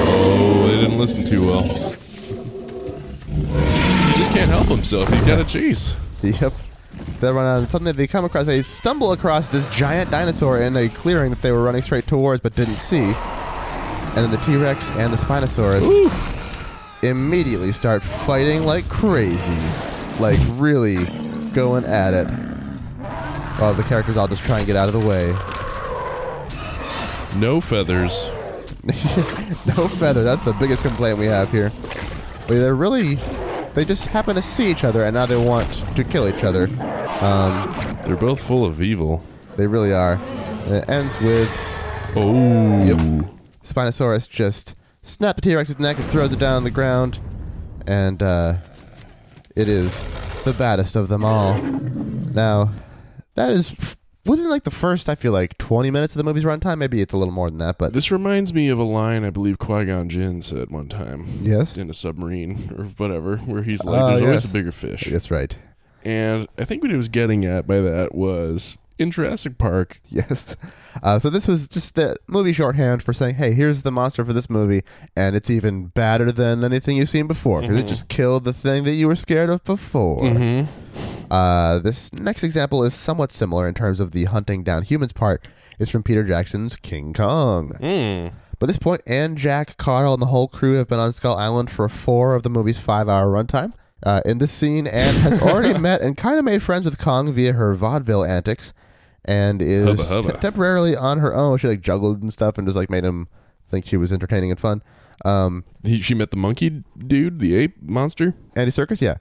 Oh, 0.04 0.66
they 0.68 0.76
didn't 0.80 0.98
listen 0.98 1.24
too 1.24 1.46
well. 1.46 1.94
He 4.12 4.18
just 4.18 4.30
can't 4.32 4.50
help 4.50 4.66
himself. 4.66 5.08
He's 5.08 5.24
got 5.24 5.40
a 5.40 5.44
cheese. 5.44 5.96
Yep. 6.22 6.52
They 7.20 7.32
run 7.32 7.46
on 7.46 7.68
suddenly 7.70 7.92
they 7.92 8.06
come 8.06 8.26
across 8.26 8.44
they 8.44 8.62
stumble 8.62 9.12
across 9.12 9.48
this 9.48 9.66
giant 9.74 10.10
dinosaur 10.10 10.60
in 10.60 10.76
a 10.76 10.88
clearing 10.90 11.30
that 11.30 11.40
they 11.40 11.50
were 11.50 11.62
running 11.62 11.80
straight 11.80 12.06
towards 12.06 12.42
but 12.42 12.54
didn't 12.54 12.74
see. 12.74 13.14
And 13.14 14.16
then 14.16 14.30
the 14.30 14.36
T 14.38 14.56
Rex 14.56 14.90
and 14.92 15.12
the 15.12 15.16
Spinosaurus 15.16 16.38
immediately 17.02 17.72
start 17.72 18.02
fighting 18.02 18.64
like 18.64 18.86
crazy. 18.90 19.58
Like 20.20 20.38
really 20.50 21.06
going 21.54 21.84
at 21.86 22.12
it. 22.12 22.26
While 23.58 23.72
the 23.72 23.82
characters 23.82 24.18
all 24.18 24.28
just 24.28 24.42
try 24.42 24.58
and 24.58 24.66
get 24.66 24.76
out 24.76 24.88
of 24.88 24.92
the 24.92 25.08
way. 25.08 25.34
No 27.38 27.62
feathers. 27.62 28.28
no 28.84 29.88
feather. 29.88 30.22
That's 30.22 30.42
the 30.42 30.54
biggest 30.60 30.82
complaint 30.82 31.16
we 31.16 31.26
have 31.26 31.50
here. 31.50 31.72
But 32.46 32.58
they're 32.58 32.74
really, 32.74 33.16
they 33.74 33.84
just 33.84 34.06
happen 34.08 34.36
to 34.36 34.42
see 34.42 34.70
each 34.70 34.84
other 34.84 35.04
and 35.04 35.14
now 35.14 35.26
they 35.26 35.36
want 35.36 35.68
to 35.96 36.04
kill 36.04 36.28
each 36.28 36.44
other. 36.44 36.64
Um, 37.24 37.96
They're 38.04 38.16
both 38.16 38.42
full 38.42 38.64
of 38.64 38.82
evil. 38.82 39.22
they 39.56 39.66
really 39.66 39.92
are. 39.92 40.14
And 40.66 40.74
it 40.76 40.88
ends 40.88 41.20
with 41.20 41.50
Oh. 42.14 42.78
Yep. 42.84 43.30
Spinosaurus 43.64 44.28
just 44.28 44.74
snaps 45.02 45.36
the 45.36 45.48
T 45.50 45.54
Rex's 45.54 45.78
neck 45.78 45.96
and 45.96 46.04
throws 46.06 46.32
it 46.32 46.38
down 46.38 46.56
on 46.56 46.64
the 46.64 46.70
ground, 46.70 47.20
and 47.86 48.22
uh, 48.22 48.56
it 49.56 49.66
is 49.68 50.04
the 50.44 50.52
baddest 50.52 50.94
of 50.94 51.08
them 51.08 51.24
all. 51.24 51.54
Now, 51.62 52.70
that 53.34 53.50
is 53.50 53.74
within 54.24 54.48
like 54.48 54.64
the 54.64 54.70
first, 54.70 55.08
I 55.08 55.14
feel 55.14 55.32
like, 55.32 55.58
20 55.58 55.90
minutes 55.90 56.14
of 56.14 56.18
the 56.18 56.24
movie's 56.24 56.44
runtime. 56.44 56.78
Maybe 56.78 57.00
it's 57.00 57.12
a 57.12 57.16
little 57.16 57.34
more 57.34 57.50
than 57.50 57.58
that, 57.58 57.78
but 57.78 57.92
This 57.92 58.10
reminds 58.12 58.52
me 58.54 58.68
of 58.68 58.78
a 58.78 58.82
line 58.84 59.24
I 59.24 59.30
believe 59.30 59.58
Qui 59.58 59.84
Gon 59.86 60.08
Jinn 60.08 60.42
said 60.42 60.70
one 60.70 60.88
time. 60.88 61.26
Yes? 61.42 61.76
In 61.76 61.90
a 61.90 61.94
submarine 61.94 62.74
or 62.78 62.84
whatever, 62.84 63.36
where 63.38 63.62
he's 63.62 63.84
like, 63.84 64.00
Oh, 64.00 64.06
"There's 64.10 64.22
always 64.22 64.42
yes. 64.44 64.50
a 64.50 64.52
bigger 64.54 64.72
fish." 64.72 65.04
that's 65.10 65.30
right. 65.30 65.56
And 66.04 66.48
I 66.58 66.64
think 66.64 66.82
what 66.82 66.90
he 66.90 66.96
was 66.96 67.08
getting 67.08 67.44
at 67.44 67.66
by 67.66 67.80
that 67.80 68.14
was 68.14 68.76
in 68.98 69.10
Jurassic 69.10 69.58
Park. 69.58 70.00
Yes. 70.08 70.56
Uh, 71.02 71.18
so 71.18 71.30
this 71.30 71.46
was 71.48 71.68
just 71.68 71.94
the 71.94 72.16
movie 72.26 72.52
shorthand 72.52 73.02
for 73.02 73.12
saying, 73.14 73.36
"Hey, 73.36 73.52
here's 73.54 73.82
the 73.82 73.90
monster 73.90 74.24
for 74.26 74.32
this 74.34 74.50
movie, 74.50 74.82
and 75.16 75.34
it's 75.34 75.48
even 75.48 75.86
badder 75.86 76.30
than 76.30 76.62
anything 76.64 76.98
you've 76.98 77.08
seen 77.08 77.26
before 77.26 77.62
because 77.62 77.78
it 77.78 77.86
Mhm. 77.86 77.88
just 77.88 78.08
killed 78.08 78.44
the 78.44 78.52
thing 78.52 78.84
that 78.84 78.94
you 78.94 79.06
were 79.08 79.16
scared 79.16 79.48
of 79.48 79.64
before." 79.64 80.22
Uh, 81.32 81.78
this 81.78 82.12
next 82.12 82.44
example 82.44 82.84
is 82.84 82.92
somewhat 82.94 83.32
similar 83.32 83.66
in 83.66 83.72
terms 83.74 84.00
of 84.00 84.10
the 84.12 84.24
hunting 84.26 84.62
down 84.62 84.82
humans 84.82 85.12
part. 85.12 85.46
It's 85.78 85.90
from 85.90 86.02
Peter 86.02 86.22
Jackson's 86.22 86.76
King 86.76 87.12
Kong. 87.14 87.72
Mm. 87.80 88.32
By 88.58 88.66
this 88.66 88.78
point, 88.78 89.00
Anne, 89.06 89.36
Jack, 89.36 89.76
Carl, 89.78 90.12
and 90.12 90.20
the 90.22 90.26
whole 90.26 90.46
crew 90.46 90.74
have 90.74 90.88
been 90.88 90.98
on 90.98 91.12
Skull 91.12 91.34
Island 91.36 91.70
for 91.70 91.88
four 91.88 92.34
of 92.34 92.42
the 92.42 92.50
movie's 92.50 92.78
five-hour 92.78 93.26
runtime. 93.32 93.72
Uh, 94.04 94.20
in 94.24 94.38
this 94.38 94.52
scene, 94.52 94.86
Anne 94.86 95.14
has 95.16 95.40
already 95.42 95.78
met 95.80 96.02
and 96.02 96.16
kind 96.16 96.38
of 96.38 96.44
made 96.44 96.62
friends 96.62 96.84
with 96.84 96.98
Kong 96.98 97.32
via 97.32 97.54
her 97.54 97.74
vaudeville 97.74 98.24
antics, 98.24 98.74
and 99.24 99.62
is 99.62 99.86
Hubba 99.86 100.04
hubba. 100.04 100.32
te- 100.34 100.38
temporarily 100.40 100.94
on 100.94 101.18
her 101.20 101.34
own. 101.34 101.56
She 101.58 101.66
like 101.66 101.80
juggled 101.80 102.20
and 102.22 102.32
stuff, 102.32 102.58
and 102.58 102.66
just 102.68 102.76
like 102.76 102.90
made 102.90 103.04
him 103.04 103.26
think 103.70 103.86
she 103.86 103.96
was 103.96 104.12
entertaining 104.12 104.50
and 104.50 104.60
fun. 104.60 104.82
Um, 105.24 105.64
He, 105.82 106.00
she 106.00 106.14
met 106.14 106.30
the 106.30 106.36
monkey 106.36 106.84
dude, 106.98 107.38
the 107.40 107.54
ape 107.56 107.80
monster. 107.82 108.34
Andy 108.54 108.70
Serkis, 108.70 109.00
yeah. 109.00 109.16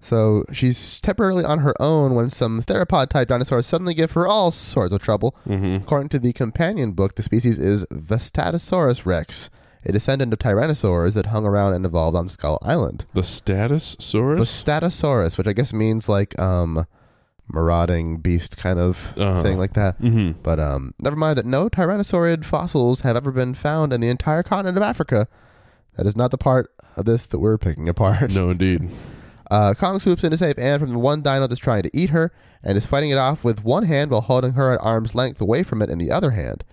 So 0.00 0.44
she's 0.52 1.00
temporarily 1.00 1.44
on 1.44 1.60
her 1.60 1.74
own 1.80 2.14
when 2.14 2.28
some 2.30 2.60
theropod 2.62 3.08
type 3.08 3.28
dinosaurs 3.28 3.66
suddenly 3.66 3.94
give 3.94 4.12
her 4.12 4.26
all 4.26 4.50
sorts 4.50 4.92
of 4.92 5.00
trouble. 5.02 5.34
Mm-hmm. 5.48 5.76
According 5.76 6.10
to 6.10 6.18
the 6.18 6.32
companion 6.32 6.92
book, 6.92 7.14
the 7.14 7.22
species 7.22 7.58
is 7.58 7.84
Vastatosaurus 7.86 9.06
rex, 9.06 9.48
a 9.84 9.92
descendant 9.92 10.32
of 10.32 10.38
Tyrannosaurs 10.38 11.14
that 11.14 11.26
hung 11.26 11.46
around 11.46 11.74
and 11.74 11.86
evolved 11.86 12.16
on 12.16 12.28
Skull 12.28 12.58
Island. 12.62 13.04
The 13.14 13.22
status 13.22 13.96
saurus. 13.98 14.40
Vastatosaurus, 14.40 15.38
which 15.38 15.46
I 15.46 15.52
guess 15.52 15.72
means 15.72 16.08
like 16.08 16.38
um 16.38 16.86
marauding 17.48 18.18
beast 18.18 18.56
kind 18.56 18.78
of 18.78 19.12
Uh-huh. 19.18 19.42
thing 19.42 19.58
like 19.58 19.74
that. 19.74 20.00
Mhm. 20.00 20.36
But 20.42 20.58
um 20.60 20.94
never 21.00 21.16
mind 21.16 21.38
that 21.38 21.46
no 21.46 21.68
tyrannosaurid 21.68 22.44
fossils 22.44 23.00
have 23.02 23.16
ever 23.16 23.30
been 23.32 23.54
found 23.54 23.92
in 23.92 24.00
the 24.00 24.08
entire 24.08 24.42
continent 24.42 24.76
of 24.76 24.82
Africa. 24.82 25.28
That 25.96 26.06
is 26.06 26.16
not 26.16 26.30
the 26.30 26.38
part 26.38 26.70
of 26.96 27.04
this 27.04 27.26
that 27.26 27.38
we're 27.40 27.58
picking 27.58 27.88
apart. 27.88 28.32
no, 28.34 28.50
indeed. 28.50 28.90
Uh, 29.52 29.74
Kong 29.74 30.00
swoops 30.00 30.24
in 30.24 30.30
to 30.30 30.38
save 30.38 30.58
Anne 30.58 30.80
from 30.80 30.90
the 30.92 30.98
one 30.98 31.20
dino 31.20 31.46
that's 31.46 31.60
trying 31.60 31.82
to 31.82 31.90
eat 31.92 32.08
her 32.08 32.32
and 32.62 32.78
is 32.78 32.86
fighting 32.86 33.10
it 33.10 33.18
off 33.18 33.44
with 33.44 33.62
one 33.64 33.84
hand 33.84 34.10
while 34.10 34.22
holding 34.22 34.52
her 34.52 34.72
at 34.72 34.80
arm's 34.80 35.14
length 35.14 35.42
away 35.42 35.62
from 35.62 35.82
it 35.82 35.90
in 35.90 35.98
the 35.98 36.10
other 36.10 36.30
hand. 36.30 36.64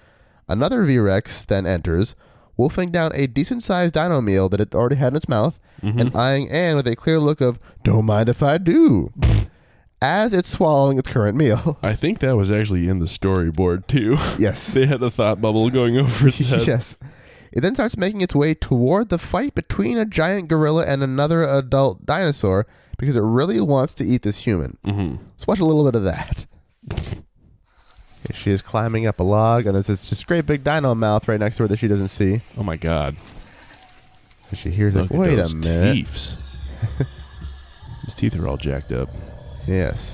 Another 0.48 0.86
V 0.86 0.98
Rex 1.00 1.44
then 1.44 1.66
enters, 1.66 2.16
wolfing 2.56 2.90
down 2.90 3.12
a 3.16 3.28
decent 3.28 3.64
sized 3.64 3.96
dino 3.96 4.22
meal 4.22 4.48
that 4.48 4.62
it 4.62 4.74
already 4.74 4.96
had 4.96 5.12
in 5.12 5.18
its 5.18 5.28
mouth 5.28 5.60
and 5.82 6.16
eyeing 6.16 6.50
Anne 6.50 6.78
with 6.78 6.88
a 6.88 6.96
clear 6.96 7.20
look 7.20 7.42
of, 7.42 7.60
Don't 7.84 8.06
mind 8.06 8.30
if 8.30 8.42
I 8.42 8.58
do, 8.58 9.12
as 10.02 10.34
it's 10.34 10.50
swallowing 10.50 10.98
its 10.98 11.10
current 11.10 11.36
meal. 11.38 11.78
I 11.84 11.94
think 11.96 12.20
that 12.20 12.38
was 12.38 12.50
actually 12.52 12.88
in 12.88 13.00
the 13.00 13.06
storyboard 13.08 13.88
too. 13.88 14.16
Yes. 14.38 14.68
they 14.74 14.86
had 14.86 15.04
a 15.04 15.10
thought 15.10 15.42
bubble 15.42 15.70
going 15.70 15.98
over 15.98 16.28
its 16.30 16.40
head. 16.50 16.66
yes. 16.68 16.96
It 17.52 17.62
then 17.62 17.76
starts 17.76 17.98
making 17.98 18.22
its 18.22 18.36
way 18.36 18.54
toward 18.54 19.10
the 19.10 19.18
fight 19.18 19.56
between 19.56 19.98
a 19.98 20.06
giant 20.06 20.48
gorilla 20.50 20.86
and 20.86 21.02
another 21.02 21.44
adult 21.44 22.06
dinosaur 22.06 22.68
because 22.98 23.16
it 23.16 23.22
really 23.22 23.60
wants 23.60 23.94
to 23.96 24.04
eat 24.06 24.22
this 24.22 24.46
human. 24.46 24.78
Mm-hmm. 24.86 25.24
Let's 25.32 25.48
watch 25.48 25.60
a 25.60 25.66
little 25.66 25.86
bit 25.86 25.96
of 25.96 26.04
that. 26.04 26.46
She 28.34 28.52
is 28.52 28.62
climbing 28.62 29.08
up 29.08 29.20
a 29.20 29.24
log, 29.24 29.66
and 29.66 29.74
there's 29.76 29.88
this 29.88 30.24
great 30.24 30.46
big 30.46 30.64
dino 30.64 30.94
mouth 30.94 31.28
right 31.28 31.40
next 31.40 31.58
to 31.58 31.64
her 31.64 31.68
that 31.70 31.78
she 31.80 31.88
doesn't 31.88 32.10
see. 32.10 32.42
Oh 32.58 32.64
my 32.64 32.78
god! 32.78 33.16
And 34.50 34.58
she 34.58 34.70
hears 34.70 34.96
Look 34.96 35.10
like, 35.10 35.20
"Wait 35.20 35.40
a 35.40 35.50
minute." 35.50 36.06
teeths. 36.06 36.38
His 38.06 38.14
teeth 38.14 38.36
are 38.36 38.48
all 38.48 38.58
jacked 38.58 38.92
up. 38.92 39.10
Yes. 39.66 40.14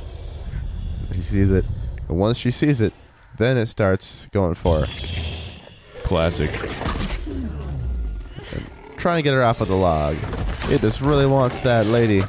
She 1.14 1.22
sees 1.22 1.52
it, 1.52 1.66
and 2.08 2.18
once 2.18 2.38
she 2.38 2.52
sees 2.52 2.80
it, 2.82 2.94
then 3.38 3.58
it 3.58 3.68
starts 3.68 4.28
going 4.28 4.56
for 4.56 4.86
her, 4.86 4.88
Classic. 6.04 6.52
Trying 9.06 9.20
to 9.20 9.22
get 9.22 9.36
her 9.36 9.44
off 9.44 9.62
of 9.62 9.68
the 9.68 9.76
log. 9.76 10.18
It 10.68 10.82
just 10.82 11.00
really 11.00 11.28
wants 11.28 11.60
that 11.60 11.86
lady. 11.86 12.22
And 12.22 12.28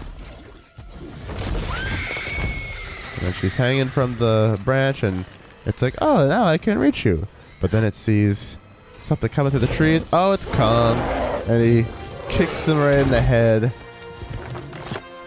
then 3.22 3.33
she's 3.33 3.57
hanging 3.57 3.87
from 3.87 4.18
the 4.18 4.61
branch, 4.62 5.03
and 5.03 5.24
it's 5.64 5.81
like, 5.81 5.95
oh, 6.03 6.29
now 6.29 6.45
I 6.45 6.59
can 6.59 6.79
reach 6.79 7.07
you. 7.07 7.27
But 7.62 7.70
then 7.70 7.83
it 7.83 7.95
sees 7.95 8.59
something 8.99 9.31
coming 9.31 9.53
through 9.53 9.61
the 9.61 9.68
trees. 9.68 10.05
Oh, 10.12 10.33
it's 10.33 10.45
Kong. 10.45 10.99
And 11.49 11.64
he 11.64 11.87
kicks 12.29 12.66
him 12.66 12.79
right 12.79 12.99
in 12.99 13.09
the 13.09 13.22
head 13.22 13.72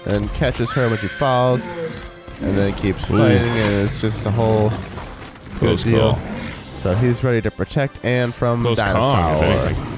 and 0.06 0.30
catches 0.34 0.72
her 0.74 0.88
when 0.88 1.00
she 1.00 1.08
falls. 1.08 1.66
And 2.42 2.56
then 2.56 2.76
keeps 2.76 3.06
fighting, 3.06 3.42
and 3.42 3.88
it's 3.88 4.00
just 4.00 4.24
a 4.28 4.32
whole 4.32 4.70
good 4.70 5.58
Close 5.58 5.84
deal. 5.84 6.14
call. 6.14 6.22
So 6.76 6.94
he's 6.94 7.24
ready 7.24 7.42
to 7.42 7.50
protect 7.50 8.06
Anne 8.06 8.34
from 8.34 8.62
Close 8.62 8.78
dinosaur. 8.78 9.02
Kong, 9.02 9.44
if 9.44 9.44
anything. 9.44 9.84
And 9.84 9.89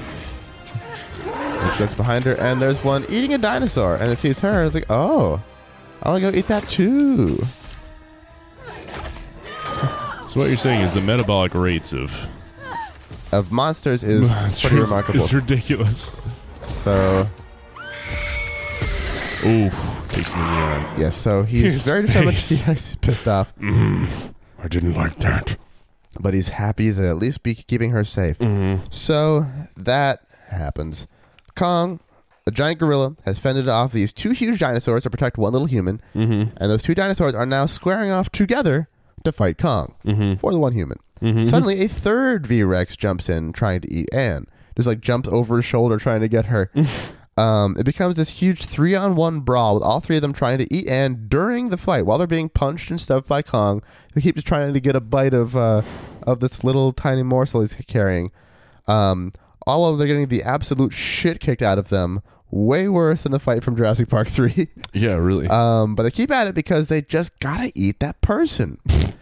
she 1.76 1.82
looks 1.82 1.94
behind 1.94 2.24
her, 2.24 2.34
and 2.36 2.60
there's 2.60 2.82
one 2.84 3.04
eating 3.08 3.34
a 3.34 3.38
dinosaur, 3.38 3.96
and 3.96 4.10
it 4.10 4.16
sees 4.18 4.40
her. 4.40 4.64
It's 4.64 4.74
like, 4.74 4.86
oh, 4.90 5.42
I 6.02 6.10
want 6.10 6.22
to 6.22 6.30
go 6.32 6.36
eat 6.38 6.48
that 6.48 6.68
too. 6.68 7.38
So 10.28 10.40
what 10.40 10.48
you're 10.48 10.56
saying 10.56 10.80
is 10.80 10.94
the 10.94 11.00
metabolic 11.02 11.52
rates 11.54 11.92
of 11.92 12.26
Of 13.32 13.52
monsters 13.52 14.02
is 14.02 14.30
pretty 14.62 14.78
remarkable. 14.78 15.20
It's 15.20 15.30
ridiculous. 15.42 16.10
So 16.72 17.28
Oof, 19.44 19.74
takes 20.08 20.32
him 20.32 20.40
in 20.40 20.46
the 20.46 20.52
arm. 20.60 20.86
yes, 20.98 21.16
so 21.16 21.42
he's 21.42 21.64
His 21.64 21.84
very 21.86 22.06
determined. 22.06 22.36
He's 22.38 22.96
pissed 22.96 23.28
off, 23.28 23.52
I 23.60 24.68
didn't 24.70 24.94
like 24.94 25.16
that. 25.16 25.56
but 26.18 26.32
he's 26.32 26.48
happy 26.50 26.92
to 26.94 27.08
at 27.08 27.16
least 27.16 27.42
be 27.42 27.54
keeping 27.54 27.90
her 27.90 28.04
safe. 28.04 28.38
Mm-hmm. 28.38 28.86
So 28.90 29.46
that 29.76 30.20
happens. 30.48 31.06
Kong, 31.54 32.00
a 32.46 32.50
giant 32.50 32.78
gorilla, 32.78 33.16
has 33.24 33.38
fended 33.38 33.68
off 33.68 33.92
these 33.92 34.12
two 34.12 34.30
huge 34.30 34.58
dinosaurs 34.60 35.02
to 35.04 35.10
protect 35.10 35.38
one 35.38 35.52
little 35.52 35.66
human, 35.68 36.00
Mm-hmm. 36.14 36.56
and 36.56 36.70
those 36.70 36.82
two 36.82 36.94
dinosaurs 36.94 37.34
are 37.34 37.46
now 37.46 37.66
squaring 37.66 38.10
off 38.10 38.30
together 38.30 38.88
to 39.24 39.32
fight 39.32 39.58
Kong 39.58 39.94
Mm-hmm. 40.04 40.34
for 40.36 40.52
the 40.52 40.58
one 40.58 40.72
human. 40.72 40.98
Suddenly, 41.46 41.80
a 41.82 41.86
third 41.88 42.48
V 42.48 42.64
Rex 42.64 42.96
jumps 42.96 43.28
in, 43.28 43.52
trying 43.52 43.80
to 43.82 43.92
eat 43.92 44.08
Anne. 44.12 44.46
Just 44.76 44.88
like 44.88 45.00
jumps 45.00 45.28
over 45.28 45.56
his 45.56 45.64
shoulder, 45.64 45.96
trying 45.98 46.20
to 46.20 46.26
get 46.28 46.46
her. 46.46 46.68
um, 47.36 47.76
it 47.78 47.84
becomes 47.84 48.16
this 48.16 48.30
huge 48.30 48.64
three-on-one 48.64 49.40
brawl 49.42 49.74
with 49.74 49.84
all 49.84 50.00
three 50.00 50.16
of 50.16 50.22
them 50.22 50.32
trying 50.32 50.58
to 50.58 50.74
eat 50.74 50.88
Anne 50.88 51.26
during 51.28 51.68
the 51.68 51.76
fight 51.76 52.06
while 52.06 52.18
they're 52.18 52.26
being 52.26 52.48
punched 52.48 52.90
and 52.90 53.00
stuffed 53.00 53.28
by 53.28 53.40
Kong. 53.40 53.82
They 54.14 54.20
keep 54.20 54.34
just 54.34 54.48
trying 54.48 54.72
to 54.72 54.80
get 54.80 54.96
a 54.96 55.00
bite 55.00 55.32
of 55.32 55.54
uh, 55.56 55.82
of 56.24 56.40
this 56.40 56.64
little 56.64 56.92
tiny 56.92 57.22
morsel 57.22 57.60
he's 57.60 57.76
carrying. 57.86 58.32
Um, 58.88 59.32
all 59.66 59.82
while 59.82 59.96
they're 59.96 60.06
getting 60.06 60.28
the 60.28 60.42
absolute 60.42 60.92
shit 60.92 61.40
kicked 61.40 61.62
out 61.62 61.78
of 61.78 61.88
them. 61.88 62.22
Way 62.50 62.88
worse 62.88 63.22
than 63.22 63.32
the 63.32 63.38
fight 63.38 63.64
from 63.64 63.76
Jurassic 63.76 64.08
Park 64.08 64.28
Three. 64.28 64.68
Yeah, 64.92 65.14
really. 65.14 65.48
Um, 65.48 65.94
but 65.94 66.02
they 66.02 66.10
keep 66.10 66.30
at 66.30 66.46
it 66.46 66.54
because 66.54 66.88
they 66.88 67.00
just 67.00 67.38
gotta 67.40 67.72
eat 67.74 67.98
that 68.00 68.20
person. 68.20 68.78
it 68.86 69.14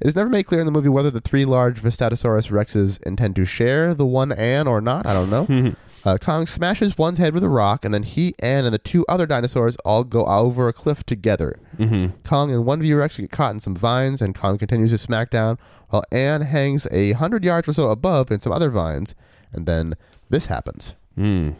is 0.00 0.14
never 0.14 0.28
made 0.28 0.44
clear 0.44 0.60
in 0.60 0.66
the 0.66 0.72
movie 0.72 0.88
whether 0.88 1.10
the 1.10 1.20
three 1.20 1.44
large 1.44 1.82
Vastatosaurus 1.82 2.50
rexes 2.52 3.02
intend 3.02 3.34
to 3.36 3.44
share 3.44 3.92
the 3.92 4.06
one 4.06 4.30
Anne 4.30 4.68
or 4.68 4.80
not. 4.80 5.04
I 5.04 5.14
don't 5.14 5.30
know. 5.30 5.74
uh, 6.04 6.18
Kong 6.18 6.46
smashes 6.46 6.96
one's 6.96 7.18
head 7.18 7.34
with 7.34 7.42
a 7.42 7.48
rock, 7.48 7.84
and 7.84 7.92
then 7.92 8.04
he, 8.04 8.34
Anne, 8.38 8.64
and 8.64 8.72
the 8.72 8.78
two 8.78 9.04
other 9.08 9.26
dinosaurs 9.26 9.74
all 9.84 10.04
go 10.04 10.24
over 10.24 10.68
a 10.68 10.72
cliff 10.72 11.02
together. 11.02 11.58
mm-hmm. 11.76 12.16
Kong 12.22 12.52
and 12.52 12.64
one 12.64 12.80
V 12.80 12.94
Rex 12.94 13.16
get 13.18 13.32
caught 13.32 13.54
in 13.54 13.58
some 13.58 13.74
vines, 13.74 14.22
and 14.22 14.32
Kong 14.32 14.58
continues 14.58 14.92
his 14.92 15.04
smackdown 15.04 15.58
while 15.88 16.04
Anne 16.12 16.42
hangs 16.42 16.86
a 16.90 17.12
hundred 17.12 17.44
yards 17.44 17.68
or 17.68 17.72
so 17.72 17.90
above 17.90 18.30
in 18.30 18.40
some 18.40 18.52
other 18.52 18.70
vines. 18.70 19.14
And 19.52 19.66
then 19.66 19.94
this 20.30 20.46
happens. 20.46 20.94
Mm. 21.18 21.54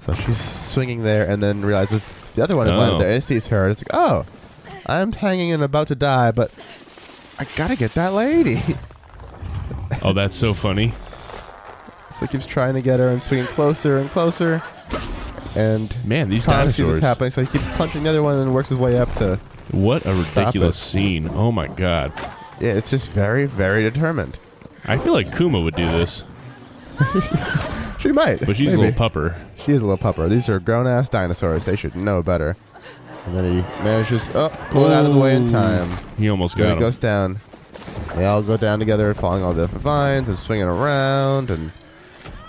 So 0.00 0.12
she's 0.12 0.38
swinging 0.40 1.02
there 1.02 1.26
and 1.28 1.42
then 1.42 1.62
realizes 1.62 2.08
the 2.34 2.42
other 2.42 2.56
one 2.56 2.68
is 2.68 2.74
Oh. 2.74 2.98
there 2.98 3.08
and 3.08 3.16
it 3.18 3.22
sees 3.22 3.46
her. 3.48 3.64
And 3.64 3.72
it's 3.72 3.80
like, 3.80 3.90
oh, 3.94 4.24
I'm 4.86 5.12
hanging 5.12 5.52
and 5.52 5.62
about 5.62 5.88
to 5.88 5.94
die, 5.94 6.30
but 6.32 6.50
I 7.38 7.46
gotta 7.56 7.76
get 7.76 7.94
that 7.94 8.12
lady. 8.12 8.62
Oh, 10.02 10.12
that's 10.12 10.36
so 10.36 10.52
funny. 10.52 10.92
so 12.10 12.20
he 12.20 12.26
keeps 12.26 12.44
trying 12.46 12.74
to 12.74 12.80
get 12.80 12.98
her 12.98 13.08
and 13.08 13.22
swinging 13.22 13.46
closer 13.46 13.98
and 13.98 14.10
closer. 14.10 14.60
And 15.54 15.94
Man, 16.04 16.28
these 16.28 16.44
dinosaurs. 16.44 16.98
happening, 16.98 17.30
so 17.30 17.42
he 17.44 17.46
keeps 17.58 17.68
punching 17.76 18.02
the 18.02 18.10
other 18.10 18.22
one 18.22 18.36
and 18.36 18.52
works 18.52 18.68
his 18.68 18.78
way 18.78 18.98
up 18.98 19.12
to. 19.14 19.36
What 19.70 20.04
a 20.04 20.12
ridiculous 20.12 20.76
scene. 20.76 21.28
Oh 21.32 21.52
my 21.52 21.68
god. 21.68 22.12
Yeah, 22.60 22.72
it's 22.72 22.90
just 22.90 23.10
very, 23.10 23.46
very 23.46 23.82
determined. 23.82 24.36
I 24.86 24.98
feel 24.98 25.12
like 25.12 25.34
Kuma 25.36 25.60
would 25.60 25.74
do 25.76 25.86
this, 25.86 26.24
She 27.98 28.12
might. 28.12 28.44
but 28.46 28.56
she's 28.56 28.72
a 28.74 28.78
little 28.78 28.92
pupper. 28.92 29.36
She 29.56 29.72
is 29.72 29.82
a 29.82 29.86
little 29.86 29.96
pupper. 30.12 30.28
These 30.28 30.48
are 30.48 30.60
grown 30.60 30.86
ass 30.86 31.08
dinosaurs. 31.08 31.64
They 31.64 31.74
should 31.76 31.96
know 31.96 32.22
better. 32.22 32.56
And 33.24 33.34
then 33.36 33.44
he 33.44 33.60
manages, 33.82 34.28
oh, 34.34 34.48
pull 34.70 34.84
it 34.84 34.92
out 34.92 35.06
of 35.06 35.14
the 35.14 35.18
way 35.18 35.34
in 35.34 35.48
time. 35.48 35.90
He 36.18 36.28
almost 36.28 36.56
got 36.56 36.76
it 36.76 36.78
goes 36.78 36.98
down. 36.98 37.38
They 38.14 38.24
all 38.26 38.42
go 38.42 38.56
down 38.58 38.78
together, 38.78 39.12
falling 39.14 39.42
all 39.42 39.52
the 39.54 39.62
different 39.62 39.82
vines 39.82 40.28
and 40.28 40.38
swinging 40.38 40.66
around, 40.66 41.50
and 41.50 41.72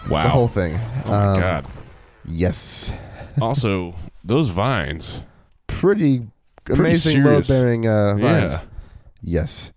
wow. 0.10 0.18
it's 0.18 0.26
a 0.28 0.30
whole 0.30 0.48
thing. 0.48 0.76
oh 1.06 1.10
my 1.10 1.26
Um, 1.34 1.40
god. 1.40 1.66
Yes, 2.26 2.92
Also, 3.42 3.96
those 4.24 4.50
vines. 4.50 5.22
pretty, 5.68 6.28
amazing 6.70 7.24
serious. 7.24 7.50
load-bearing 7.50 7.88
uh, 7.88 8.16
vines. 8.16 8.52
Yeah. 8.54 8.62
Yes. 9.22 9.72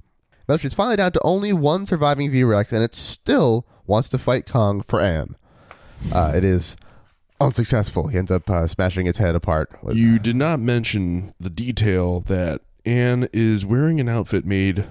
But 0.47 0.61
she's 0.61 0.75
finally 0.75 0.97
down 0.97 1.13
to 1.13 1.21
only 1.23 1.53
one 1.53 1.87
surviving 1.87 2.31
V-Rex, 2.31 2.73
and 2.73 2.83
it's 2.83 2.99
still 2.99 3.65
wants 3.91 4.09
to 4.11 4.19
fight 4.19 4.47
Kong 4.47 4.81
for 4.81 5.01
Anne. 5.01 5.37
Uh, 6.13 6.33
it 6.35 6.45
is 6.45 6.77
unsuccessful. 7.41 8.09
He 8.09 8.17
ends 8.19 8.31
up 8.31 8.49
uh, 8.49 8.67
smashing 8.67 9.07
its 9.07 9.19
head 9.19 9.35
apart. 9.35 9.71
With, 9.83 9.97
You 9.97 10.19
did 10.19 10.37
not 10.37 10.61
mention 10.61 11.35
the 11.39 11.51
detail 11.51 12.21
that 12.21 12.63
Anne 12.87 13.29
is 13.33 13.67
wearing 13.67 14.01
an 14.01 14.09
outfit 14.09 14.47
made 14.47 14.87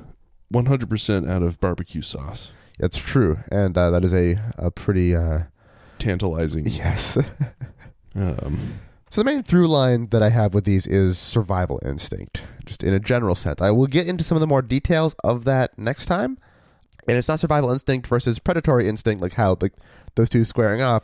100% 0.53 1.29
out 1.29 1.41
of 1.41 1.59
barbecue 1.59 2.01
sauce. 2.01 2.51
That's 2.77 2.97
true, 2.97 3.39
and 3.51 3.77
uh, 3.77 3.89
that 3.89 4.03
is 4.05 4.13
a, 4.13 4.35
a 4.57 4.71
pretty 4.71 5.15
uh, 5.15 5.43
Tantalizing. 5.97 6.65
yes. 6.67 7.17
Um, 8.15 8.79
So 9.09 9.21
the 9.21 9.25
main 9.25 9.43
through 9.43 9.67
line 9.67 10.07
that 10.09 10.21
I 10.23 10.29
have 10.29 10.53
with 10.53 10.65
these 10.65 10.85
is 10.87 11.17
survival 11.17 11.79
instinct, 11.85 12.43
just 12.65 12.83
in 12.83 12.93
a 12.93 12.99
general 12.99 13.35
sense. 13.35 13.61
I 13.61 13.69
will 13.71 13.85
get 13.87 14.07
into 14.07 14.23
some 14.23 14.35
of 14.35 14.41
the 14.41 14.47
more 14.47 14.61
details 14.63 15.15
of 15.23 15.45
that 15.45 15.77
next 15.77 16.05
time. 16.07 16.37
And 17.09 17.17
it's 17.17 17.27
not 17.27 17.39
survival 17.39 17.71
instinct 17.71 18.07
versus 18.07 18.39
predatory 18.39 18.87
instinct, 18.87 19.21
like 19.21 19.33
how 19.33 19.57
like 19.59 19.73
those 20.15 20.29
two 20.29 20.45
squaring 20.45 20.81
off. 20.81 21.03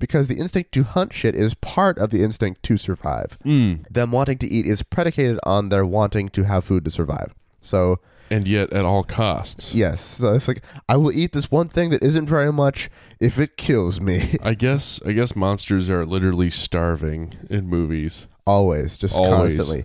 because 0.00 0.26
the 0.28 0.34
instinct 0.38 0.72
to 0.72 0.82
hunt 0.82 1.12
shit 1.12 1.34
is 1.36 1.54
part 1.54 1.96
of 1.98 2.10
the 2.10 2.22
instinct 2.22 2.62
to 2.64 2.76
survive. 2.76 3.38
Mm. 3.44 3.86
Them 3.88 4.10
wanting 4.10 4.38
to 4.38 4.46
eat 4.46 4.66
is 4.66 4.82
predicated 4.82 5.38
on 5.44 5.68
their 5.68 5.86
wanting 5.86 6.28
to 6.30 6.42
have 6.42 6.64
food 6.64 6.84
to 6.84 6.90
survive. 6.90 7.32
So, 7.60 8.00
And 8.28 8.48
yet, 8.48 8.72
at 8.72 8.84
all 8.84 9.04
costs. 9.04 9.72
yes, 9.72 10.00
so 10.02 10.32
it's 10.32 10.48
like 10.48 10.62
I 10.88 10.96
will 10.96 11.12
eat 11.12 11.32
this 11.32 11.50
one 11.50 11.68
thing 11.68 11.90
that 11.90 12.02
isn't 12.02 12.26
very 12.26 12.52
much 12.52 12.90
if 13.20 13.38
it 13.38 13.56
kills 13.56 14.00
me. 14.00 14.36
I 14.42 14.54
guess. 14.54 15.00
I 15.06 15.12
guess 15.12 15.36
monsters 15.36 15.88
are 15.88 16.04
literally 16.04 16.50
starving 16.50 17.34
in 17.48 17.68
movies. 17.68 18.26
Always, 18.46 18.96
just 18.98 19.14
Always. 19.14 19.56
constantly. 19.56 19.84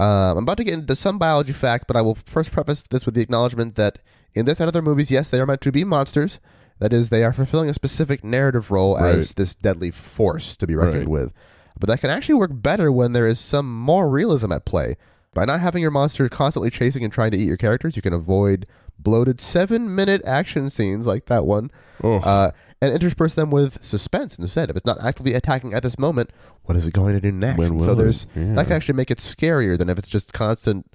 Um, 0.00 0.38
I'm 0.38 0.44
about 0.44 0.56
to 0.56 0.64
get 0.64 0.74
into 0.74 0.96
some 0.96 1.18
biology 1.18 1.52
fact, 1.52 1.84
but 1.86 1.96
I 1.96 2.00
will 2.00 2.16
first 2.24 2.50
preface 2.50 2.82
this 2.84 3.04
with 3.04 3.14
the 3.14 3.20
acknowledgement 3.20 3.74
that 3.76 3.98
in 4.34 4.46
this 4.46 4.60
and 4.60 4.68
other 4.68 4.82
movies, 4.82 5.10
yes, 5.10 5.30
they 5.30 5.40
are 5.40 5.46
meant 5.46 5.60
to 5.62 5.72
be 5.72 5.84
monsters. 5.84 6.38
That 6.78 6.92
is, 6.92 7.10
they 7.10 7.24
are 7.24 7.32
fulfilling 7.32 7.68
a 7.68 7.74
specific 7.74 8.24
narrative 8.24 8.70
role 8.70 8.96
as 8.98 9.34
this 9.34 9.54
deadly 9.54 9.90
force 9.90 10.56
to 10.56 10.66
be 10.66 10.74
reckoned 10.74 11.00
Right. 11.00 11.08
with. 11.08 11.32
But 11.78 11.88
that 11.88 12.00
can 12.00 12.10
actually 12.10 12.34
work 12.36 12.50
better 12.54 12.90
when 12.90 13.12
there 13.12 13.26
is 13.26 13.38
some 13.40 13.78
more 13.80 14.08
realism 14.08 14.50
at 14.52 14.64
play. 14.64 14.96
By 15.34 15.44
not 15.44 15.60
having 15.60 15.82
your 15.82 15.90
monster 15.90 16.28
constantly 16.28 16.70
chasing 16.70 17.04
and 17.04 17.12
trying 17.12 17.30
to 17.32 17.36
eat 17.38 17.46
your 17.46 17.56
characters, 17.56 17.96
you 17.96 18.02
can 18.02 18.12
avoid 18.12 18.66
bloated 18.98 19.40
seven 19.40 19.94
minute 19.94 20.20
action 20.26 20.68
scenes 20.68 21.06
like 21.06 21.26
that 21.26 21.46
one 21.46 21.70
Oh. 22.02 22.16
uh, 22.16 22.50
and 22.82 22.92
intersperse 22.92 23.34
them 23.34 23.50
with 23.50 23.82
suspense 23.82 24.38
instead. 24.38 24.70
If 24.70 24.76
it's 24.76 24.86
not 24.86 25.02
actively 25.02 25.34
attacking 25.34 25.72
at 25.74 25.82
this 25.82 25.98
moment, 25.98 26.30
what 26.64 26.76
is 26.76 26.86
it 26.86 26.92
going 26.92 27.14
to 27.14 27.20
do 27.20 27.30
next? 27.32 27.68
So 27.84 27.94
there's 27.94 28.24
it? 28.24 28.30
Yeah. 28.40 28.54
that 28.54 28.64
can 28.64 28.72
actually 28.74 28.94
make 28.96 29.10
it 29.10 29.18
scarier 29.18 29.76
than 29.78 29.88
if 29.90 29.98
it's 29.98 30.08
just 30.08 30.32
constant 30.32 30.86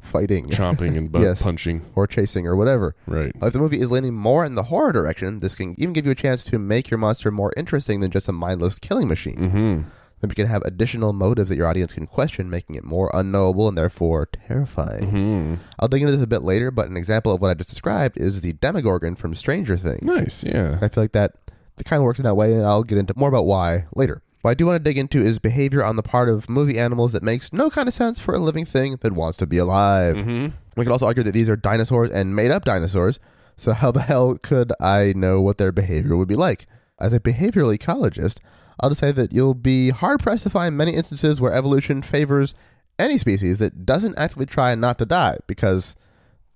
fighting, 0.00 0.48
Chomping 0.50 0.96
and 0.96 1.10
butt 1.12 1.22
Yes. 1.22 1.42
punching. 1.42 1.82
or 1.94 2.06
chasing 2.06 2.46
or 2.46 2.56
whatever. 2.56 2.94
Right. 3.06 3.32
If 3.42 3.52
the 3.52 3.58
movie 3.58 3.80
is 3.80 3.90
leaning 3.90 4.14
more 4.14 4.44
in 4.44 4.54
the 4.54 4.64
horror 4.64 4.92
direction, 4.92 5.38
this 5.38 5.54
can 5.54 5.74
even 5.78 5.92
give 5.92 6.06
you 6.06 6.12
a 6.12 6.16
chance 6.16 6.44
to 6.44 6.58
make 6.58 6.90
your 6.90 6.98
monster 6.98 7.30
more 7.30 7.52
interesting 7.56 8.00
than 8.00 8.10
just 8.10 8.28
a 8.28 8.32
mindless 8.32 8.78
killing 8.78 9.08
machine. 9.08 9.36
Mm-hmm. 9.36 9.82
Maybe 10.22 10.32
you 10.32 10.34
can 10.34 10.46
have 10.48 10.60
additional 10.66 11.14
motives 11.14 11.48
that 11.48 11.56
your 11.56 11.66
audience 11.66 11.94
can 11.94 12.06
question, 12.06 12.50
making 12.50 12.76
it 12.76 12.84
more 12.84 13.10
unknowable 13.14 13.68
and 13.68 13.78
therefore 13.78 14.26
terrifying. 14.26 15.00
Mm-hmm. 15.00 15.54
I'll 15.78 15.88
dig 15.88 16.02
into 16.02 16.12
this 16.14 16.22
a 16.22 16.26
bit 16.26 16.42
later, 16.42 16.70
but 16.70 16.88
an 16.90 16.96
example 16.98 17.32
of 17.32 17.40
what 17.40 17.50
I 17.50 17.54
just 17.54 17.70
described 17.70 18.18
is 18.18 18.42
the 18.42 18.52
Demogorgon 18.52 19.14
from 19.16 19.34
Stranger 19.34 19.78
Things. 19.78 20.02
Nice. 20.02 20.44
Yeah. 20.44 20.78
I 20.82 20.88
feel 20.88 21.04
like 21.04 21.12
that 21.12 21.36
that 21.76 21.84
kind 21.84 22.00
of 22.00 22.04
works 22.04 22.18
in 22.18 22.24
that 22.24 22.34
way, 22.34 22.52
and 22.52 22.64
I'll 22.66 22.82
get 22.82 22.98
into 22.98 23.14
more 23.16 23.30
about 23.30 23.46
why 23.46 23.86
later. 23.94 24.20
What 24.42 24.52
I 24.52 24.54
do 24.54 24.66
want 24.66 24.76
to 24.76 24.88
dig 24.88 24.96
into 24.96 25.18
is 25.18 25.38
behavior 25.38 25.84
on 25.84 25.96
the 25.96 26.02
part 26.02 26.28
of 26.28 26.48
movie 26.48 26.78
animals 26.78 27.12
that 27.12 27.22
makes 27.22 27.52
no 27.52 27.68
kind 27.68 27.88
of 27.88 27.94
sense 27.94 28.18
for 28.18 28.34
a 28.34 28.38
living 28.38 28.64
thing 28.64 28.96
that 29.00 29.12
wants 29.12 29.36
to 29.38 29.46
be 29.46 29.58
alive. 29.58 30.16
Mm-hmm. 30.16 30.56
We 30.76 30.84
could 30.84 30.92
also 30.92 31.06
argue 31.06 31.22
that 31.24 31.32
these 31.32 31.48
are 31.48 31.56
dinosaurs 31.56 32.10
and 32.10 32.34
made 32.34 32.50
up 32.50 32.64
dinosaurs, 32.64 33.20
so 33.58 33.72
how 33.74 33.90
the 33.90 34.00
hell 34.00 34.38
could 34.42 34.72
I 34.80 35.12
know 35.14 35.42
what 35.42 35.58
their 35.58 35.72
behavior 35.72 36.16
would 36.16 36.28
be 36.28 36.36
like? 36.36 36.66
As 36.98 37.12
a 37.12 37.20
behavioral 37.20 37.76
ecologist, 37.76 38.38
I'll 38.80 38.88
just 38.90 39.00
say 39.00 39.12
that 39.12 39.32
you'll 39.32 39.52
be 39.54 39.90
hard 39.90 40.20
pressed 40.20 40.44
to 40.44 40.50
find 40.50 40.74
many 40.76 40.94
instances 40.94 41.38
where 41.40 41.52
evolution 41.52 42.00
favors 42.00 42.54
any 42.98 43.18
species 43.18 43.58
that 43.58 43.84
doesn't 43.84 44.16
actively 44.18 44.46
try 44.46 44.74
not 44.74 44.96
to 44.98 45.06
die 45.06 45.36
because 45.46 45.94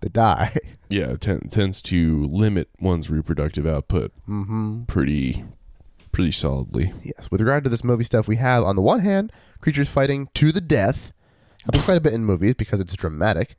they 0.00 0.08
die. 0.08 0.54
Yeah. 0.90 1.12
It 1.12 1.22
ten- 1.22 1.48
tends 1.50 1.82
to 1.82 2.26
limit 2.26 2.68
one's 2.78 3.10
reproductive 3.10 3.66
output. 3.66 4.12
mm-hmm. 4.28 4.84
Pretty. 4.84 5.42
Pretty 6.14 6.32
solidly. 6.32 6.92
Yes. 7.02 7.30
With 7.30 7.40
regard 7.40 7.64
to 7.64 7.70
this 7.70 7.84
movie 7.84 8.04
stuff, 8.04 8.26
we 8.28 8.36
have 8.36 8.64
on 8.64 8.76
the 8.76 8.82
one 8.82 9.00
hand 9.00 9.32
creatures 9.60 9.88
fighting 9.88 10.28
to 10.34 10.52
the 10.52 10.60
death. 10.60 11.12
Happens 11.64 11.84
quite 11.84 11.96
a 11.98 12.00
bit 12.00 12.12
in 12.14 12.24
movies 12.24 12.54
because 12.54 12.80
it's 12.80 12.94
dramatic, 12.94 13.56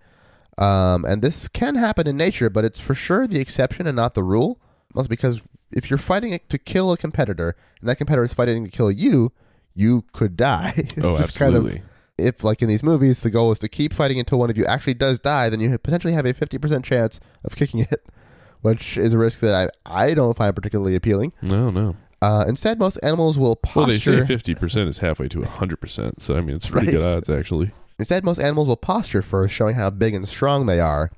um, 0.58 1.06
and 1.06 1.22
this 1.22 1.47
can 1.47 1.76
happen 1.76 2.08
in 2.08 2.16
nature, 2.16 2.49
but 2.49 2.64
it's 2.64 2.80
for 2.80 2.93
sure 2.95 3.28
the 3.28 3.39
exception 3.39 3.88
and 3.88 3.95
not 3.95 4.14
the 4.14 4.24
rule. 4.24 4.60
Also, 4.95 5.10
because 5.10 5.41
if 5.72 5.89
you're 5.89 5.97
fighting 5.99 6.39
to 6.47 6.58
kill 6.58 6.91
a 6.91 6.97
competitor 6.97 7.56
and 7.82 7.89
that 7.89 7.97
competitor 7.97 8.24
is 8.24 8.34
fighting 8.34 8.64
to 8.64 8.70
kill 8.72 8.91
you, 8.91 9.32
you 9.74 10.03
could 10.14 10.38
die. 10.38 10.74
Oh, 11.03 11.18
It's 11.18 11.38
kind 11.38 11.56
of- 11.56 11.66
absolutely. 11.66 11.82
if, 12.18 12.43
like 12.43 12.62
in 12.62 12.68
these 12.70 12.84
movies, 12.84 13.22
the 13.22 13.32
goal 13.32 13.51
is 13.51 13.60
to 13.60 13.68
keep 13.68 13.91
fighting 13.91 14.20
until 14.20 14.39
one 14.39 14.49
of 14.49 14.58
you 14.58 14.66
actually 14.66 14.93
does 14.93 15.20
die, 15.20 15.49
then 15.49 15.60
you 15.60 15.76
potentially 15.78 16.14
have 16.14 16.26
a 16.26 16.34
50% 16.34 16.84
chance 16.86 17.20
of 17.43 17.56
kicking 17.58 17.82
it, 17.82 18.06
which 18.62 18.97
is 18.97 19.14
a 19.14 19.18
risk 19.18 19.39
that 19.41 19.72
I, 19.86 20.03
I 20.08 20.14
don't 20.14 20.38
find 20.38 20.56
particularly 20.56 20.95
appealing. 20.95 21.34
No, 21.41 21.70
no. 21.72 21.97
Uh, 22.22 22.45
instead, 22.47 22.80
most 22.80 22.97
animals 23.03 23.38
will 23.38 23.55
posture. 23.55 23.80
Well, 23.80 23.88
they 23.88 23.99
say 23.99 24.26
fifty 24.26 24.55
percent 24.55 24.89
is 24.89 24.99
halfway 24.99 25.28
to 25.30 25.43
hundred 25.43 25.78
percent. 25.82 26.22
So 26.22 26.36
I 26.36 26.41
mean, 26.41 26.55
it's 26.55 26.70
pretty 26.70 26.88
Right. 26.88 26.97
good 26.97 27.07
odds 27.07 27.30
actually. 27.30 27.72
Instead, 27.99 28.24
most 28.24 28.39
animals 28.39 28.68
will 28.68 28.78
posture 28.78 29.22
first, 29.22 29.53
showing 29.53 29.76
how 29.76 29.89
big 29.89 30.13
and 30.13 30.28
strong 30.28 30.66
they 30.66 30.80
are. 30.80 31.11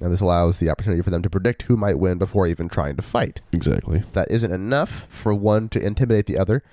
And 0.00 0.12
this 0.12 0.20
allows 0.20 0.58
the 0.58 0.70
opportunity 0.70 1.02
for 1.02 1.10
them 1.10 1.22
to 1.22 1.30
predict 1.30 1.62
who 1.62 1.76
might 1.76 2.00
win 2.00 2.18
before 2.18 2.48
even 2.48 2.68
trying 2.68 2.96
to 2.96 3.02
fight. 3.02 3.40
Exactly. 3.52 3.98
If 3.98 4.10
that 4.12 4.28
isn't 4.30 4.50
enough 4.50 5.06
for 5.08 5.32
one 5.32 5.68
to 5.68 5.84
intimidate 5.84 6.26
the 6.26 6.36
other, 6.38 6.64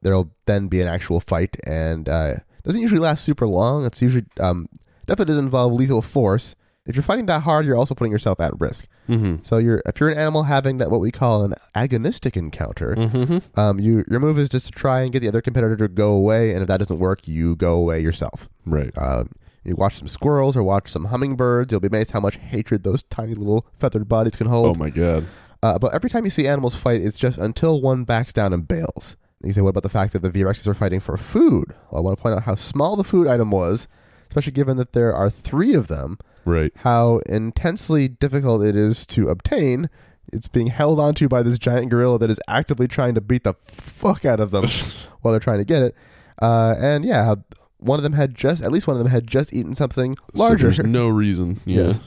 there'll 0.00 0.30
then 0.46 0.68
be 0.68 0.80
an 0.80 0.88
actual 0.88 1.20
fight, 1.20 1.58
and 1.66 2.08
uh, 2.08 2.34
doesn't 2.64 2.80
usually 2.80 3.00
last 3.00 3.22
super 3.24 3.46
long. 3.46 3.84
It's 3.84 4.00
usually 4.00 4.24
um, 4.38 4.68
definitely 5.06 5.32
doesn't 5.32 5.44
involve 5.44 5.74
lethal 5.74 6.00
force. 6.00 6.56
If 6.86 6.96
you're 6.96 7.02
fighting 7.02 7.26
that 7.26 7.42
hard, 7.42 7.66
you're 7.66 7.76
also 7.76 7.94
putting 7.94 8.10
yourself 8.10 8.40
at 8.40 8.58
risk. 8.58 8.86
Mm-hmm. 9.08 9.42
So 9.42 9.58
you're 9.58 9.82
if 9.86 10.00
you're 10.00 10.08
an 10.08 10.18
animal 10.18 10.44
having 10.44 10.78
that 10.78 10.90
what 10.90 11.00
we 11.00 11.10
call 11.10 11.44
an 11.44 11.54
agonistic 11.74 12.36
encounter, 12.36 12.94
Mm-hmm. 12.96 13.60
um, 13.60 13.78
you 13.78 14.04
your 14.10 14.18
move 14.20 14.38
is 14.38 14.48
just 14.48 14.66
to 14.66 14.72
try 14.72 15.02
and 15.02 15.12
get 15.12 15.20
the 15.20 15.28
other 15.28 15.42
competitor 15.42 15.76
to 15.76 15.88
go 15.88 16.12
away, 16.12 16.52
and 16.52 16.62
if 16.62 16.68
that 16.68 16.78
doesn't 16.78 16.98
work, 16.98 17.28
you 17.28 17.54
go 17.56 17.74
away 17.76 18.00
yourself. 18.00 18.48
Right. 18.64 18.90
Uh, 18.96 19.24
you 19.62 19.76
watch 19.76 19.98
some 19.98 20.08
squirrels 20.08 20.56
or 20.56 20.62
watch 20.62 20.88
some 20.90 21.06
hummingbirds, 21.06 21.70
you'll 21.70 21.80
be 21.80 21.88
amazed 21.88 22.12
how 22.12 22.20
much 22.20 22.36
hatred 22.36 22.82
those 22.82 23.02
tiny 23.04 23.34
little 23.34 23.66
feathered 23.78 24.08
bodies 24.08 24.34
can 24.36 24.46
hold. 24.46 24.76
Oh 24.76 24.80
my 24.80 24.88
god. 24.88 25.26
Uh, 25.62 25.78
but 25.78 25.92
every 25.92 26.08
time 26.08 26.24
you 26.24 26.30
see 26.30 26.48
animals 26.48 26.74
fight, 26.74 27.02
it's 27.02 27.18
just 27.18 27.36
until 27.36 27.82
one 27.82 28.04
backs 28.04 28.32
down 28.32 28.54
and 28.54 28.66
bails. 28.66 29.16
You 29.44 29.52
say, 29.52 29.60
what 29.60 29.70
about 29.70 29.82
the 29.82 29.90
fact 29.90 30.14
that 30.14 30.20
the 30.22 30.30
V-Rexes 30.30 30.66
are 30.66 30.72
fighting 30.74 31.00
for 31.00 31.16
food? 31.18 31.74
Well, 31.90 31.98
I 31.98 32.00
want 32.00 32.16
to 32.16 32.22
point 32.22 32.34
out 32.36 32.44
how 32.44 32.54
small 32.54 32.96
the 32.96 33.04
food 33.04 33.26
item 33.26 33.50
was, 33.50 33.86
especially 34.30 34.52
given 34.52 34.78
that 34.78 34.92
there 34.94 35.14
are 35.14 35.28
three 35.28 35.74
of 35.74 35.88
them, 35.88 36.18
Right. 36.44 36.72
how 36.76 37.18
intensely 37.26 38.08
difficult 38.08 38.62
it 38.64 38.74
is 38.76 39.04
to 39.06 39.28
obtain. 39.28 39.90
It's 40.32 40.48
being 40.48 40.68
held 40.68 41.00
onto 41.00 41.28
by 41.28 41.42
this 41.42 41.58
giant 41.58 41.90
gorilla 41.90 42.18
that 42.18 42.30
is 42.30 42.40
actively 42.48 42.86
trying 42.88 43.14
to 43.14 43.20
beat 43.20 43.44
the 43.44 43.54
fuck 43.64 44.24
out 44.24 44.40
of 44.40 44.50
them 44.52 44.64
while 45.20 45.32
they're 45.32 45.40
trying 45.40 45.58
to 45.58 45.64
get 45.64 45.82
it. 45.82 45.94
Uh, 46.40 46.74
and 46.78 47.04
yeah, 47.04 47.24
how 47.24 47.44
one 47.78 47.98
of 47.98 48.02
them 48.02 48.12
had 48.12 48.34
just, 48.34 48.62
at 48.62 48.70
least 48.70 48.86
one 48.86 48.96
of 48.96 49.02
them 49.02 49.10
had 49.10 49.26
just 49.26 49.52
eaten 49.52 49.74
something 49.74 50.16
larger. 50.34 50.72
So 50.72 50.82
there's 50.82 50.88
no 50.90 51.08
reason. 51.08 51.60
Yeah. 51.66 51.86
Yes. 51.88 52.00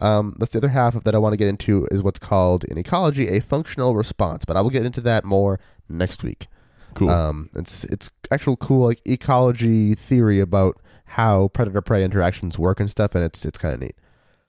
Um, 0.00 0.36
that's 0.38 0.52
the 0.52 0.58
other 0.58 0.68
half 0.68 0.94
of 0.94 1.02
that 1.04 1.14
I 1.14 1.18
want 1.18 1.32
to 1.32 1.36
get 1.36 1.48
into 1.48 1.86
is 1.90 2.02
what's 2.04 2.20
called 2.20 2.62
in 2.64 2.78
ecology 2.78 3.28
a 3.28 3.40
functional 3.40 3.96
response, 3.96 4.44
but 4.44 4.56
I 4.56 4.60
will 4.60 4.70
get 4.70 4.86
into 4.86 5.00
that 5.00 5.24
more 5.24 5.58
next 5.88 6.22
week. 6.22 6.46
Cool. 6.94 7.10
Um, 7.10 7.50
it's 7.56 7.82
it's 7.84 8.10
actual 8.30 8.56
cool 8.56 8.86
like 8.86 9.00
ecology 9.04 9.94
theory 9.94 10.38
about 10.38 10.80
how 11.08 11.48
predator 11.48 11.80
prey 11.80 12.04
interactions 12.04 12.58
work 12.58 12.80
and 12.80 12.90
stuff, 12.90 13.14
and 13.14 13.24
it's 13.24 13.44
it's 13.44 13.58
kind 13.58 13.74
of 13.74 13.80
neat. 13.80 13.96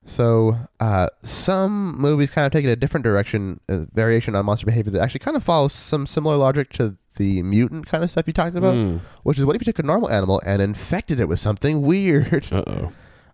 So 0.06 0.58
uh, 0.80 1.08
some 1.24 1.98
movies 2.00 2.32
kind 2.32 2.46
of 2.46 2.52
take 2.52 2.66
it 2.66 2.70
a 2.70 2.76
different 2.76 3.04
direction, 3.04 3.60
a 3.70 3.86
variation 3.94 4.34
on 4.36 4.46
monster 4.46 4.66
behavior 4.66 4.92
that 4.94 5.02
actually 5.02 5.20
kind 5.20 5.38
of 5.38 5.44
follows 5.44 5.74
some 5.74 6.08
similar 6.08 6.36
logic 6.36 6.72
to 6.74 6.98
the 7.18 7.44
mutant 7.44 7.86
kind 7.86 8.04
of 8.04 8.10
stuff 8.10 8.26
you 8.28 8.34
talked 8.34 8.56
about, 8.56 8.74
Mm. 8.76 9.02
which 9.24 9.38
is 9.38 9.46
what 9.46 9.56
if 9.56 9.62
you 9.62 9.66
took 9.66 9.80
a 9.80 9.84
normal 9.84 10.10
animal 10.10 10.42
and 10.46 10.62
infected 10.62 11.20
it 11.20 11.28
with 11.28 11.40
something 11.40 11.82
weird? 11.82 12.48
Uh 12.52 12.64
oh. 12.68 12.92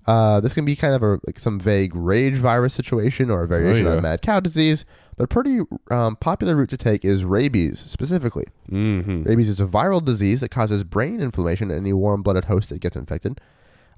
Uh, 0.08 0.40
this 0.40 0.54
can 0.54 0.66
be 0.66 0.76
kind 0.76 0.94
of 0.94 1.02
a 1.02 1.20
like 1.26 1.40
some 1.40 1.60
vague 1.60 1.96
rage 1.96 2.36
virus 2.36 2.76
situation 2.76 3.32
or 3.32 3.42
a 3.44 3.48
variation 3.48 3.88
Oh, 3.88 3.92
yeah. 3.92 3.96
on 3.98 4.04
mad 4.04 4.22
cow 4.22 4.40
disease, 4.40 4.86
but 5.18 5.24
a 5.26 5.28
pretty 5.28 5.62
um, 5.92 6.16
popular 6.18 6.56
route 6.56 6.70
to 6.70 6.78
take 6.78 7.06
is 7.06 7.24
rabies 7.26 7.80
specifically. 7.80 8.46
Mm-hmm. 8.70 9.24
Rabies 9.24 9.50
is 9.50 9.60
a 9.60 9.66
viral 9.66 10.04
disease 10.04 10.42
that 10.42 10.50
causes 10.50 10.84
brain 10.84 11.22
inflammation 11.22 11.72
in 11.72 11.78
any 11.78 11.94
warm-blooded 11.94 12.46
host 12.46 12.70
that 12.70 12.80
gets 12.80 12.96
infected. 12.96 13.40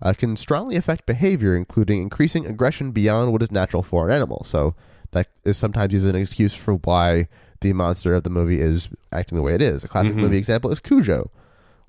Uh, 0.02 0.14
can 0.14 0.38
strongly 0.38 0.76
affect 0.76 1.08
behavior, 1.08 1.56
including 1.56 2.02
increasing 2.04 2.46
aggression 2.46 2.92
beyond 2.92 3.32
what 3.32 3.42
is 3.42 3.52
natural 3.52 3.82
for 3.82 4.08
an 4.08 4.16
animal. 4.16 4.44
So 4.44 4.76
that 5.12 5.28
is 5.44 5.58
sometimes 5.58 5.92
used 5.92 6.06
as 6.06 6.14
an 6.14 6.22
excuse 6.22 6.54
for 6.54 6.76
why 6.76 7.28
the 7.62 7.74
monster 7.74 8.14
of 8.14 8.22
the 8.24 8.30
movie 8.30 8.62
is 8.62 8.90
acting 9.12 9.36
the 9.38 9.42
way 9.42 9.56
it 9.56 9.62
is. 9.64 9.84
A 9.84 9.88
classic 9.88 10.14
Mhm. 10.14 10.18
movie 10.20 10.38
example 10.38 10.72
is 10.72 10.80
Cujo, 10.80 11.32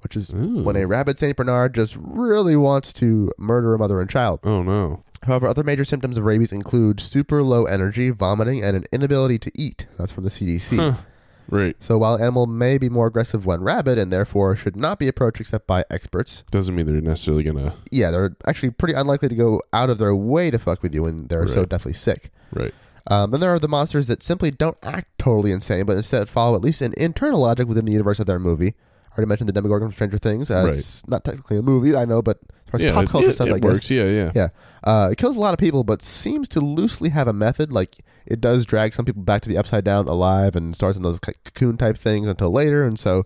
which 0.01 0.17
is 0.17 0.33
Ooh. 0.33 0.63
when 0.63 0.77
a 0.77 0.87
rabid 0.87 1.19
Saint 1.19 1.37
Bernard 1.37 1.75
just 1.75 1.99
really 2.01 2.57
wants 2.57 2.95
to 2.95 3.31
murder 3.37 3.75
a 3.75 3.79
mother 3.79 4.01
and 4.01 4.09
child. 4.09 4.41
Oh 4.43 4.63
no. 4.63 5.03
However, 5.25 5.47
other 5.49 5.65
major 5.65 5.85
symptoms 5.85 6.17
of 6.17 6.25
rabies 6.25 6.53
include 6.53 7.01
super 7.01 7.43
low 7.43 7.65
energy, 7.67 8.11
vomiting, 8.11 8.63
and 8.63 8.77
an 8.77 8.85
inability 8.93 9.39
to 9.41 9.51
eat. 9.55 9.87
That's 9.99 10.13
from 10.13 10.25
the 10.25 10.31
CDC. 10.31 10.77
Huh. 10.77 10.95
Right. 11.51 11.77
So 11.81 11.97
while 11.97 12.15
an 12.17 12.21
animal 12.21 12.47
may 12.47 12.77
be 12.77 12.89
more 12.91 13.07
aggressive 13.07 13.47
when 13.47 13.63
rabid 13.63 13.99
and 13.99 14.13
therefore 14.13 14.55
should 14.55 14.77
not 14.77 14.99
be 14.99 15.09
approached 15.09 15.41
except 15.41 15.67
by 15.67 15.83
experts, 15.91 16.45
Doesn't 16.51 16.75
mean 16.75 16.85
they're 16.87 17.01
necessarily 17.01 17.43
gonna. 17.43 17.75
yeah, 17.91 18.11
they're 18.11 18.37
actually 18.47 18.71
pretty 18.71 18.93
unlikely 18.95 19.31
to 19.31 19.35
go 19.35 19.63
out 19.73 19.89
of 19.89 19.97
their 19.99 20.15
way 20.15 20.51
to 20.51 20.59
fuck 20.59 20.83
with 20.83 20.95
you 20.95 21.05
when 21.05 21.27
they're 21.29 21.49
so 21.49 21.61
Right. 21.61 21.69
deathly 21.71 21.95
sick. 21.95 22.31
Right. 22.53 22.75
Um, 23.07 23.31
then 23.31 23.41
there 23.41 23.53
are 23.55 23.59
the 23.59 23.69
monsters 23.69 24.07
that 24.09 24.23
simply 24.23 24.51
don't 24.51 24.77
act 24.83 25.09
totally 25.19 25.51
insane, 25.51 25.87
but 25.87 25.97
instead 25.97 26.29
follow 26.29 26.55
at 26.55 26.61
least 26.63 26.83
an 26.83 26.93
internal 26.99 27.41
logic 27.41 27.67
within 27.67 27.87
the 27.87 27.93
universe 27.93 28.21
of 28.21 28.27
their 28.27 28.39
movie. 28.39 28.75
I 29.11 29.13
already 29.17 29.29
mentioned 29.31 29.49
the 29.49 29.55
Demogorgon 29.55 29.89
from 29.89 29.95
Stranger 29.95 30.19
Things. 30.19 30.51
Uh, 30.51 30.65
Right. 30.67 30.77
It's 30.77 31.09
not 31.09 31.25
technically 31.25 31.57
a 31.57 31.63
movie, 31.63 31.97
I 31.97 32.05
know, 32.05 32.21
but 32.21 32.41
far 32.71 32.79
as 32.81 32.83
Yeah, 32.85 32.93
pop 32.93 33.05
it- 33.05 33.09
culture 33.11 33.29
it- 33.31 33.35
stuff, 33.35 33.49
it 33.49 33.55
I 33.55 33.59
guess. 33.59 33.73
works. 33.73 33.91
Yeah, 33.91 34.05
yeah. 34.05 34.33
Yeah. 34.35 34.49
Uh, 34.85 35.09
it 35.13 35.19
kills 35.19 35.37
a 35.37 35.41
lot 35.41 35.53
of 35.55 35.59
people, 35.59 35.85
but 35.85 36.03
seems 36.03 36.49
to 36.49 36.61
loosely 36.61 37.11
have 37.11 37.27
a 37.29 37.33
method. 37.33 37.73
Like 37.73 37.99
it 38.27 38.41
does 38.41 38.65
drag 38.67 38.95
some 38.95 39.05
people 39.05 39.23
back 39.23 39.43
to 39.43 39.49
the 39.49 39.57
upside 39.59 39.85
down 39.85 40.07
alive 40.09 40.55
and 40.57 40.75
starts 40.77 40.97
in 40.97 41.03
those 41.03 41.19
cocoon 41.19 41.77
type 41.77 41.97
things 41.99 42.27
until 42.29 42.51
later, 42.53 42.85
and 42.85 42.99
so 42.99 43.25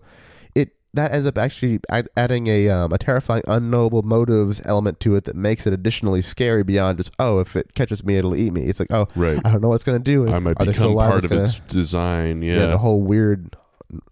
it 0.55 0.71
that 0.95 1.11
ends 1.13 1.27
up 1.27 1.37
actually 1.37 1.79
adding 2.17 2.47
a 2.47 2.69
um, 2.69 2.91
a 2.93 2.97
terrifying 2.97 3.43
unknowable 3.47 4.01
motives 4.03 4.61
element 4.65 4.99
to 5.01 5.15
it 5.15 5.25
that 5.25 5.35
makes 5.35 5.65
it 5.67 5.73
additionally 5.73 6.21
scary 6.21 6.63
beyond 6.63 6.97
just 6.97 7.11
oh 7.19 7.39
if 7.39 7.55
it 7.55 7.73
catches 7.75 8.03
me 8.03 8.15
it'll 8.17 8.35
eat 8.35 8.51
me. 8.53 8.63
It's 8.65 8.79
like 8.79 8.91
oh 8.91 9.07
Right. 9.15 9.39
I 9.45 9.51
don't 9.51 9.61
know 9.61 9.69
what's 9.69 9.83
gonna 9.83 9.99
do. 9.99 10.27
I 10.33 10.39
might 10.39 10.59
Are 10.59 10.65
become 10.65 10.91
alive? 10.91 11.09
part 11.11 11.23
of 11.23 11.29
gonna- 11.29 11.41
its 11.43 11.59
design. 11.67 12.41
Yeah. 12.41 12.55
yeah, 12.57 12.65
the 12.67 12.77
whole 12.79 13.01
weird 13.01 13.55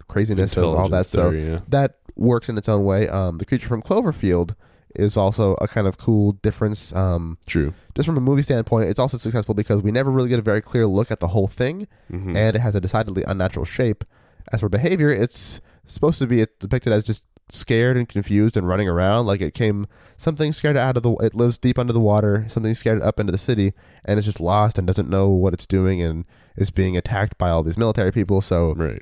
craziness 0.07 0.55
of 0.57 0.63
all 0.65 0.89
that. 0.89 1.05
Intelligence 1.05 1.09
So 1.09 1.31
yeah. 1.31 1.59
that 1.69 1.97
works 2.15 2.49
in 2.49 2.57
its 2.57 2.69
own 2.69 2.83
way. 2.83 3.07
Um, 3.07 3.37
the 3.39 3.45
creature 3.45 3.67
from 3.67 3.81
Cloverfield 3.81 4.53
is 4.95 5.15
also 5.17 5.55
a 5.61 5.67
kind 5.67 5.87
of 5.87 5.97
cool 5.97 6.33
difference. 6.33 6.93
Um, 6.95 7.37
True. 7.47 7.73
just 7.95 8.05
from 8.07 8.17
a 8.17 8.21
movie 8.21 8.43
standpoint, 8.43 8.89
it's 8.89 8.99
also 8.99 9.17
successful 9.17 9.53
because 9.55 9.81
we 9.81 9.91
never 9.91 10.09
really 10.11 10.29
get 10.29 10.39
a 10.39 10.43
very 10.43 10.61
clear 10.61 10.87
look 10.87 11.11
at 11.11 11.19
the 11.19 11.29
whole 11.29 11.47
thing, 11.47 11.87
Mhm. 12.11 12.35
and 12.35 12.55
it 12.55 12.59
has 12.59 12.75
a 12.75 12.81
decidedly 12.81 13.23
unnatural 13.27 13.65
shape. 13.65 14.03
As 14.51 14.59
for 14.61 14.69
behavior, 14.69 15.09
it's 15.11 15.61
supposed 15.85 16.19
to 16.19 16.27
be 16.27 16.45
depicted 16.59 16.93
as 16.93 17.03
just 17.03 17.23
scared 17.49 17.97
and 17.97 18.07
confused 18.07 18.55
and 18.55 18.65
running 18.65 18.87
around 18.87 19.25
like 19.25 19.41
it 19.41 19.53
came 19.53 19.85
something 20.15 20.53
scared 20.53 20.77
out 20.77 20.95
of 20.95 21.03
the 21.03 21.11
it 21.17 21.35
lives 21.35 21.57
deep 21.57 21.77
under 21.77 21.91
the 21.91 21.99
water 21.99 22.45
something 22.47 22.73
scared 22.73 23.01
up 23.01 23.19
into 23.19 23.29
the 23.29 23.37
city 23.37 23.73
and 24.05 24.17
it's 24.17 24.25
just 24.25 24.39
lost 24.39 24.77
and 24.77 24.87
doesn't 24.87 25.09
know 25.09 25.27
what 25.27 25.53
it's 25.53 25.65
doing 25.65 26.01
and 26.01 26.23
is 26.55 26.71
being 26.71 26.95
attacked 26.95 27.37
by 27.37 27.49
all 27.49 27.61
these 27.61 27.77
military 27.77 28.09
people 28.09 28.39
so 28.39 28.73
right 28.75 29.01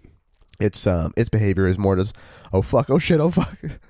its 0.60 0.88
um 0.88 1.14
its 1.16 1.30
behavior 1.30 1.68
is 1.68 1.78
more 1.78 1.96
just 1.96 2.16
oh 2.52 2.64
fuck 2.64 2.90
oh 2.90 2.98
shit 2.98 3.20
oh 3.20 3.30
fuck 3.30 3.56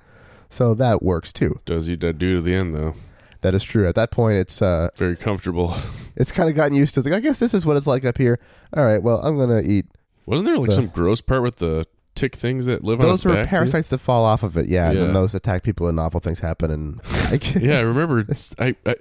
so 0.50 0.74
that 0.74 1.02
works 1.02 1.32
too 1.32 1.58
Does 1.64 1.86
he 1.86 1.96
do 1.96 2.12
to 2.12 2.40
the 2.42 2.54
end 2.54 2.74
though? 2.74 2.94
that 3.40 3.54
is 3.54 3.62
true 3.62 3.88
at 3.88 3.94
that 3.94 4.10
point 4.10 4.36
it's 4.36 4.60
uh 4.60 4.88
Very 4.96 5.16
comfortable. 5.16 5.74
it's 6.16 6.30
kind 6.32 6.50
of 6.50 6.54
gotten 6.54 6.74
used 6.76 6.92
to 6.94 7.00
it's 7.00 7.06
like 7.08 7.16
i 7.16 7.20
guess 7.20 7.38
this 7.38 7.54
is 7.54 7.64
what 7.64 7.76
it's 7.78 7.86
like 7.86 8.04
up 8.04 8.18
here 8.18 8.38
all 8.76 8.84
right 8.84 9.02
well 9.02 9.20
i'm 9.24 9.38
gonna 9.38 9.62
eat 9.64 9.86
Wasn't 10.26 10.46
there 10.46 10.58
like 10.58 10.68
The- 10.68 10.74
some 10.74 10.88
gross 10.88 11.20
part 11.22 11.42
with 11.42 11.56
the 11.56 11.86
tick 12.16 12.34
things 12.36 12.66
that 12.66 12.82
live 12.84 13.00
on 13.00 13.06
those 13.06 13.24
are 13.24 13.30
back, 13.32 13.44
too? 13.46 13.50
parasites 13.50 13.88
that 13.88 13.98
fall 13.98 14.24
off 14.26 14.42
of 14.42 14.56
it 14.58 14.68
yeah, 14.68 14.90
and 14.90 14.98
Yeah. 14.98 15.04
then 15.04 15.14
those 15.14 15.34
attack 15.34 15.62
people 15.62 15.86
and 15.88 15.98
awful 15.98 16.20
things 16.20 16.40
happen 16.40 16.70
and 16.70 17.00
yeah, 17.62 17.78
I 17.78 17.82
remember. 17.82 18.22
I, 18.58 18.74
I 18.84 18.90
I 18.90 18.94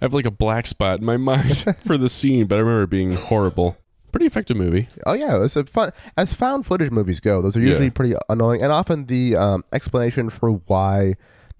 have 0.00 0.14
like 0.14 0.24
a 0.26 0.30
black 0.30 0.66
spot 0.68 1.00
in 1.00 1.04
my 1.04 1.16
mind 1.16 1.64
for 1.84 1.98
the 1.98 2.08
scene, 2.08 2.46
but 2.46 2.56
I 2.56 2.58
remember 2.60 2.84
it 2.84 2.90
being 2.90 3.12
horrible. 3.14 3.76
Pretty 4.12 4.26
effective 4.26 4.56
movie. 4.56 4.88
Oh 5.06 5.14
yeah, 5.14 5.34
it 5.34 5.38
was 5.38 5.56
a 5.56 5.64
fun 5.64 5.90
as 6.16 6.32
found 6.34 6.66
footage 6.66 6.90
movies 6.90 7.18
go. 7.18 7.40
Those 7.42 7.56
are 7.56 7.60
usually 7.60 7.86
Yeah. 7.86 7.90
pretty 7.92 8.14
annoying, 8.28 8.62
and 8.62 8.70
often 8.70 9.06
the 9.06 9.34
um, 9.36 9.64
explanation 9.72 10.28
for 10.30 10.50
why 10.66 11.14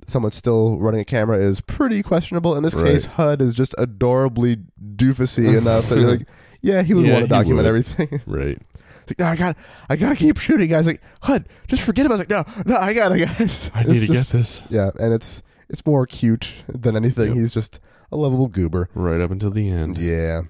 someone's 0.06 0.36
still 0.36 0.78
running 0.78 1.00
a 1.00 1.04
camera 1.04 1.38
is 1.38 1.60
pretty 1.60 2.02
questionable. 2.02 2.54
In 2.56 2.62
this 2.62 2.74
Right. 2.74 2.86
case, 2.86 3.06
HUD 3.06 3.40
is 3.40 3.54
just 3.54 3.74
adorably 3.78 4.58
doofusy 4.96 5.56
enough 5.58 5.88
that 5.88 5.98
you're 5.98 6.10
like, 6.10 6.26
yeah, 6.60 6.82
he 6.82 6.92
would 6.94 7.06
Yeah, 7.06 7.12
want 7.14 7.24
to 7.24 7.28
document 7.28 7.58
would. 7.64 7.66
everything. 7.66 8.20
Right. 8.26 8.58
Like, 9.08 9.18
no, 9.18 9.26
I 9.26 9.36
got, 9.36 9.56
I 9.90 9.96
gotta 9.96 10.14
keep 10.14 10.38
shooting, 10.38 10.68
guys. 10.70 10.86
Like 10.86 11.00
HUD, 11.22 11.46
just 11.68 11.82
forget 11.82 12.06
about. 12.06 12.20
it. 12.20 12.30
I 12.30 12.38
was 12.38 12.46
like, 12.46 12.66
no, 12.66 12.74
no, 12.74 12.80
I 12.80 12.94
gotta, 12.94 13.18
guys. 13.26 13.70
I 13.74 13.82
need 13.82 13.96
It's 13.96 14.06
to 14.06 14.12
get 14.12 14.26
this 14.26 14.62
Yeah, 14.70 14.90
and 15.00 15.12
it's 15.12 15.42
it's 15.68 15.84
more 15.86 16.06
cute 16.06 16.52
than 16.68 16.96
anything. 16.96 17.28
Yep. 17.28 17.36
He's 17.36 17.52
just 17.52 17.80
a 18.12 18.16
lovable 18.16 18.46
goober. 18.48 18.88
right 18.94 19.20
up 19.20 19.30
until 19.30 19.50
the 19.50 19.68
end. 19.70 19.96
Yeah. 19.98 20.42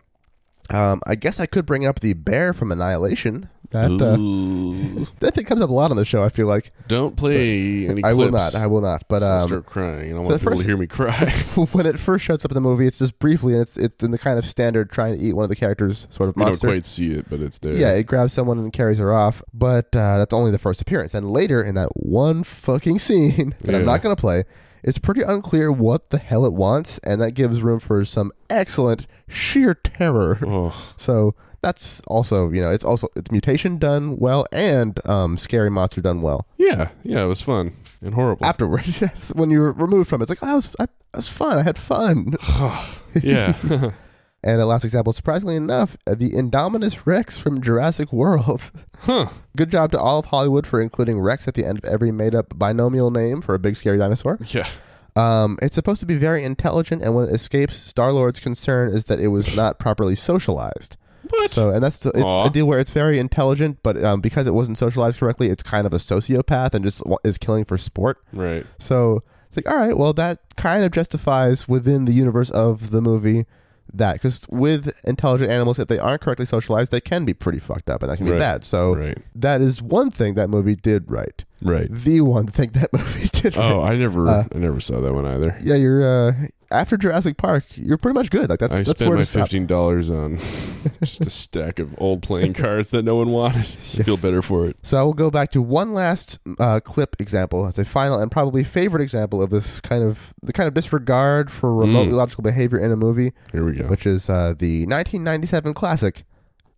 Um, 0.73 1.01
I 1.07 1.15
guess 1.15 1.39
I 1.41 1.47
could 1.47 1.67
bring 1.67 1.87
up 1.87 2.01
the 2.01 2.15
bear 2.15 2.53
from 2.53 2.73
Annihilation. 2.73 3.49
That 3.71 3.91
uh, 4.03 4.19
Ooh. 4.21 5.07
that 5.21 5.35
thing 5.35 5.45
comes 5.47 5.63
up 5.63 5.71
a 5.71 5.73
lot 5.73 5.91
on 5.91 5.97
the 5.97 6.05
show. 6.05 6.23
I 6.23 6.29
feel 6.29 6.47
like 6.47 6.73
Don't 6.89 7.17
play 7.17 7.87
any. 7.89 8.05
I 8.05 8.13
will 8.13 8.29
clips. 8.29 8.53
not. 8.53 8.63
I 8.63 8.67
will 8.67 8.83
not. 8.83 9.05
But 9.09 9.23
I'll 9.23 9.41
um, 9.43 9.49
start 9.49 9.65
crying. 9.67 10.11
I 10.11 10.15
don't 10.15 10.25
want 10.25 10.29
the 10.35 10.39
people 10.41 10.53
first- 10.53 10.63
to 10.63 10.69
hear 10.69 10.77
me 10.77 10.87
cry. 10.87 11.31
when 11.73 11.87
it 11.87 11.99
first 11.99 12.23
shows 12.25 12.45
up 12.45 12.51
in 12.51 12.55
the 12.55 12.61
movie, 12.61 12.87
it's 12.87 12.99
just 12.99 13.19
briefly, 13.19 13.55
and 13.55 13.63
it's 13.63 13.79
it's 13.79 14.03
in 14.05 14.11
the 14.11 14.19
kind 14.19 14.39
of 14.39 14.45
standard 14.45 14.91
trying 14.91 15.17
to 15.17 15.25
eat 15.25 15.33
one 15.35 15.45
of 15.45 15.49
the 15.49 15.57
characters 15.57 16.07
sort 16.11 16.29
of 16.29 16.37
you 16.37 16.41
don't 16.41 16.49
monster. 16.51 16.67
quite 16.69 16.85
see 16.85 17.13
it, 17.13 17.31
but 17.31 17.41
it's 17.41 17.57
there. 17.59 17.73
Yeah, 17.75 17.93
it 17.93 18.03
grabs 18.05 18.35
someone 18.35 18.59
and 18.59 18.71
carries 18.75 18.99
her 18.99 19.11
off. 19.11 19.43
But 19.55 19.97
uh, 19.97 20.19
that's 20.19 20.35
only 20.35 20.51
the 20.51 20.59
first 20.59 20.83
appearance. 20.83 21.15
And 21.15 21.31
later 21.33 21.63
in 21.63 21.75
that 21.77 21.89
one 21.97 22.45
fucking 22.45 22.99
scene 22.99 23.55
that 23.63 23.75
I'm 23.75 23.81
Yeah. 23.83 23.87
not 23.87 24.03
going 24.03 24.15
to 24.15 24.21
play, 24.21 24.45
it's 24.83 24.99
pretty 24.99 25.23
unclear 25.23 25.71
what 25.73 26.11
the 26.11 26.19
hell 26.19 26.45
it 26.45 26.53
wants, 26.53 26.99
and 27.05 27.21
that 27.21 27.33
gives 27.33 27.63
room 27.63 27.81
for 27.81 28.05
some 28.05 28.33
excellent 28.51 29.07
sheer 29.29 29.75
terror. 29.75 30.39
Oh, 30.45 30.93
So 30.97 31.35
that's 31.61 32.01
also, 32.09 32.51
you 32.51 32.61
know, 32.61 32.71
it's 32.71 32.85
also 32.85 33.09
it's 33.15 33.31
mutation 33.31 33.79
done 33.79 34.17
well 34.19 34.47
and 34.53 34.99
um, 35.09 35.37
scary 35.39 35.71
monster 35.71 36.01
done 36.01 36.21
well. 36.21 36.47
yeah, 36.59 36.89
yeah. 37.05 37.23
It 37.23 37.27
was 37.27 37.41
fun 37.41 37.77
and 38.01 38.15
horrible. 38.15 38.45
Afterward, 38.45 38.85
when 39.35 39.51
you're 39.51 39.71
removed 39.73 40.09
from 40.11 40.21
it, 40.21 40.25
it's 40.25 40.31
like, 40.31 40.43
oh, 40.43 40.47
that 40.47 40.55
was, 40.55 40.77
I, 40.81 40.87
that 40.87 41.17
was 41.19 41.29
fun. 41.29 41.59
I 41.59 41.63
had 41.63 41.79
fun. 41.79 42.35
yeah. 43.23 43.53
And 44.45 44.61
a 44.61 44.67
last 44.67 44.85
example, 44.85 45.13
surprisingly 45.13 45.55
enough, 45.55 45.97
the 46.05 46.31
Indominus 46.31 47.07
Rex 47.07 47.39
from 47.39 47.63
Jurassic 47.63 48.13
World. 48.13 48.73
huh. 49.01 49.27
Good 49.57 49.71
job 49.71 49.93
to 49.93 50.01
all 50.01 50.19
of 50.19 50.27
Hollywood 50.27 50.67
for 50.67 50.81
including 50.81 51.21
Rex 51.21 51.47
at 51.47 51.55
the 51.55 51.65
end 51.65 51.79
of 51.79 51.85
every 51.85 52.11
made 52.11 52.35
up 52.35 52.59
binomial 52.59 53.11
name 53.13 53.41
for 53.41 53.55
a 53.55 53.61
big 53.61 53.77
scary 53.77 53.99
dinosaur. 53.99 54.39
Yeah. 54.49 54.67
Um, 55.15 55.59
it's 55.63 55.75
supposed 55.75 56.01
to 56.01 56.07
be 56.07 56.17
very 56.17 56.43
intelligent, 56.43 57.03
and 57.03 57.15
when 57.15 57.29
it 57.29 57.35
escapes, 57.35 57.77
Star 57.77 58.13
Lord's 58.13 58.41
concern 58.41 58.93
is 58.93 59.05
that 59.05 59.21
it 59.21 59.29
was 59.29 59.57
not 59.57 59.79
properly 59.79 60.17
socialized. 60.17 60.97
What? 61.29 61.51
So, 61.51 61.71
and 61.71 61.83
that's 61.85 62.05
it's 62.05 62.17
a 62.17 62.51
deal 62.51 62.67
where 62.67 62.81
it's 62.81 62.91
very 62.91 63.21
intelligent, 63.21 63.79
but 63.85 64.03
um, 64.03 64.21
because 64.21 64.49
it 64.49 64.55
wasn't 64.55 64.77
socialized 64.77 65.19
correctly, 65.19 65.51
it's 65.51 65.63
kind 65.63 65.87
of 65.87 65.93
a 65.93 65.99
sociopath 65.99 66.75
and 66.75 66.85
just 66.85 67.01
is 67.23 67.39
killing 67.39 67.65
for 67.65 67.79
sport. 67.79 68.19
right. 68.33 68.67
So 68.81 69.23
it's 69.47 69.57
like, 69.57 69.71
all 69.71 69.79
right, 69.79 69.97
well, 69.97 70.13
that 70.15 70.41
kind 70.57 70.85
of 70.85 70.91
justifies 70.91 71.69
within 71.69 72.07
the 72.07 72.13
universe 72.13 72.51
of 72.51 72.91
the 72.91 73.01
movie 73.01 73.47
that 73.95 74.15
because 74.15 74.41
with 74.49 74.99
intelligent 75.05 75.51
animals, 75.51 75.79
if 75.79 75.89
they 75.89 75.99
aren't 75.99 76.21
correctly 76.23 76.47
socialized, 76.47 76.91
they 76.91 77.01
can 77.01 77.25
be 77.25 77.35
pretty 77.35 77.59
fucked 77.59 77.91
up 77.91 78.03
and 78.03 78.11
that 78.11 78.17
can 78.17 78.27
be 78.27 78.33
Right. 78.33 78.39
bad. 78.39 78.65
So 78.65 78.97
Right. 78.97 79.19
that 79.35 79.61
is 79.61 79.83
one 79.83 80.11
thing 80.11 80.35
that 80.35 80.49
movie 80.49 80.75
did 80.77 81.11
right. 81.11 81.45
Right. 81.63 81.89
The 81.91 82.21
one 82.23 82.47
thing 82.47 82.71
that 82.73 82.93
movie 82.93 83.29
did. 83.33 83.57
Oh. 83.57 83.83
I 83.83 83.97
never, 83.97 84.29
Uh, 84.29 84.45
I 84.55 84.59
never 84.59 84.81
saw 84.81 85.01
that 85.01 85.13
one 85.15 85.27
either. 85.27 85.57
yeah, 85.63 85.75
you're 85.77 86.03
uh, 86.29 86.33
after 86.71 86.97
Jurassic 86.97 87.37
Park, 87.37 87.65
you're 87.77 87.99
pretty 87.99 88.15
much 88.15 88.31
good. 88.31 88.49
Like 88.49 88.59
that's 88.59 88.73
I 88.75 88.79
that's 88.79 88.99
spent 88.99 89.09
where 89.11 89.19
my 89.19 89.25
fifteen 89.27 89.67
dollars 89.67 90.11
on 90.11 90.39
just 91.03 91.21
a 91.27 91.29
stack 91.31 91.79
of 91.79 91.95
old 91.99 92.23
playing 92.23 92.55
cards 92.55 92.91
that 92.93 93.03
no 93.05 93.15
one 93.17 93.29
wanted. 93.31 93.61
I 93.61 94.03
feel 94.03 94.17
better 94.17 94.41
for 94.41 94.67
it. 94.67 94.77
So 94.83 94.99
I 94.99 95.03
will 95.03 95.13
go 95.13 95.31
back 95.31 95.51
to 95.53 95.61
one 95.61 95.93
last 95.93 96.39
uh, 96.59 96.81
clip 96.83 97.17
example 97.21 97.67
as 97.67 97.79
a 97.79 97.85
final 97.85 98.19
and 98.19 98.31
probably 98.31 98.65
favorite 98.65 99.03
example 99.03 99.43
of 99.43 99.51
this 99.51 99.81
kind 99.81 100.03
of 100.03 100.33
the 100.43 100.53
kind 100.55 100.67
of 100.67 100.73
disregard 100.75 101.51
for 101.51 101.75
remotely 101.75 102.09
Mm. 102.11 102.15
illogical 102.15 102.43
behavior 102.43 102.79
in 102.79 102.91
a 102.91 102.97
movie, 102.97 103.33
Here 103.53 103.65
we 103.67 103.73
go. 103.75 103.85
which 103.89 104.07
is 104.07 104.31
uh, 104.31 104.55
the 104.59 104.87
1997 104.87 105.75
classic 105.75 106.25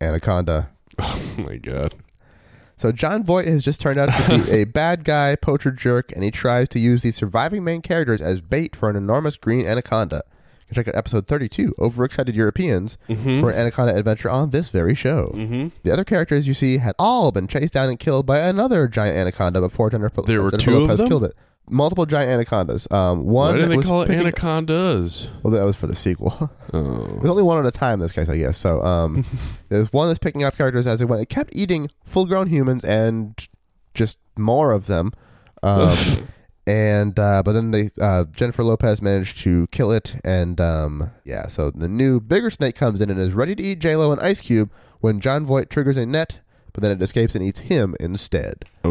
Anaconda. 0.00 0.70
Oh 0.98 1.20
my 1.38 1.56
god. 1.56 1.94
So 2.76 2.90
Jon 2.92 3.22
Voight 3.24 3.46
has 3.46 3.62
just 3.64 3.80
turned 3.80 3.98
out 4.00 4.10
to 4.10 4.44
be 4.44 4.50
a 4.50 4.64
bad 4.64 5.04
guy, 5.04 5.36
poacher 5.36 5.70
jerk, 5.70 6.10
and 6.12 6.24
he 6.24 6.30
tries 6.30 6.68
to 6.70 6.78
use 6.78 7.02
the 7.02 7.12
surviving 7.12 7.62
main 7.64 7.82
characters 7.82 8.20
as 8.20 8.40
bait 8.40 8.74
for 8.74 8.90
an 8.90 8.96
enormous 8.96 9.36
green 9.36 9.64
anaconda. 9.66 10.22
You 10.68 10.74
can 10.74 10.74
check 10.76 10.88
out 10.88 10.96
episode 10.98 11.26
32, 11.26 11.74
Overexcited 11.78 12.34
Europeans, 12.34 12.96
Mm-hmm. 13.08 13.40
for 13.40 13.50
an 13.50 13.56
anaconda 13.58 13.94
adventure 13.94 14.30
on 14.30 14.50
this 14.50 14.70
very 14.70 14.94
show. 14.94 15.30
Mhm. 15.34 15.70
The 15.82 15.92
other 15.92 16.04
characters 16.04 16.48
you 16.48 16.54
see 16.54 16.78
had 16.78 16.94
all 16.98 17.30
been 17.32 17.46
chased 17.46 17.74
down 17.74 17.90
and 17.90 17.98
killed 17.98 18.26
by 18.26 18.38
another 18.40 18.88
giant 18.88 19.16
anaconda 19.16 19.60
before 19.60 19.90
Jennifer, 19.90 20.22
There 20.22 20.42
were 20.42 20.50
Jennifer 20.50 20.64
two 20.70 20.76
of 20.76 20.82
Lopez 20.84 20.98
them? 20.98 21.08
killed 21.08 21.24
it. 21.24 21.34
Multiple 21.70 22.04
giant 22.06 22.30
anacondas. 22.30 22.86
Um, 22.90 23.24
one 23.24 23.54
Why 23.54 23.58
did 23.60 23.70
they 23.70 23.76
was 23.78 23.86
call 23.86 24.02
it 24.02 24.08
picking- 24.08 24.20
anacondas? 24.22 25.30
Well, 25.42 25.52
that 25.54 25.64
was 25.64 25.76
for 25.76 25.86
the 25.86 25.96
sequel. 25.96 26.50
Oh. 26.74 27.06
There's 27.06 27.30
only 27.30 27.44
one 27.44 27.60
at 27.60 27.66
a 27.66 27.70
time 27.70 27.94
in 27.94 28.00
this 28.00 28.10
case, 28.10 28.28
I 28.28 28.36
guess. 28.36 28.58
So 28.58 28.82
um, 28.82 29.24
there's 29.68 29.92
one 29.92 30.08
that's 30.08 30.18
picking 30.18 30.42
up 30.42 30.56
characters 30.56 30.88
as 30.88 31.00
it 31.00 31.04
went. 31.04 31.22
It 31.22 31.28
kept 31.28 31.54
eating 31.54 31.88
full-grown 32.04 32.48
humans 32.48 32.84
and 32.84 33.46
just 33.94 34.18
more 34.36 34.72
of 34.72 34.86
them. 34.86 35.12
Um, 35.62 35.96
and 36.66 37.16
uh, 37.16 37.44
but 37.44 37.52
then 37.52 37.70
they 37.70 37.90
uh, 38.00 38.24
Jennifer 38.32 38.64
Lopez 38.64 39.00
managed 39.00 39.36
to 39.42 39.68
kill 39.68 39.92
it, 39.92 40.16
and 40.24 40.60
um, 40.60 41.12
yeah. 41.24 41.46
So 41.46 41.70
the 41.70 41.86
new 41.86 42.18
bigger 42.20 42.50
snake 42.50 42.74
comes 42.74 43.00
in 43.00 43.08
and 43.08 43.20
is 43.20 43.34
ready 43.34 43.54
to 43.54 43.62
eat 43.62 43.78
J 43.78 43.94
Lo 43.94 44.10
and 44.10 44.20
Ice 44.20 44.40
Cube 44.40 44.72
when 45.00 45.20
Jon 45.20 45.46
Voight 45.46 45.68
triggers 45.70 45.96
a 45.96 46.04
net, 46.04 46.40
but 46.72 46.82
then 46.82 46.90
it 46.90 47.00
escapes 47.00 47.36
and 47.36 47.44
eats 47.44 47.60
him 47.60 47.94
instead. 48.00 48.64
Oh. 48.84 48.90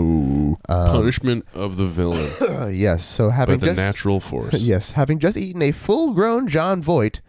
Punishment 0.68 1.46
of 1.54 1.78
the 1.78 1.86
villain. 1.86 2.30
Yes. 2.76 3.04
So 3.06 3.30
having 3.30 3.56
By 3.60 3.60
the 3.62 3.66
just 3.68 3.78
natural 3.78 4.20
force. 4.32 4.54
yes, 4.62 4.92
having 4.92 5.20
just 5.20 5.38
eaten 5.38 5.62
a 5.62 5.72
full-grown 5.72 6.48
Jon 6.48 6.82
Voight, 6.82 7.22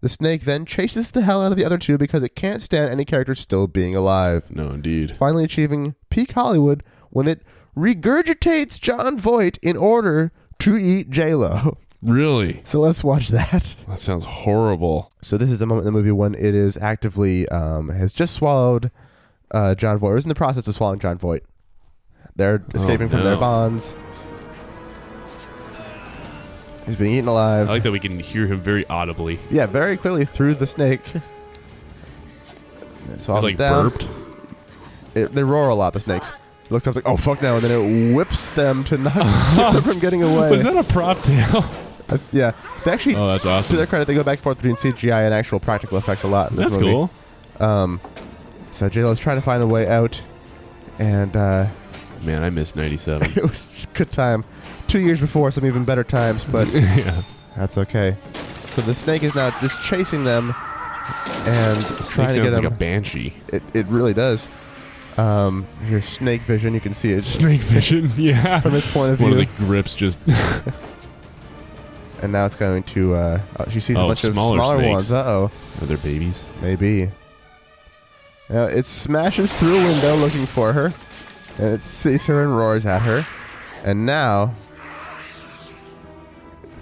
the 0.00 0.08
snake 0.08 0.42
then 0.42 0.64
chases 0.66 1.10
the 1.12 1.22
hell 1.22 1.42
out 1.42 1.52
of 1.52 1.58
the 1.58 1.64
other 1.64 1.78
two 1.78 1.96
because 1.98 2.22
it 2.22 2.34
can't 2.34 2.60
stand 2.62 2.90
any 2.90 3.04
character 3.04 3.34
still 3.34 3.66
being 3.66 3.94
alive. 3.94 4.50
No, 4.50 4.70
indeed. 4.70 5.16
Finally 5.16 5.44
achieving 5.44 5.94
peak 6.10 6.32
Hollywood 6.32 6.82
when 7.10 7.28
it 7.28 7.42
regurgitates 7.76 8.80
Jon 8.80 9.18
Voight 9.18 9.58
in 9.62 9.76
order 9.76 10.32
to 10.60 10.76
eat 10.76 11.10
J 11.10 11.34
Lo. 11.34 11.78
Really? 12.04 12.62
So 12.64 12.80
let's 12.80 13.04
watch 13.04 13.28
that. 13.28 13.76
That 13.86 14.00
sounds 14.00 14.24
horrible. 14.24 15.12
So 15.20 15.38
this 15.38 15.52
is 15.52 15.60
the 15.60 15.66
moment 15.66 15.86
in 15.86 15.92
the 15.94 15.96
movie 15.96 16.10
when 16.10 16.34
it 16.34 16.52
is 16.52 16.76
actively 16.78 17.48
um, 17.50 17.90
has 17.90 18.12
just 18.12 18.34
swallowed 18.34 18.90
uh, 19.52 19.76
Jon 19.76 19.98
Voight. 19.98 20.10
Or 20.10 20.16
is 20.16 20.24
in 20.24 20.28
the 20.28 20.34
process 20.34 20.66
of 20.66 20.74
swallowing 20.74 20.98
Jon 20.98 21.16
Voight. 21.16 21.44
They're 22.36 22.62
escaping 22.74 23.08
from 23.08 23.22
their 23.22 23.34
no. 23.34 23.40
bonds. 23.40 23.96
He's 26.86 26.96
being 26.96 27.14
eaten 27.14 27.28
alive. 27.28 27.68
I 27.68 27.74
like 27.74 27.82
that 27.84 27.92
we 27.92 28.00
can 28.00 28.18
hear 28.18 28.46
him 28.46 28.60
very 28.60 28.86
audibly. 28.88 29.38
yeah, 29.50 29.66
very 29.66 29.96
clearly 29.96 30.24
through 30.24 30.54
the 30.54 30.66
snake. 30.66 31.02
So 33.18 33.36
I'm 33.36 33.42
like 33.42 33.56
down. 33.56 33.90
burped. 33.90 34.08
It, 35.14 35.32
they 35.32 35.44
roar 35.44 35.68
a 35.68 35.74
lot. 35.74 35.92
The 35.92 36.00
snakes. 36.00 36.32
It 36.64 36.70
looks 36.70 36.86
like 36.86 37.06
oh 37.06 37.16
fuck 37.16 37.42
now, 37.42 37.56
and 37.56 37.64
then 37.64 37.70
it 37.70 38.14
whips 38.16 38.50
them 38.50 38.82
to 38.84 38.96
not 38.96 39.12
keep 39.56 39.74
them 39.74 39.82
from 39.82 39.98
getting 40.00 40.22
away. 40.22 40.50
Was 40.50 40.62
that 40.62 40.76
a 40.76 40.84
prop 40.84 41.20
tail? 41.22 41.64
Uh, 42.08 42.18
yeah, 42.32 42.52
they 42.84 42.90
actually. 42.90 43.14
Oh, 43.14 43.28
that's 43.28 43.46
awesome. 43.46 43.72
To 43.72 43.76
their 43.78 43.86
credit, 43.86 44.06
they 44.06 44.12
go 44.12 44.24
back 44.24 44.38
and 44.38 44.42
forth 44.42 44.58
between 44.58 44.74
CGI 44.74 45.24
and 45.24 45.32
actual 45.32 45.60
practical 45.60 45.96
effects 45.96 46.24
a 46.24 46.26
lot. 46.26 46.50
In 46.50 46.56
this 46.56 46.66
That's 46.66 46.76
movie. 46.78 46.90
cool. 46.90 47.10
Um, 47.64 48.00
so 48.70 48.88
J 48.90 49.02
Lo's 49.04 49.20
trying 49.20 49.38
to 49.38 49.40
find 49.40 49.62
a 49.62 49.66
way 49.66 49.86
out, 49.86 50.20
and 50.98 51.34
uh, 51.34 51.66
Man, 52.22 52.42
I 52.44 52.50
missed 52.50 52.76
97. 52.76 53.32
it 53.36 53.42
was 53.42 53.86
a 53.92 53.96
good 53.96 54.10
time. 54.12 54.44
Two 54.88 55.00
years 55.00 55.20
before, 55.20 55.50
some 55.50 55.64
even 55.66 55.84
better 55.84 56.04
times, 56.04 56.44
but 56.44 56.68
yeah. 56.72 57.22
that's 57.56 57.78
okay. 57.78 58.16
So 58.74 58.82
the 58.82 58.94
snake 58.94 59.22
is 59.22 59.34
now 59.34 59.50
just 59.60 59.82
chasing 59.82 60.24
them 60.24 60.54
and 61.44 61.84
trying 61.84 61.94
to 61.94 61.94
get 61.94 62.04
sounds 62.04 62.38
like 62.44 62.50
them. 62.52 62.66
a 62.66 62.70
banshee. 62.70 63.34
it, 63.48 63.62
it 63.74 63.86
really 63.86 64.14
does. 64.14 64.48
Um, 65.18 65.66
here's 65.86 66.04
snake 66.06 66.42
vision. 66.42 66.72
You 66.72 66.80
can 66.80 66.94
see 66.94 67.12
it 67.12 67.20
Snake 67.22 67.60
vision, 67.62 68.10
yeah. 68.16 68.60
from 68.60 68.74
its 68.74 68.90
point 68.92 69.12
of 69.12 69.20
One 69.20 69.32
view. 69.32 69.42
of 69.42 69.48
the 69.58 69.64
grips 69.64 69.94
just. 69.94 70.18
and 72.22 72.32
now 72.32 72.46
it's 72.46 72.56
going 72.56 72.82
to. 72.84 73.14
Uh, 73.14 73.40
oh, 73.58 73.68
she 73.68 73.80
sees 73.80 73.96
a 73.96 74.00
Oh, 74.00 74.08
bunch 74.08 74.24
of 74.24 74.32
smaller 74.32 74.56
smaller 74.56 74.76
snakes. 74.78 74.90
ones. 74.92 75.12
Uh 75.12 75.24
oh. 75.26 75.50
Are 75.82 75.86
there 75.86 75.98
babies? 75.98 76.44
Maybe. 76.62 77.10
Now 78.48 78.64
it 78.64 78.86
smashes 78.86 79.54
through 79.56 79.76
a 79.76 79.84
window 79.84 80.16
looking 80.16 80.46
for 80.46 80.72
her, 80.72 80.92
and 81.58 81.68
it 81.74 81.82
sees 81.82 82.26
her 82.26 82.42
and 82.42 82.56
roars 82.56 82.86
at 82.86 83.02
her, 83.02 83.26
and 83.84 84.04
now 84.06 84.54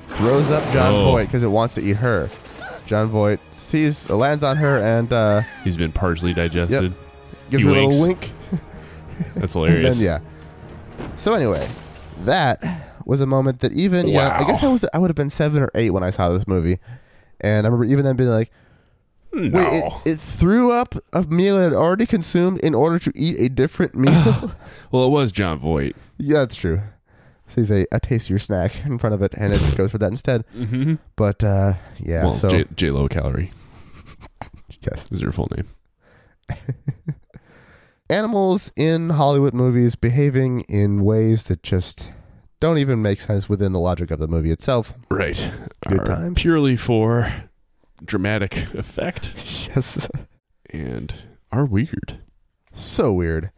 throws 0.09 0.51
up 0.51 0.63
Jon 0.73 0.95
Oh. 0.95 1.05
Voight 1.13 1.27
because 1.27 1.43
it 1.43 1.49
wants 1.51 1.75
to 1.77 1.83
eat 1.83 1.97
her. 1.97 2.29
Jon 2.87 3.09
Voight 3.09 3.39
sees, 3.55 4.09
uh, 4.11 4.17
lands 4.17 4.43
on 4.43 4.57
her, 4.57 4.79
and 4.81 5.13
uh, 5.13 5.43
He's 5.65 5.77
been 5.77 5.93
partially 5.93 6.35
digested. 6.35 6.95
gives 7.51 7.63
He 7.63 7.69
her 7.69 7.75
a 7.77 7.87
little 7.87 8.03
wink. 8.03 8.33
That's 9.37 9.53
hilarious. 9.55 9.99
then, 9.99 10.05
yeah. 10.05 11.07
So 11.17 11.35
anyway, 11.35 11.67
that 12.25 12.63
was 13.05 13.21
a 13.21 13.27
moment 13.27 13.61
that 13.61 13.73
even 13.73 14.09
yeah, 14.09 14.39
I 14.39 14.45
guess 14.45 14.63
I 14.63 14.69
was 14.69 14.85
I 14.93 14.99
would 14.99 15.09
have 15.11 15.17
been 15.17 15.31
seven 15.31 15.63
or 15.63 15.71
eight 15.75 15.91
when 15.91 16.03
I 16.03 16.11
saw 16.11 16.31
this 16.31 16.47
movie, 16.47 16.79
and 17.41 17.67
I 17.67 17.71
remember 17.71 17.85
even 17.93 18.05
then 18.05 18.17
being 18.17 18.31
like, 18.31 18.51
No. 19.33 19.59
Wait, 19.59 19.83
it, 20.07 20.15
it 20.15 20.21
threw 20.21 20.73
up 20.73 20.95
a 21.13 21.23
meal 21.23 21.57
it 21.57 21.65
had 21.65 21.73
already 21.73 22.07
consumed 22.07 22.59
in 22.61 22.75
order 22.75 22.99
to 22.99 23.13
eat 23.15 23.39
a 23.39 23.49
different 23.49 23.95
meal. 23.95 24.53
well, 24.91 25.05
it 25.05 25.11
was 25.11 25.31
Jon 25.33 25.59
Voight. 25.59 25.95
yeah, 26.19 26.41
that's 26.41 26.57
true. 26.57 26.83
Sees 27.47 27.71
a, 27.71 27.87
a 27.91 27.99
tastier 28.01 28.39
snack 28.39 28.85
in 28.85 28.99
front 28.99 29.15
of 29.15 29.23
it, 29.23 29.35
and 29.37 29.53
it 29.53 29.77
goes 29.77 29.91
for 29.91 29.99
that 29.99 30.11
instead. 30.11 30.45
Mm-hmm. 30.57 30.95
But 31.17 31.43
uh, 31.43 31.75
yeah, 31.99 32.25
well, 32.25 32.33
so 32.33 32.49
J, 32.49 32.65
J 32.77 32.91
Lo 32.91 33.09
Calorie 33.09 33.53
yes, 34.81 35.07
is 35.11 35.21
her 35.21 35.33
full 35.33 35.49
name. 35.57 35.69
animals 38.11 38.73
in 38.77 39.11
Hollywood 39.11 39.55
movies 39.55 39.95
behaving 39.95 40.61
in 40.63 41.05
ways 41.05 41.45
that 41.45 41.63
just 41.63 42.11
don't 42.61 42.79
even 42.79 43.01
make 43.01 43.21
sense 43.21 43.49
within 43.49 43.73
the 43.73 43.81
logic 43.81 44.11
of 44.11 44.19
the 44.19 44.29
movie 44.29 44.51
itself. 44.51 44.95
Right. 45.11 45.53
Good 45.89 46.01
Are 46.01 46.05
times. 46.05 46.41
Purely 46.41 46.77
for 46.77 47.33
dramatic 48.05 48.57
effect 48.75 49.33
Yes, 49.75 50.09
and 50.71 51.15
are 51.53 51.65
weird. 51.65 52.21
so 52.73 53.13
weird. 53.13 53.51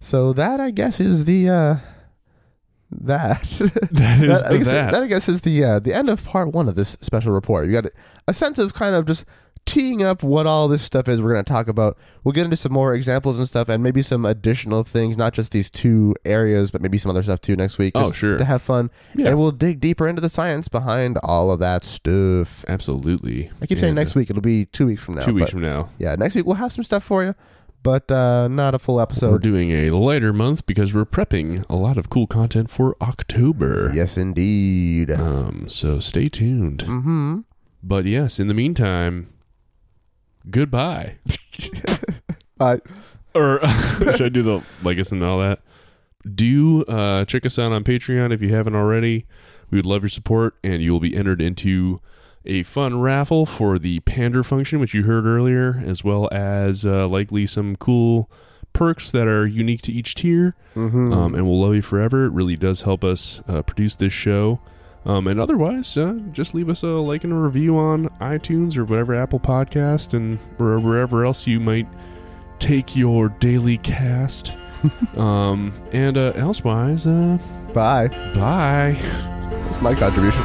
So 0.00 0.32
that 0.34 0.60
I 0.60 0.70
guess 0.70 1.00
is 1.00 1.24
the 1.24 1.48
uh, 1.48 1.76
that. 2.90 3.42
That 3.92 4.22
is 4.22 4.42
I 4.42 4.52
the 4.52 4.58
guess, 4.58 4.66
that. 4.68 4.92
that 4.92 5.02
I 5.02 5.06
guess 5.06 5.28
is 5.28 5.40
the 5.40 5.64
uh, 5.64 5.78
the 5.78 5.94
end 5.94 6.08
of 6.10 6.24
part 6.24 6.52
one 6.52 6.68
of 6.68 6.74
this 6.74 6.96
special 7.00 7.32
report. 7.32 7.66
You 7.66 7.72
got 7.72 7.86
a 8.28 8.34
sense 8.34 8.58
of 8.58 8.74
kind 8.74 8.94
of 8.94 9.06
just 9.06 9.24
teeing 9.66 10.02
up 10.02 10.22
what 10.22 10.46
all 10.46 10.68
this 10.68 10.82
stuff 10.82 11.08
is. 11.08 11.20
We're 11.20 11.32
going 11.32 11.44
to 11.44 11.52
talk 11.52 11.68
about. 11.68 11.98
We'll 12.24 12.32
get 12.32 12.44
into 12.44 12.56
some 12.56 12.72
more 12.72 12.94
examples 12.94 13.38
and 13.38 13.46
stuff, 13.48 13.68
and 13.68 13.82
maybe 13.82 14.00
some 14.02 14.24
additional 14.24 14.82
things, 14.84 15.18
not 15.18 15.34
just 15.34 15.52
these 15.52 15.68
two 15.68 16.14
areas, 16.24 16.70
but 16.70 16.80
maybe 16.80 16.96
some 16.98 17.10
other 17.10 17.22
stuff 17.22 17.40
too 17.40 17.56
next 17.56 17.76
week. 17.78 17.92
Oh, 17.94 18.12
sure. 18.12 18.38
to 18.38 18.44
have 18.44 18.62
fun, 18.62 18.90
Yeah. 19.14 19.28
and 19.28 19.38
we'll 19.38 19.50
dig 19.50 19.80
deeper 19.80 20.06
into 20.08 20.20
the 20.22 20.28
science 20.30 20.68
behind 20.68 21.18
all 21.22 21.50
of 21.50 21.58
that 21.60 21.84
stuff. 21.84 22.64
Absolutely. 22.68 23.50
I 23.60 23.66
keep 23.66 23.78
saying 23.78 23.90
And, 23.90 23.96
next 23.96 24.14
week. 24.14 24.30
It'll 24.30 24.40
be 24.42 24.64
two 24.66 24.86
weeks 24.86 25.02
from 25.02 25.16
now. 25.16 25.22
Two 25.22 25.34
weeks 25.34 25.50
from 25.50 25.60
now. 25.62 25.88
Yeah, 25.98 26.14
next 26.14 26.34
week 26.34 26.46
we'll 26.46 26.54
have 26.56 26.72
some 26.72 26.84
stuff 26.84 27.04
for 27.04 27.24
you, 27.24 27.34
but 27.82 28.10
uh, 28.10 28.48
not 28.48 28.74
a 28.74 28.78
full 28.78 29.00
episode. 29.00 29.30
we're 29.32 29.38
doing 29.38 29.70
a 29.72 29.90
lighter 29.90 30.32
month 30.32 30.66
because 30.66 30.94
we're 30.94 31.04
prepping 31.04 31.64
a 31.68 31.76
lot 31.76 31.96
of 31.96 32.08
cool 32.10 32.26
content 32.26 32.70
for 32.70 32.96
October. 33.02 33.90
yes, 33.94 34.16
indeed. 34.16 35.10
Um, 35.10 35.66
so 35.68 35.98
stay 36.00 36.28
tuned. 36.28 36.84
mm-hmm. 36.84 37.40
But 37.82 38.04
yes, 38.06 38.40
in 38.40 38.48
the 38.48 38.54
meantime, 38.54 39.28
goodbye. 40.50 41.16
Bye. 42.56 42.80
or 43.34 43.60
should 43.98 44.22
I 44.22 44.28
do 44.28 44.42
the 44.42 44.62
legacy 44.82 45.16
and 45.16 45.24
all 45.24 45.38
that? 45.40 45.60
Do 46.34 46.82
uh, 46.84 47.24
check 47.24 47.44
us 47.46 47.58
out 47.58 47.72
on 47.72 47.84
Patreon 47.84 48.32
if 48.32 48.42
you 48.42 48.54
haven't 48.54 48.74
already. 48.74 49.26
We 49.70 49.78
would 49.78 49.86
love 49.86 50.02
your 50.02 50.08
support, 50.10 50.56
and 50.64 50.82
you 50.82 50.92
will 50.92 51.00
be 51.00 51.14
entered 51.16 51.40
into 51.42 52.00
a 52.44 52.62
fun 52.62 53.00
raffle 53.00 53.46
for 53.46 53.78
the 53.78 54.00
Pander 54.00 54.42
function, 54.44 54.78
which 54.80 54.94
you 54.94 55.02
heard 55.04 55.26
earlier, 55.26 55.82
as 55.84 56.02
well 56.04 56.28
as 56.32 56.86
uh, 56.86 57.06
likely 57.08 57.46
some 57.46 57.76
cool 57.76 58.30
perks 58.72 59.10
that 59.10 59.26
are 59.26 59.46
unique 59.46 59.82
to 59.82 59.92
each 59.92 60.14
tier. 60.14 60.54
mhm. 60.74 61.14
Um, 61.14 61.34
and 61.34 61.46
we'll 61.46 61.60
love 61.60 61.74
you 61.74 61.82
forever. 61.82 62.26
It 62.26 62.32
really 62.32 62.56
does 62.56 62.82
help 62.82 63.02
us 63.04 63.40
uh, 63.48 63.62
produce 63.62 63.96
this 63.96 64.12
show. 64.12 64.60
Um, 65.06 65.28
and 65.28 65.38
otherwise, 65.38 65.96
uh, 65.96 66.18
just 66.32 66.52
leave 66.52 66.68
us 66.68 66.82
a 66.82 66.88
like 66.88 67.22
and 67.22 67.32
a 67.32 67.36
review 67.36 67.78
on 67.78 68.08
iTunes 68.20 68.76
or 68.76 68.84
whatever 68.84 69.14
Apple 69.14 69.38
Podcast 69.38 70.14
and 70.14 70.38
wherever 70.58 71.24
else 71.24 71.46
you 71.46 71.60
might 71.60 71.86
take 72.58 72.96
your 72.96 73.28
daily 73.28 73.78
cast. 73.78 74.54
um, 75.16 75.72
and 75.92 76.18
uh, 76.18 76.32
elsewise, 76.34 77.06
uh, 77.06 77.38
Bye. 77.72 78.08
bye. 78.34 78.96
That's 79.50 79.80
my 79.80 79.94
contribution. 79.94 80.42